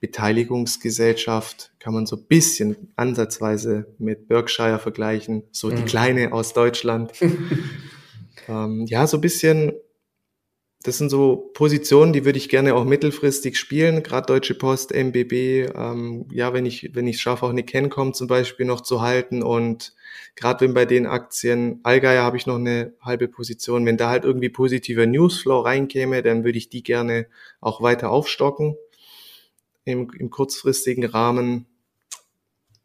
Beteiligungsgesellschaft. 0.00 1.72
Kann 1.78 1.94
man 1.94 2.06
so 2.06 2.16
ein 2.16 2.24
bisschen 2.24 2.92
ansatzweise 2.96 3.86
mit 3.98 4.28
Berkshire 4.28 4.78
vergleichen. 4.78 5.44
So 5.52 5.70
die 5.70 5.82
mhm. 5.82 5.86
kleine 5.86 6.32
aus 6.32 6.52
Deutschland. 6.52 7.12
ähm, 8.48 8.84
ja, 8.86 9.06
so 9.06 9.16
ein 9.16 9.22
bisschen 9.22 9.72
das 10.86 10.98
sind 10.98 11.10
so 11.10 11.50
Positionen, 11.52 12.12
die 12.12 12.24
würde 12.24 12.38
ich 12.38 12.48
gerne 12.48 12.76
auch 12.76 12.84
mittelfristig 12.84 13.58
spielen, 13.58 14.04
gerade 14.04 14.26
Deutsche 14.26 14.54
Post, 14.54 14.92
MBB, 14.94 15.68
ähm, 15.74 16.26
ja, 16.30 16.52
wenn 16.52 16.64
ich 16.64 16.94
wenn 16.94 17.08
ich 17.08 17.20
schaffe, 17.20 17.44
auch 17.44 17.50
eine 17.50 17.64
Kencom 17.64 18.14
zum 18.14 18.28
Beispiel 18.28 18.66
noch 18.66 18.80
zu 18.80 19.00
halten 19.00 19.42
und 19.42 19.94
gerade 20.36 20.64
wenn 20.64 20.74
bei 20.74 20.84
den 20.84 21.06
Aktien, 21.06 21.80
Allgeier 21.82 22.22
habe 22.22 22.36
ich 22.36 22.46
noch 22.46 22.54
eine 22.54 22.94
halbe 23.00 23.26
Position, 23.26 23.84
wenn 23.84 23.96
da 23.96 24.10
halt 24.10 24.24
irgendwie 24.24 24.48
positiver 24.48 25.06
Newsflow 25.06 25.58
reinkäme, 25.60 26.22
dann 26.22 26.44
würde 26.44 26.58
ich 26.58 26.68
die 26.68 26.84
gerne 26.84 27.26
auch 27.60 27.82
weiter 27.82 28.10
aufstocken 28.10 28.76
im, 29.84 30.08
im 30.16 30.30
kurzfristigen 30.30 31.04
Rahmen 31.04 31.66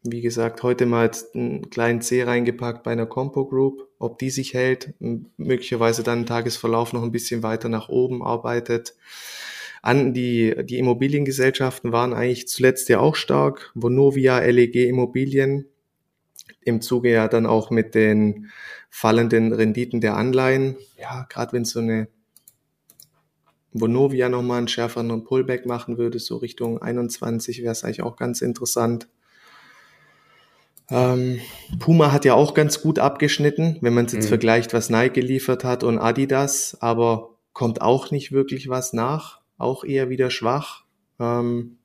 wie 0.04 0.20
gesagt, 0.20 0.62
heute 0.62 0.84
mal 0.84 1.10
einen 1.34 1.70
kleinen 1.70 2.00
C 2.00 2.24
reingepackt 2.24 2.82
bei 2.82 2.90
einer 2.92 3.06
Compo 3.06 3.46
Group. 3.46 3.88
Ob 3.98 4.18
die 4.18 4.30
sich 4.30 4.52
hält, 4.52 4.94
möglicherweise 5.36 6.02
dann 6.02 6.20
im 6.20 6.26
Tagesverlauf 6.26 6.92
noch 6.92 7.04
ein 7.04 7.12
bisschen 7.12 7.44
weiter 7.44 7.68
nach 7.68 7.88
oben 7.88 8.22
arbeitet. 8.24 8.96
An 9.80 10.12
die, 10.12 10.54
die 10.64 10.78
Immobiliengesellschaften 10.78 11.92
waren 11.92 12.14
eigentlich 12.14 12.48
zuletzt 12.48 12.88
ja 12.88 12.98
auch 12.98 13.14
stark. 13.14 13.70
Vonovia, 13.74 14.38
LEG 14.40 14.88
Immobilien. 14.88 15.66
Im 16.60 16.80
Zuge 16.80 17.12
ja 17.12 17.28
dann 17.28 17.46
auch 17.46 17.70
mit 17.70 17.94
den 17.94 18.50
fallenden 18.90 19.52
Renditen 19.52 20.00
der 20.00 20.16
Anleihen. 20.16 20.76
Ja, 21.00 21.26
gerade 21.28 21.52
wenn 21.52 21.64
so 21.64 21.78
eine 21.78 22.08
Vonovia 23.72 24.28
nochmal 24.28 24.58
einen 24.58 24.68
schärferen 24.68 25.24
Pullback 25.24 25.64
machen 25.64 25.96
würde, 25.96 26.18
so 26.18 26.36
Richtung 26.36 26.82
21, 26.82 27.62
wäre 27.62 27.72
es 27.72 27.84
eigentlich 27.84 28.02
auch 28.02 28.16
ganz 28.16 28.42
interessant. 28.42 29.08
Ähm, 30.92 31.40
Puma 31.78 32.12
hat 32.12 32.26
ja 32.26 32.34
auch 32.34 32.52
ganz 32.52 32.82
gut 32.82 32.98
abgeschnitten, 32.98 33.78
wenn 33.80 33.94
man 33.94 34.04
es 34.04 34.12
jetzt 34.12 34.26
mhm. 34.26 34.28
vergleicht, 34.28 34.74
was 34.74 34.90
Nike 34.90 35.14
geliefert 35.14 35.64
hat 35.64 35.84
und 35.84 35.98
Adidas, 35.98 36.76
aber 36.80 37.30
kommt 37.54 37.80
auch 37.80 38.10
nicht 38.10 38.32
wirklich 38.32 38.68
was 38.68 38.92
nach, 38.92 39.40
auch 39.56 39.84
eher 39.84 40.10
wieder 40.10 40.30
schwach. 40.30 40.84
Ähm, 41.18 41.78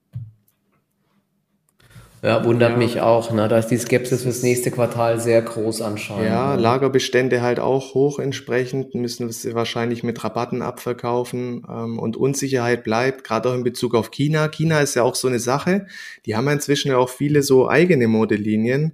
ja, 2.28 2.44
wundert 2.44 2.72
ja. 2.72 2.78
mich 2.78 3.00
auch. 3.00 3.32
Ne? 3.32 3.48
Da 3.48 3.58
ist 3.58 3.68
die 3.68 3.78
Skepsis 3.78 4.24
fürs 4.24 4.44
nächste 4.44 4.70
Quartal 4.70 5.20
sehr 5.20 5.42
groß 5.42 5.82
anscheinend. 5.82 6.26
Ja, 6.26 6.56
ne? 6.56 6.62
Lagerbestände 6.62 7.42
halt 7.42 7.60
auch 7.60 7.94
hoch 7.94 8.20
entsprechend, 8.20 8.94
müssen 8.96 9.28
wir 9.28 9.34
sie 9.34 9.56
wahrscheinlich 9.56 10.04
mit 10.04 10.22
Rabatten 10.24 10.62
abverkaufen 10.62 11.66
ähm, 11.70 11.98
und 12.00 12.18
Unsicherheit 12.18 12.84
bleibt, 12.84 13.24
gerade 13.24 13.50
auch 13.50 13.56
in 13.56 13.64
Bezug 13.64 13.96
auf 13.96 14.12
China. 14.12 14.50
China 14.50 14.82
ist 14.82 14.96
ja 14.96 15.04
auch 15.04 15.16
so 15.16 15.30
eine 15.30 15.40
Sache. 15.40 15.88
Die 16.26 16.36
haben 16.36 16.46
ja 16.48 16.54
inzwischen 16.54 16.90
ja 16.90 16.98
auch 16.98 17.10
viele 17.10 17.44
so 17.44 17.70
eigene 17.70 18.08
Modelinien. 18.08 18.94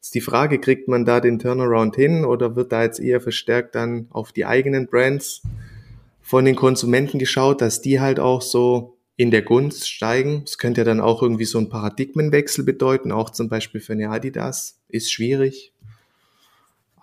Ist 0.00 0.14
die 0.14 0.22
Frage, 0.22 0.58
kriegt 0.58 0.88
man 0.88 1.04
da 1.04 1.20
den 1.20 1.38
Turnaround 1.38 1.94
hin 1.96 2.24
oder 2.24 2.56
wird 2.56 2.72
da 2.72 2.82
jetzt 2.82 2.98
eher 2.98 3.20
verstärkt 3.20 3.74
dann 3.74 4.06
auf 4.10 4.32
die 4.32 4.46
eigenen 4.46 4.86
Brands 4.86 5.42
von 6.22 6.46
den 6.46 6.56
Konsumenten 6.56 7.18
geschaut, 7.18 7.60
dass 7.60 7.82
die 7.82 8.00
halt 8.00 8.18
auch 8.18 8.40
so 8.40 8.96
in 9.20 9.30
der 9.30 9.42
Gunst 9.42 9.86
steigen. 9.86 10.44
Es 10.46 10.56
könnte 10.56 10.80
ja 10.80 10.84
dann 10.86 10.98
auch 10.98 11.20
irgendwie 11.20 11.44
so 11.44 11.58
ein 11.58 11.68
Paradigmenwechsel 11.68 12.64
bedeuten, 12.64 13.12
auch 13.12 13.28
zum 13.28 13.50
Beispiel 13.50 13.82
für 13.82 13.92
eine 13.92 14.08
Adidas. 14.08 14.80
Ist 14.88 15.12
schwierig. 15.12 15.74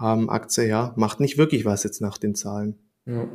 Ähm, 0.02 0.28
Aktie, 0.28 0.68
ja, 0.68 0.94
macht 0.96 1.20
nicht 1.20 1.38
wirklich 1.38 1.64
was 1.64 1.84
jetzt 1.84 2.02
nach 2.02 2.18
den 2.18 2.34
Zahlen. 2.34 2.80
Ja. 3.06 3.28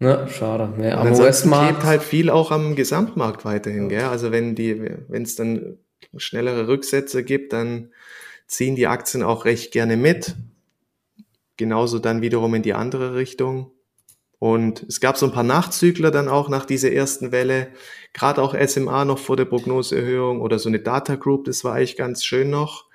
Na, 0.00 0.26
schade. 0.26 0.74
Ja, 0.82 1.02
am 1.02 1.12
US-Markt 1.12 1.74
klebt 1.74 1.84
halt 1.84 2.02
viel 2.02 2.30
auch 2.30 2.50
am 2.50 2.74
Gesamtmarkt 2.74 3.44
weiterhin. 3.44 3.88
Gell? 3.88 4.06
Also 4.06 4.32
wenn 4.32 4.56
die, 4.56 4.82
wenn 5.06 5.22
es 5.22 5.36
dann 5.36 5.78
schnellere 6.16 6.66
Rücksätze 6.66 7.22
gibt, 7.22 7.52
dann 7.52 7.92
ziehen 8.48 8.74
die 8.74 8.88
Aktien 8.88 9.22
auch 9.22 9.44
recht 9.44 9.70
gerne 9.70 9.96
mit. 9.96 10.34
Genauso 11.56 12.00
dann 12.00 12.22
wiederum 12.22 12.56
in 12.56 12.62
die 12.62 12.74
andere 12.74 13.14
Richtung. 13.14 13.70
Und 14.42 14.84
es 14.88 14.98
gab 14.98 15.16
so 15.16 15.26
ein 15.26 15.32
paar 15.32 15.44
Nachzügler 15.44 16.10
dann 16.10 16.28
auch 16.28 16.48
nach 16.48 16.66
dieser 16.66 16.90
ersten 16.90 17.30
Welle, 17.30 17.68
gerade 18.12 18.42
auch 18.42 18.56
SMA 18.66 19.04
noch 19.04 19.20
vor 19.20 19.36
der 19.36 19.44
Prognoseerhöhung 19.44 20.40
oder 20.40 20.58
so 20.58 20.68
eine 20.68 20.80
Data 20.80 21.14
Group, 21.14 21.44
das 21.44 21.62
war 21.62 21.74
eigentlich 21.74 21.96
ganz 21.96 22.24
schön 22.24 22.50
noch. 22.50 22.86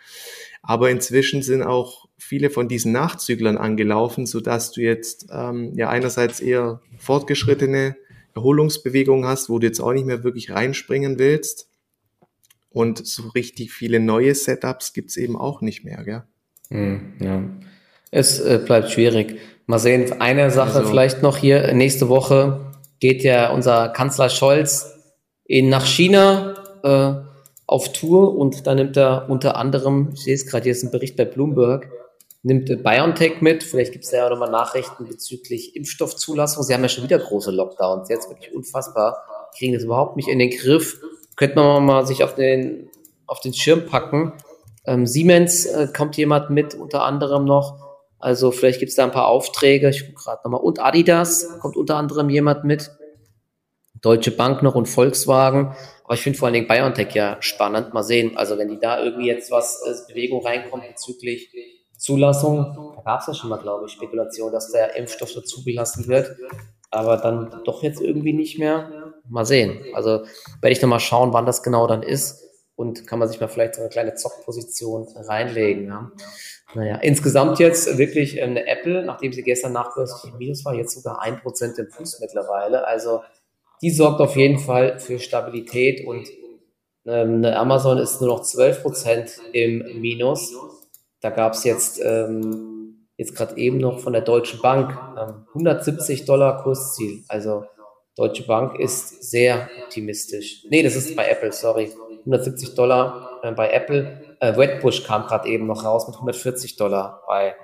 Aber 0.61 0.89
inzwischen 0.89 1.41
sind 1.43 1.63
auch 1.63 2.09
viele 2.17 2.49
von 2.49 2.67
diesen 2.67 2.91
Nachzüglern 2.91 3.57
angelaufen, 3.57 4.25
so 4.25 4.41
dass 4.41 4.73
du 4.73 4.81
jetzt 4.81 5.27
ähm, 5.31 5.71
ja 5.77 5.87
einerseits 5.87 6.41
eher 6.41 6.81
fortgeschrittene 6.97 7.95
Erholungsbewegungen 8.35 9.25
hast, 9.25 9.49
wo 9.49 9.57
du 9.57 9.67
jetzt 9.67 9.79
auch 9.79 9.93
nicht 9.93 10.05
mehr 10.05 10.25
wirklich 10.25 10.51
reinspringen 10.51 11.17
willst. 11.17 11.69
Und 12.71 13.07
so 13.07 13.29
richtig 13.29 13.71
viele 13.71 14.01
neue 14.01 14.35
Setups 14.35 14.91
gibt's 14.91 15.15
eben 15.15 15.37
auch 15.37 15.61
nicht 15.61 15.85
mehr, 15.85 16.03
gell? 16.03 16.23
Hm, 16.67 17.13
ja. 17.21 17.41
Es 18.11 18.41
äh, 18.41 18.59
bleibt 18.65 18.91
schwierig. 18.91 19.39
Mal 19.69 19.79
sehen, 19.79 20.21
eine 20.21 20.49
Sache 20.49 20.77
also. 20.77 20.89
vielleicht 20.89 21.21
noch 21.21 21.35
hier. 21.35 21.73
Nächste 21.73 22.07
Woche 22.07 22.61
geht 23.01 23.21
ja 23.23 23.51
unser 23.51 23.89
Kanzler 23.89 24.29
Scholz 24.29 24.93
in, 25.43 25.67
nach 25.67 25.85
China 25.85 26.55
äh, 26.83 27.27
auf 27.65 27.91
Tour 27.91 28.37
und 28.37 28.65
da 28.65 28.75
nimmt 28.75 28.95
er 28.95 29.29
unter 29.29 29.57
anderem, 29.57 30.11
ich 30.13 30.23
sehe 30.23 30.35
es 30.35 30.45
gerade, 30.45 30.63
hier 30.63 30.71
ist 30.71 30.83
ein 30.83 30.91
Bericht 30.91 31.17
bei 31.17 31.25
Bloomberg, 31.25 31.89
nimmt 32.43 32.81
BioNTech 32.81 33.41
mit. 33.41 33.61
Vielleicht 33.61 33.91
gibt 33.91 34.05
es 34.05 34.11
da 34.11 34.17
ja 34.17 34.25
auch 34.27 34.29
nochmal 34.29 34.51
Nachrichten 34.51 35.05
bezüglich 35.05 35.75
Impfstoffzulassung. 35.75 36.63
Sie 36.63 36.73
haben 36.73 36.83
ja 36.83 36.89
schon 36.89 37.03
wieder 37.03 37.19
große 37.19 37.51
Lockdowns, 37.51 38.07
jetzt 38.07 38.29
wirklich 38.29 38.55
unfassbar. 38.55 39.21
kriegen 39.57 39.73
das 39.73 39.83
überhaupt 39.83 40.15
nicht 40.15 40.29
in 40.29 40.39
den 40.39 40.49
Griff. 40.49 41.01
Könnte 41.35 41.57
man 41.57 41.85
mal 41.85 42.07
sich 42.07 42.23
auf 42.23 42.35
den, 42.35 42.89
auf 43.25 43.41
den 43.41 43.53
Schirm 43.53 43.85
packen. 43.85 44.31
Ähm, 44.85 45.05
Siemens 45.05 45.65
äh, 45.65 45.89
kommt 45.95 46.15
jemand 46.15 46.51
mit, 46.51 46.73
unter 46.73 47.03
anderem 47.03 47.43
noch. 47.43 47.86
Also 48.19 48.51
vielleicht 48.51 48.79
gibt 48.79 48.89
es 48.89 48.95
da 48.95 49.03
ein 49.03 49.11
paar 49.11 49.27
Aufträge. 49.27 49.89
Ich 49.89 50.05
gucke 50.07 50.23
gerade 50.23 50.41
nochmal. 50.43 50.61
Und 50.61 50.79
Adidas 50.79 51.59
kommt 51.59 51.75
unter 51.75 51.95
anderem 51.95 52.29
jemand 52.29 52.63
mit. 52.63 52.91
Deutsche 54.01 54.31
Bank 54.31 54.61
noch 54.63 54.75
und 54.75 54.87
Volkswagen. 54.87 55.75
Aber 56.03 56.13
ich 56.13 56.21
finde 56.21 56.37
vor 56.37 56.47
allen 56.47 56.53
Dingen 56.53 56.67
BioNTech 56.67 57.13
ja 57.13 57.37
spannend. 57.41 57.93
Mal 57.93 58.03
sehen. 58.03 58.37
Also 58.37 58.57
wenn 58.57 58.69
die 58.69 58.79
da 58.79 59.03
irgendwie 59.03 59.27
jetzt 59.27 59.51
was 59.51 59.81
äh, 59.85 60.11
Bewegung 60.11 60.45
reinkommt 60.45 60.87
bezüglich 60.87 61.51
Zulassung, 61.97 62.93
da 62.95 63.01
gab 63.01 63.21
es 63.21 63.27
ja 63.27 63.33
schon 63.33 63.49
mal, 63.49 63.57
glaube 63.57 63.85
ich, 63.87 63.91
Spekulation, 63.91 64.51
dass 64.51 64.71
der 64.71 64.95
Impfstoff 64.95 65.29
so 65.29 65.41
zugelassen 65.41 66.07
wird. 66.07 66.37
Aber 66.91 67.17
dann 67.17 67.61
doch 67.65 67.83
jetzt 67.83 67.99
irgendwie 67.99 68.33
nicht 68.33 68.59
mehr. 68.59 69.13
Mal 69.29 69.45
sehen. 69.45 69.83
Also 69.93 70.23
werde 70.61 70.71
ich 70.71 70.81
nochmal 70.81 71.01
schauen, 71.01 71.33
wann 71.33 71.45
das 71.45 71.63
genau 71.63 71.87
dann 71.87 72.03
ist. 72.03 72.43
Und 72.75 73.07
kann 73.07 73.17
man 73.19 73.27
sich 73.27 73.41
mal 73.41 73.47
vielleicht 73.47 73.75
so 73.75 73.81
eine 73.81 73.89
kleine 73.89 74.13
Zockposition 74.13 75.07
reinlegen. 75.15 75.87
Ja. 75.87 76.11
Naja, 76.73 76.97
insgesamt 76.97 77.59
jetzt 77.59 77.97
wirklich 77.97 78.41
eine 78.41 78.67
Apple, 78.67 79.03
nachdem 79.05 79.31
sie 79.31 79.43
gestern 79.43 79.71
nachbörslich 79.73 80.31
im 80.31 80.37
Minus 80.37 80.65
war, 80.65 80.73
jetzt 80.73 80.93
sogar 80.93 81.21
ein 81.21 81.39
Prozent 81.39 81.77
im 81.79 81.87
Plus 81.89 82.19
mittlerweile. 82.19 82.85
Also 82.85 83.21
die 83.81 83.91
sorgt 83.91 84.19
auf 84.19 84.35
jeden 84.35 84.59
Fall 84.59 84.99
für 84.99 85.19
Stabilität 85.19 86.05
und 86.05 86.27
ähm, 87.05 87.45
Amazon 87.45 87.97
ist 87.99 88.19
nur 88.19 88.31
noch 88.31 88.43
12% 88.43 89.39
im 89.53 90.01
Minus. 90.01 90.53
Da 91.21 91.29
gab 91.29 91.53
es 91.53 91.63
jetzt, 91.63 92.01
ähm, 92.03 93.07
jetzt 93.15 93.35
gerade 93.35 93.57
eben 93.57 93.77
noch 93.77 93.99
von 93.99 94.13
der 94.13 94.23
Deutschen 94.23 94.61
Bank 94.61 94.91
ähm, 95.17 95.45
170 95.53 96.25
Dollar 96.25 96.61
Kursziel. 96.63 97.23
Also 97.29 97.63
Deutsche 98.17 98.43
Bank 98.43 98.79
ist 98.79 99.29
sehr 99.29 99.69
optimistisch. 99.83 100.65
Nee, 100.69 100.83
das 100.83 100.95
ist 100.95 101.15
bei 101.15 101.27
Apple, 101.29 101.51
sorry. 101.51 101.91
170 102.19 102.75
Dollar 102.75 103.39
äh, 103.43 103.51
bei 103.51 103.71
Apple. 103.71 104.26
Äh, 104.39 104.47
Redbush 104.47 105.03
kam 105.03 105.25
gerade 105.25 105.47
eben 105.47 105.67
noch 105.67 105.83
raus 105.83 106.07
mit 106.07 106.15
140 106.15 106.75
Dollar 106.75 107.23
bei 107.27 107.55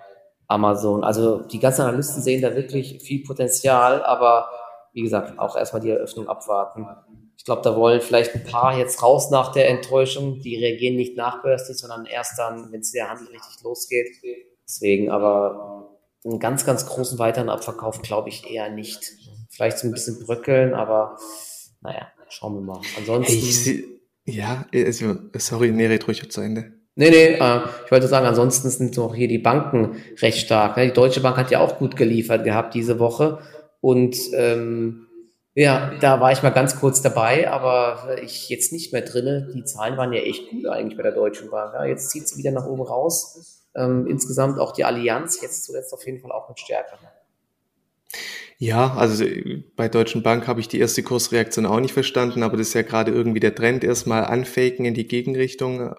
Amazon. 0.47 1.03
Also 1.03 1.41
die 1.41 1.59
ganzen 1.59 1.81
Analysten 1.81 2.21
sehen 2.21 2.41
da 2.41 2.55
wirklich 2.55 3.01
viel 3.01 3.23
Potenzial, 3.23 4.03
aber 4.03 4.49
wie 4.93 5.01
gesagt, 5.01 5.39
auch 5.39 5.55
erstmal 5.55 5.81
die 5.81 5.89
Eröffnung 5.89 6.27
abwarten. 6.27 6.87
Ich 7.35 7.45
glaube, 7.45 7.61
da 7.63 7.75
wollen 7.75 7.99
vielleicht 7.99 8.35
ein 8.35 8.43
paar 8.43 8.77
jetzt 8.77 9.01
raus 9.01 9.31
nach 9.31 9.51
der 9.51 9.69
Enttäuschung. 9.69 10.39
Die 10.39 10.55
reagieren 10.55 10.95
nicht 10.95 11.17
nachbörslich, 11.17 11.77
sondern 11.77 12.05
erst 12.05 12.37
dann, 12.37 12.71
wenn 12.71 12.81
es 12.81 12.91
der 12.91 13.09
Handel 13.09 13.27
richtig 13.27 13.63
losgeht. 13.63 14.07
Deswegen 14.65 15.11
aber 15.11 15.97
einen 16.23 16.39
ganz, 16.39 16.65
ganz 16.65 16.85
großen 16.85 17.19
weiteren 17.19 17.49
Abverkauf 17.49 18.01
glaube 18.01 18.29
ich 18.29 18.49
eher 18.49 18.69
nicht. 18.69 19.13
Vielleicht 19.49 19.79
so 19.79 19.87
ein 19.87 19.91
bisschen 19.91 20.23
bröckeln, 20.25 20.73
aber 20.73 21.17
naja, 21.81 22.07
schauen 22.29 22.55
wir 22.55 22.61
mal. 22.61 22.81
Ansonsten. 22.97 23.33
Ich, 23.33 23.92
ja, 24.25 24.65
also, 24.73 25.15
sorry, 25.37 25.71
nee, 25.71 25.87
red 25.87 26.07
ruhig 26.07 26.29
zu 26.31 26.41
Ende. 26.41 26.71
Nee, 26.95 27.09
nee, 27.09 27.25
äh, 27.39 27.59
ich 27.85 27.91
wollte 27.91 28.07
sagen, 28.07 28.27
ansonsten 28.27 28.69
sind 28.69 28.97
auch 28.99 29.15
hier 29.15 29.27
die 29.27 29.39
Banken 29.39 29.97
recht 30.21 30.45
stark. 30.45 30.77
Ne? 30.77 30.85
Die 30.85 30.93
Deutsche 30.93 31.21
Bank 31.21 31.37
hat 31.37 31.49
ja 31.49 31.59
auch 31.59 31.79
gut 31.79 31.95
geliefert 31.95 32.43
gehabt 32.43 32.75
diese 32.75 32.99
Woche. 32.99 33.39
Und 33.81 34.15
ähm, 34.33 35.07
ja, 35.55 35.91
da 35.99 36.19
war 36.19 36.31
ich 36.31 36.43
mal 36.43 36.51
ganz 36.51 36.79
kurz 36.79 37.01
dabei, 37.01 37.49
aber 37.49 38.21
ich 38.21 38.49
jetzt 38.49 38.71
nicht 38.71 38.93
mehr 38.93 39.01
drinne. 39.01 39.49
Die 39.53 39.63
Zahlen 39.63 39.97
waren 39.97 40.13
ja 40.13 40.21
echt 40.21 40.49
gut 40.49 40.67
eigentlich 40.67 40.97
bei 40.97 41.03
der 41.03 41.11
Deutschen 41.13 41.49
Bank. 41.49 41.73
Ja, 41.73 41.85
jetzt 41.85 42.09
zieht 42.09 42.27
sie 42.27 42.37
wieder 42.37 42.51
nach 42.51 42.67
oben 42.67 42.83
raus. 42.83 43.63
Ähm, 43.75 44.05
insgesamt 44.07 44.59
auch 44.59 44.71
die 44.71 44.83
Allianz 44.83 45.41
jetzt 45.41 45.65
zuletzt 45.65 45.93
auf 45.93 46.05
jeden 46.05 46.19
Fall 46.19 46.31
auch 46.31 46.47
mit 46.47 46.59
Stärke. 46.59 46.95
Ja, 48.65 48.93
also 48.93 49.25
bei 49.75 49.89
Deutschen 49.89 50.23
Bank 50.23 50.47
habe 50.47 50.61
ich 50.61 50.69
die 50.69 50.79
erste 50.79 51.03
Kursreaktion 51.03 51.65
auch 51.65 51.81
nicht 51.81 51.91
verstanden, 51.91 52.43
aber 52.43 52.55
das 52.55 52.69
ist 52.69 52.75
ja 52.75 52.81
gerade 52.81 53.11
irgendwie 53.11 53.41
der 53.41 53.53
Trend, 53.53 53.83
erstmal 53.83 54.23
anfaken 54.23 54.85
in 54.85 54.93
die 54.93 55.05
Gegenrichtung 55.05 55.93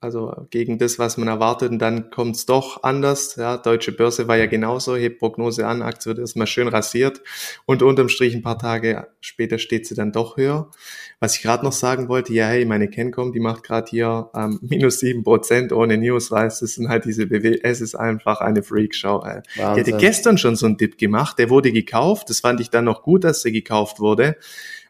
also 0.00 0.46
gegen 0.50 0.78
das, 0.78 0.98
was 0.98 1.16
man 1.16 1.26
erwartet, 1.26 1.70
und 1.70 1.80
dann 1.80 2.10
kommt 2.10 2.36
es 2.36 2.46
doch 2.46 2.84
anders. 2.84 3.34
Ja, 3.36 3.56
deutsche 3.56 3.90
Börse 3.90 4.28
war 4.28 4.36
ja 4.36 4.46
genauso, 4.46 4.94
hebt 4.96 5.18
Prognose 5.18 5.66
an, 5.66 5.82
Aktie 5.82 6.10
wird 6.10 6.20
erstmal 6.20 6.46
schön 6.46 6.68
rasiert 6.68 7.20
und 7.66 7.82
unterm 7.82 8.08
Strich 8.08 8.34
ein 8.34 8.42
paar 8.42 8.58
Tage 8.58 9.08
später 9.20 9.58
steht 9.58 9.86
sie 9.86 9.96
dann 9.96 10.12
doch 10.12 10.36
höher. 10.36 10.70
Was 11.18 11.36
ich 11.36 11.42
gerade 11.42 11.64
noch 11.64 11.72
sagen 11.72 12.08
wollte, 12.08 12.32
ja, 12.32 12.46
hey, 12.46 12.64
meine 12.64 12.88
Kencom, 12.88 13.32
die 13.32 13.40
macht 13.40 13.64
gerade 13.64 13.90
hier 13.90 14.30
ähm, 14.36 14.60
minus 14.68 15.00
sieben 15.00 15.24
Prozent 15.24 15.72
ohne 15.72 15.98
News, 15.98 16.30
weißt 16.30 16.62
das 16.62 16.74
sind 16.74 16.88
halt 16.88 17.04
diese 17.04 17.26
BW, 17.26 17.58
es 17.62 17.80
ist 17.80 17.96
einfach 17.96 18.40
eine 18.40 18.62
Freakshow. 18.62 19.24
Ey. 19.24 19.42
Die 19.56 19.62
hatte 19.62 19.96
gestern 19.96 20.38
schon 20.38 20.54
so 20.54 20.66
einen 20.66 20.76
Dip 20.76 20.96
gemacht, 20.96 21.38
der 21.40 21.50
wurde 21.50 21.72
gekauft, 21.72 22.30
das 22.30 22.40
fand 22.40 22.60
ich 22.60 22.70
dann 22.70 22.84
noch 22.84 23.02
gut, 23.02 23.24
dass 23.24 23.42
der 23.42 23.50
gekauft 23.50 23.98
wurde. 23.98 24.36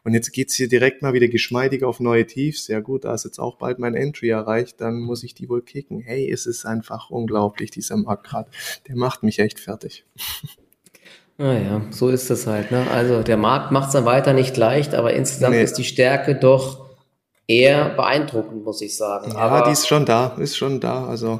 Und 0.03 0.13
jetzt 0.13 0.31
geht's 0.31 0.55
hier 0.55 0.67
direkt 0.67 1.01
mal 1.01 1.13
wieder 1.13 1.27
geschmeidig 1.27 1.83
auf 1.83 1.99
neue 1.99 2.25
Tiefs. 2.25 2.67
Ja 2.67 2.79
gut, 2.79 3.05
da 3.05 3.13
ist 3.13 3.25
jetzt 3.25 3.39
auch 3.39 3.57
bald 3.57 3.79
mein 3.79 3.95
Entry 3.95 4.29
erreicht, 4.29 4.81
dann 4.81 4.99
muss 4.99 5.23
ich 5.23 5.33
die 5.33 5.49
wohl 5.49 5.61
kicken. 5.61 5.99
Hey, 5.99 6.29
es 6.31 6.45
ist 6.45 6.65
einfach 6.65 7.09
unglaublich, 7.09 7.71
dieser 7.71 7.97
Markt 7.97 8.27
gerade. 8.27 8.49
Der 8.87 8.95
macht 8.95 9.23
mich 9.23 9.39
echt 9.39 9.59
fertig. 9.59 10.05
Naja, 11.37 11.77
ah 11.77 11.91
so 11.91 12.09
ist 12.09 12.29
es 12.29 12.47
halt. 12.47 12.69
Ne? 12.69 12.85
Also 12.91 13.23
der 13.23 13.37
Markt 13.37 13.71
macht 13.71 13.87
es 13.87 13.93
dann 13.93 14.03
weiter 14.03 14.33
nicht 14.33 14.57
leicht, 14.57 14.93
aber 14.93 15.13
insgesamt 15.13 15.55
nee. 15.55 15.63
ist 15.63 15.77
die 15.77 15.85
Stärke 15.85 16.35
doch 16.35 16.89
eher 17.47 17.89
beeindruckend, 17.95 18.65
muss 18.65 18.81
ich 18.81 18.97
sagen. 18.97 19.31
Ja, 19.31 19.37
aber 19.37 19.65
die 19.65 19.71
ist 19.71 19.87
schon 19.87 20.05
da, 20.05 20.35
ist 20.37 20.57
schon 20.57 20.81
da. 20.81 21.05
Also 21.05 21.39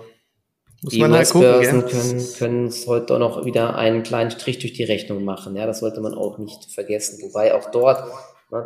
muss 0.82 0.94
die 0.94 1.00
man 1.00 1.14
halt 1.14 1.30
gucken. 1.30 1.52
Börsen 1.52 1.86
können, 1.86 2.28
können 2.38 2.68
es 2.68 2.88
heute 2.88 3.16
auch 3.16 3.20
noch 3.20 3.46
wieder 3.46 3.76
einen 3.76 4.04
kleinen 4.04 4.32
Strich 4.32 4.60
durch 4.60 4.72
die 4.72 4.86
Rechnung 4.86 5.26
machen. 5.26 5.58
Ja, 5.58 5.66
das 5.66 5.80
sollte 5.80 6.00
man 6.00 6.14
auch 6.14 6.38
nicht 6.38 6.72
vergessen. 6.72 7.22
Wobei 7.22 7.54
auch 7.54 7.70
dort 7.70 8.04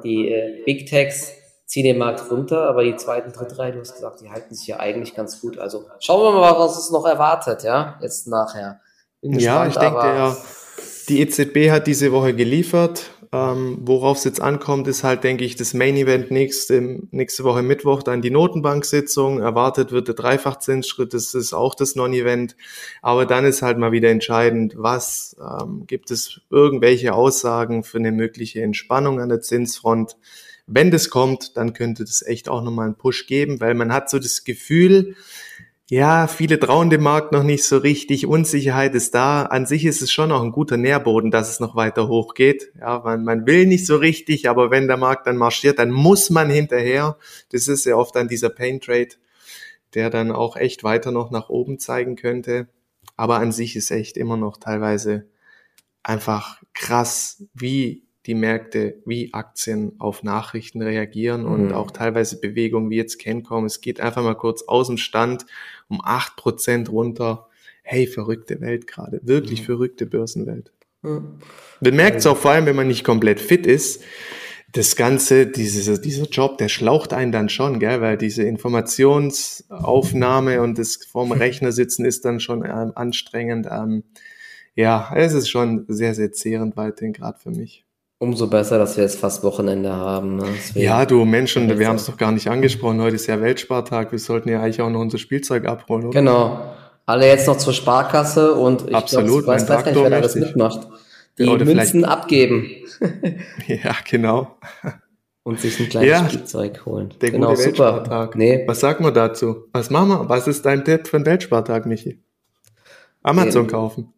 die 0.04 0.30
äh, 0.30 0.64
Big 0.66 0.88
Techs 0.88 1.34
ziehen 1.66 1.86
den 1.86 1.98
Markt 1.98 2.30
runter, 2.30 2.68
aber 2.70 2.84
die 2.84 2.96
zweiten, 2.96 3.32
dritte 3.32 3.58
Reihe, 3.58 3.72
du 3.72 3.80
hast 3.80 3.94
gesagt, 3.94 4.22
die 4.22 4.30
halten 4.30 4.54
sich 4.54 4.68
ja 4.68 4.80
eigentlich 4.80 5.16
ganz 5.16 5.42
gut. 5.42 5.58
Also 5.58 5.86
schauen 6.00 6.22
wir 6.22 6.40
mal, 6.40 6.58
was 6.60 6.78
es 6.78 6.92
noch 6.92 7.06
erwartet, 7.06 7.64
ja, 7.64 7.98
jetzt 8.02 8.28
nachher. 8.28 8.80
Gespannt, 9.22 9.42
ja, 9.42 9.68
ich 9.68 9.78
denke, 9.78 10.02
der, 10.02 10.38
die 11.10 11.22
EZB 11.22 11.72
hat 11.72 11.88
diese 11.88 12.12
Woche 12.12 12.34
geliefert. 12.34 13.12
Ähm, 13.34 13.80
Worauf 13.82 14.18
es 14.18 14.26
jetzt 14.26 14.42
ankommt, 14.42 14.88
ist 14.88 15.04
halt, 15.04 15.24
denke 15.24 15.44
ich, 15.44 15.56
das 15.56 15.74
Main 15.74 15.98
Event 15.98 16.30
nächste, 16.30 17.00
nächste 17.10 17.44
Woche 17.44 17.64
Mittwoch, 17.64 18.04
dann 18.04 18.22
die 18.22 18.30
Notenbank-Sitzung. 18.30 19.40
Erwartet 19.40 19.92
wird 19.92 20.08
der 20.08 20.14
Dreifachzinsschritt, 20.14 21.16
das 21.16 21.34
ist 21.34 21.52
auch 21.52 21.74
das 21.74 21.96
Non-Event. 21.96 22.56
Aber 23.02 23.26
dann 23.26 23.44
ist 23.46 23.64
halt 23.64 23.80
mal 23.80 23.92
wieder 23.92 24.12
entscheidend, 24.12 24.76
was 24.78 25.36
ähm, 25.42 25.86
gibt 25.88 26.12
es 26.12 26.42
irgendwelche 26.52 27.16
Aussagen 27.16 27.84
für 27.84 27.98
eine 27.98 28.12
mögliche 28.12 28.62
Entspannung 28.62 29.20
an 29.20 29.30
der 29.30 29.42
Zinsfront. 29.42 30.16
Wenn 30.68 30.92
das 30.92 31.10
kommt, 31.10 31.58
dann 31.58 31.74
könnte 31.74 32.06
das 32.06 32.22
echt 32.22 32.48
auch 32.48 32.64
nochmal 32.64 32.86
einen 32.86 32.96
Push 32.96 33.26
geben, 33.26 33.60
weil 33.60 33.74
man 33.74 33.92
hat 33.92 34.12
so 34.12 34.20
das 34.20 34.44
Gefühl, 34.44 35.16
ja, 35.94 36.26
viele 36.26 36.60
trauen 36.60 36.90
dem 36.90 37.04
Markt 37.04 37.32
noch 37.34 37.44
nicht 37.44 37.66
so 37.66 37.78
richtig. 37.78 38.26
Unsicherheit 38.26 38.96
ist 38.96 39.14
da. 39.14 39.44
An 39.44 39.68
sich 39.68 39.86
ist 39.86 40.02
es 40.02 40.12
schon 40.12 40.30
noch 40.30 40.42
ein 40.42 40.52
guter 40.52 40.76
Nährboden, 40.76 41.30
dass 41.30 41.52
es 41.52 41.60
noch 41.60 41.76
weiter 41.76 42.08
hochgeht. 42.08 42.72
Ja, 42.80 43.02
man, 43.06 43.24
man 43.24 43.46
will 43.46 43.68
nicht 43.68 43.86
so 43.86 43.98
richtig, 43.98 44.50
aber 44.50 44.72
wenn 44.72 44.88
der 44.88 44.98
Markt 44.98 45.28
dann 45.28 45.38
marschiert, 45.38 45.78
dann 45.78 45.92
muss 45.92 46.32
man 46.32 46.50
hinterher. 46.50 47.20
Das 47.52 47.68
ist 47.68 47.86
ja 47.86 47.96
oft 47.96 48.16
dann 48.16 48.28
dieser 48.28 48.50
Pain 48.50 48.82
Trade, 48.82 49.10
der 49.94 50.10
dann 50.10 50.32
auch 50.32 50.56
echt 50.58 50.84
weiter 50.84 51.12
noch 51.12 51.30
nach 51.30 51.50
oben 51.50 51.78
zeigen 51.78 52.16
könnte. 52.16 52.70
Aber 53.16 53.36
an 53.36 53.52
sich 53.52 53.76
ist 53.76 53.92
echt 53.92 54.18
immer 54.18 54.36
noch 54.36 54.58
teilweise 54.58 55.28
einfach 56.02 56.60
krass, 56.74 57.44
wie 57.54 58.04
die 58.26 58.36
Märkte 58.36 59.02
wie 59.06 59.34
Aktien 59.34 59.96
auf 60.00 60.24
Nachrichten 60.24 60.82
reagieren 60.82 61.42
mhm. 61.42 61.52
und 61.52 61.74
auch 61.74 61.92
teilweise 61.92 62.40
Bewegungen 62.40 62.90
wie 62.90 62.96
jetzt 62.96 63.20
Kencom. 63.20 63.66
Es 63.66 63.82
geht 63.82 64.00
einfach 64.00 64.24
mal 64.24 64.36
kurz 64.36 64.64
aus 64.64 64.88
dem 64.88 64.96
Stand 64.98 65.46
um 65.90 66.00
acht 66.04 66.38
Prozent 66.38 66.90
runter. 66.90 67.48
Hey, 67.84 68.08
verrückte 68.08 68.62
Welt 68.62 68.88
gerade. 68.88 69.20
Wirklich 69.24 69.62
mhm. 69.62 69.66
verrückte 69.66 70.06
Börsenwelt. 70.06 70.72
Mhm. 71.02 71.40
Man 71.82 71.96
merkt 71.96 72.20
es 72.20 72.26
auch 72.26 72.38
vor 72.38 72.52
allem, 72.52 72.66
wenn 72.66 72.78
man 72.78 72.88
nicht 72.88 73.04
komplett 73.04 73.42
fit 73.42 73.68
ist. 73.68 74.02
Das 74.72 74.96
Ganze, 74.96 75.46
diese, 75.46 76.00
dieser 76.02 76.26
Job, 76.26 76.58
der 76.58 76.70
schlaucht 76.70 77.14
einen 77.14 77.32
dann 77.32 77.50
schon, 77.50 77.80
gell? 77.80 78.02
weil 78.02 78.18
diese 78.18 78.42
Informationsaufnahme 78.44 80.62
und 80.62 80.80
das 80.80 80.96
vorm 80.96 81.32
Rechner 81.34 81.72
sitzen 81.72 82.06
ist 82.06 82.26
dann 82.26 82.40
schon 82.40 82.66
ähm, 82.66 82.92
anstrengend. 82.96 83.68
Ähm, 83.70 84.04
ja, 84.76 85.14
es 85.16 85.34
ist 85.34 85.50
schon 85.50 85.86
sehr, 85.88 86.16
sehr 86.16 86.32
zehrend 86.32 86.76
weiterhin, 86.76 87.14
gerade 87.14 87.38
für 87.38 87.52
mich. 87.52 87.83
Umso 88.24 88.48
besser, 88.48 88.78
dass 88.78 88.96
wir 88.96 89.04
jetzt 89.04 89.20
fast 89.20 89.44
Wochenende 89.44 89.92
haben. 89.92 90.38
Ne? 90.38 90.46
Ja, 90.76 91.06
du 91.06 91.26
Menschen, 91.26 91.78
wir 91.78 91.88
haben 91.90 91.98
es 91.98 92.06
doch 92.06 92.16
gar 92.16 92.32
nicht 92.32 92.48
angesprochen. 92.48 93.02
Heute 93.02 93.18
ist 93.18 93.28
ja 93.28 93.42
Weltspartag. 93.42 94.14
Wir 94.14 94.20
sollten 94.20 94.48
ja 94.48 94.62
eigentlich 94.62 94.82
auch 94.82 94.90
noch 94.90 95.02
unser 95.02 95.18
Spielzeug 95.18 95.66
abholen, 95.66 96.06
oder? 96.06 96.22
Genau. 96.22 96.74
Alle 97.06 97.28
jetzt 97.28 97.48
noch 97.48 97.58
zur 97.58 97.74
Sparkasse 97.74 98.54
und 98.54 98.88
ich 98.88 98.96
Absolut, 98.96 99.28
glaub, 99.28 99.42
ich 99.42 99.48
weiß 99.48 99.68
gar 99.68 99.86
nicht, 99.86 99.96
wer 100.02 100.10
da 100.10 100.22
das 100.22 100.36
mitmacht. 100.36 100.88
Die 101.38 101.50
oder 101.50 101.66
Münzen 101.66 102.06
abgeben. 102.06 102.72
ja, 103.68 103.94
genau. 104.10 104.56
Und 105.44 105.60
sich 105.60 105.78
ein 105.82 105.90
kleines 105.90 106.10
ja, 106.10 106.30
Spielzeug 106.30 106.86
holen. 106.86 107.14
Der 107.20 107.32
genau, 107.32 107.50
gute 107.50 107.66
Weltspartag. 107.66 108.38
Nee. 108.38 108.64
Was 108.68 108.80
sagt 108.80 109.02
man 109.02 109.14
dazu? 109.14 109.66
Was 109.74 109.90
machen 109.90 110.08
wir? 110.08 110.30
Was 110.30 110.48
ist 110.48 110.66
dein 110.66 110.86
Tipp 110.86 111.10
für 111.10 111.18
den 111.18 111.26
Weltspartag, 111.26 111.86
Michi? 111.86 112.24
Amazon 113.22 113.64
Den, 113.64 113.72
kaufen. 113.72 114.14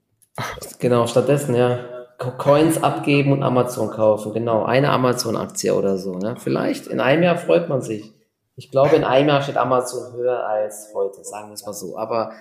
Genau, 0.77 1.07
stattdessen, 1.07 1.55
ja. 1.55 1.79
Coins 2.17 2.81
abgeben 2.81 3.31
und 3.31 3.43
Amazon 3.43 3.89
kaufen. 3.89 4.33
Genau, 4.33 4.63
eine 4.63 4.89
Amazon-Aktie 4.89 5.73
oder 5.73 5.97
so. 5.97 6.17
Ne? 6.17 6.35
Vielleicht 6.37 6.87
in 6.87 6.99
einem 6.99 7.23
Jahr 7.23 7.37
freut 7.37 7.69
man 7.69 7.81
sich. 7.81 8.13
Ich 8.55 8.71
glaube, 8.71 8.95
in 8.95 9.03
einem 9.03 9.29
Jahr 9.29 9.41
steht 9.41 9.57
Amazon 9.57 10.13
höher 10.13 10.47
als 10.47 10.91
heute, 10.93 11.23
sagen 11.23 11.49
wir 11.49 11.55
es 11.55 11.65
mal 11.65 11.73
so. 11.73 11.97
Aber 11.97 12.31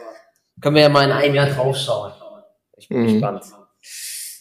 können 0.60 0.76
wir 0.76 0.82
ja 0.82 0.88
mal 0.88 1.04
in 1.04 1.12
einem 1.12 1.34
Jahr 1.34 1.48
draufschauen. 1.48 2.12
Ich 2.76 2.88
bin 2.88 3.02
mhm. 3.02 3.12
gespannt. 3.12 3.44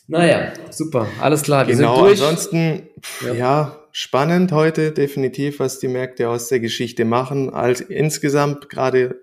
Naja, 0.08 0.54
super, 0.70 1.08
alles 1.22 1.44
klar. 1.44 1.68
Wir 1.68 1.76
genau, 1.76 2.06
ansonsten, 2.06 2.90
ja. 3.22 3.34
ja. 3.34 3.80
spannend 3.92 4.52
heute 4.52 4.92
definitiv, 4.92 5.60
was 5.60 5.80
die 5.80 5.88
Märkte 5.88 6.30
aus 6.30 6.50
der 6.50 6.60
Geschichte 6.60 7.06
machen. 7.06 7.54
Als 7.54 7.82
insgesamt 7.82 8.70
gerade 8.70 9.22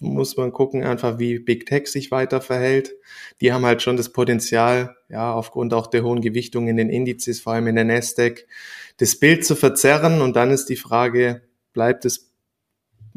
muss 0.00 0.36
man 0.36 0.52
gucken, 0.52 0.84
einfach 0.84 1.18
wie 1.18 1.38
Big 1.38 1.66
Tech 1.66 1.86
sich 1.86 2.10
weiter 2.10 2.40
verhält. 2.40 2.92
Die 3.40 3.52
haben 3.52 3.64
halt 3.64 3.82
schon 3.82 3.96
das 3.96 4.12
Potenzial, 4.12 4.96
ja, 5.08 5.32
aufgrund 5.32 5.74
auch 5.74 5.86
der 5.86 6.02
hohen 6.02 6.20
Gewichtung 6.20 6.68
in 6.68 6.76
den 6.76 6.90
Indizes, 6.90 7.40
vor 7.40 7.54
allem 7.54 7.66
in 7.66 7.76
der 7.76 7.84
Nasdaq, 7.84 8.46
das 8.98 9.18
Bild 9.18 9.44
zu 9.44 9.54
verzerren. 9.54 10.20
Und 10.20 10.36
dann 10.36 10.50
ist 10.50 10.66
die 10.66 10.76
Frage, 10.76 11.42
bleibt 11.72 12.04
es 12.04 12.30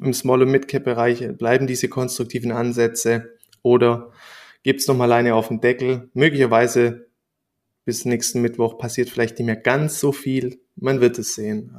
im 0.02 0.14
Small- 0.14 0.44
und 0.44 0.52
Mid-Cap-Bereich, 0.52 1.38
bleiben 1.38 1.68
diese 1.68 1.90
konstruktiven 1.90 2.52
Ansätze 2.52 3.38
oder 3.62 4.12
gibt 4.64 4.82
es 4.82 4.88
nochmal 4.88 5.12
eine 5.12 5.36
auf 5.36 5.50
den 5.50 5.62
Deckel? 5.62 6.10
Möglicherweise 6.14 7.08
bis 7.86 8.06
nächsten 8.06 8.42
Mittwoch 8.42 8.78
passiert 8.78 9.10
vielleicht 9.10 9.40
nicht 9.40 9.46
mehr 9.46 9.56
ganz 9.56 10.00
so 10.00 10.12
viel. 10.12 10.60
Man 10.76 11.02
wird 11.02 11.18
es 11.18 11.36
sehen. 11.36 11.76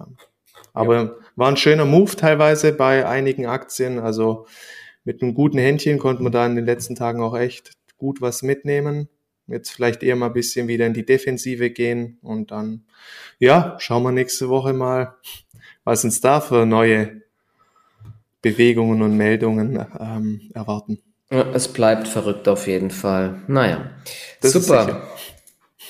Aber 0.72 0.96
ja. 0.96 1.16
war 1.36 1.48
ein 1.48 1.56
schöner 1.56 1.84
Move 1.84 2.16
teilweise 2.16 2.72
bei 2.72 3.06
einigen 3.06 3.46
Aktien. 3.46 3.98
Also 3.98 4.46
mit 5.04 5.22
einem 5.22 5.34
guten 5.34 5.58
Händchen 5.58 5.98
konnte 5.98 6.22
man 6.22 6.32
da 6.32 6.46
in 6.46 6.56
den 6.56 6.66
letzten 6.66 6.94
Tagen 6.94 7.22
auch 7.22 7.36
echt 7.36 7.72
gut 7.96 8.20
was 8.20 8.42
mitnehmen. 8.42 9.08
Jetzt 9.46 9.70
vielleicht 9.70 10.02
eher 10.02 10.16
mal 10.16 10.26
ein 10.26 10.32
bisschen 10.32 10.68
wieder 10.68 10.86
in 10.86 10.94
die 10.94 11.04
Defensive 11.04 11.70
gehen 11.70 12.18
und 12.22 12.50
dann, 12.52 12.84
ja, 13.38 13.76
schauen 13.78 14.02
wir 14.04 14.12
nächste 14.12 14.48
Woche 14.48 14.72
mal, 14.72 15.16
was 15.84 16.04
uns 16.04 16.20
da 16.20 16.40
für 16.40 16.66
neue 16.66 17.22
Bewegungen 18.42 19.02
und 19.02 19.16
Meldungen 19.16 19.84
ähm, 19.98 20.50
erwarten. 20.54 21.02
Ja, 21.30 21.46
es 21.52 21.68
bleibt 21.68 22.08
verrückt 22.08 22.48
auf 22.48 22.66
jeden 22.66 22.90
Fall. 22.90 23.42
Naja, 23.46 23.90
das 24.40 24.52
super. 24.52 25.02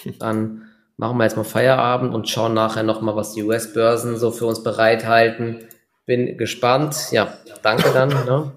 Dann 0.19 0.63
machen 0.97 1.19
wir 1.19 1.25
jetzt 1.25 1.37
mal 1.37 1.45
Feierabend 1.45 2.15
und 2.15 2.29
schauen 2.29 2.55
nachher 2.55 2.83
nochmal, 2.83 3.17
was 3.17 3.33
die 3.33 3.43
US-Börsen 3.43 4.17
so 4.17 4.31
für 4.31 4.47
uns 4.47 4.63
bereithalten. 4.63 5.69
Bin 6.07 6.37
gespannt. 6.37 7.11
Ja, 7.11 7.35
danke 7.63 7.91
dann 7.93 8.09
ne, 8.09 8.53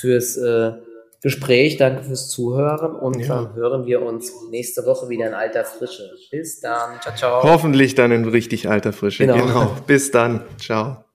fürs 0.00 0.36
äh, 0.36 0.72
Gespräch, 1.20 1.76
danke 1.76 2.04
fürs 2.04 2.28
Zuhören 2.28 2.94
und 2.94 3.18
ja. 3.18 3.28
dann 3.28 3.54
hören 3.54 3.86
wir 3.86 4.02
uns 4.02 4.32
nächste 4.50 4.86
Woche 4.86 5.08
wieder 5.08 5.26
in 5.26 5.34
alter 5.34 5.64
Frische. 5.64 6.10
Bis 6.30 6.60
dann. 6.60 7.00
Ciao, 7.00 7.14
ciao. 7.16 7.42
Hoffentlich 7.42 7.96
dann 7.96 8.12
in 8.12 8.24
richtig 8.24 8.68
alter 8.68 8.92
Frische. 8.92 9.26
Genau. 9.26 9.44
genau. 9.44 9.76
Bis 9.86 10.12
dann. 10.12 10.42
Ciao. 10.58 11.07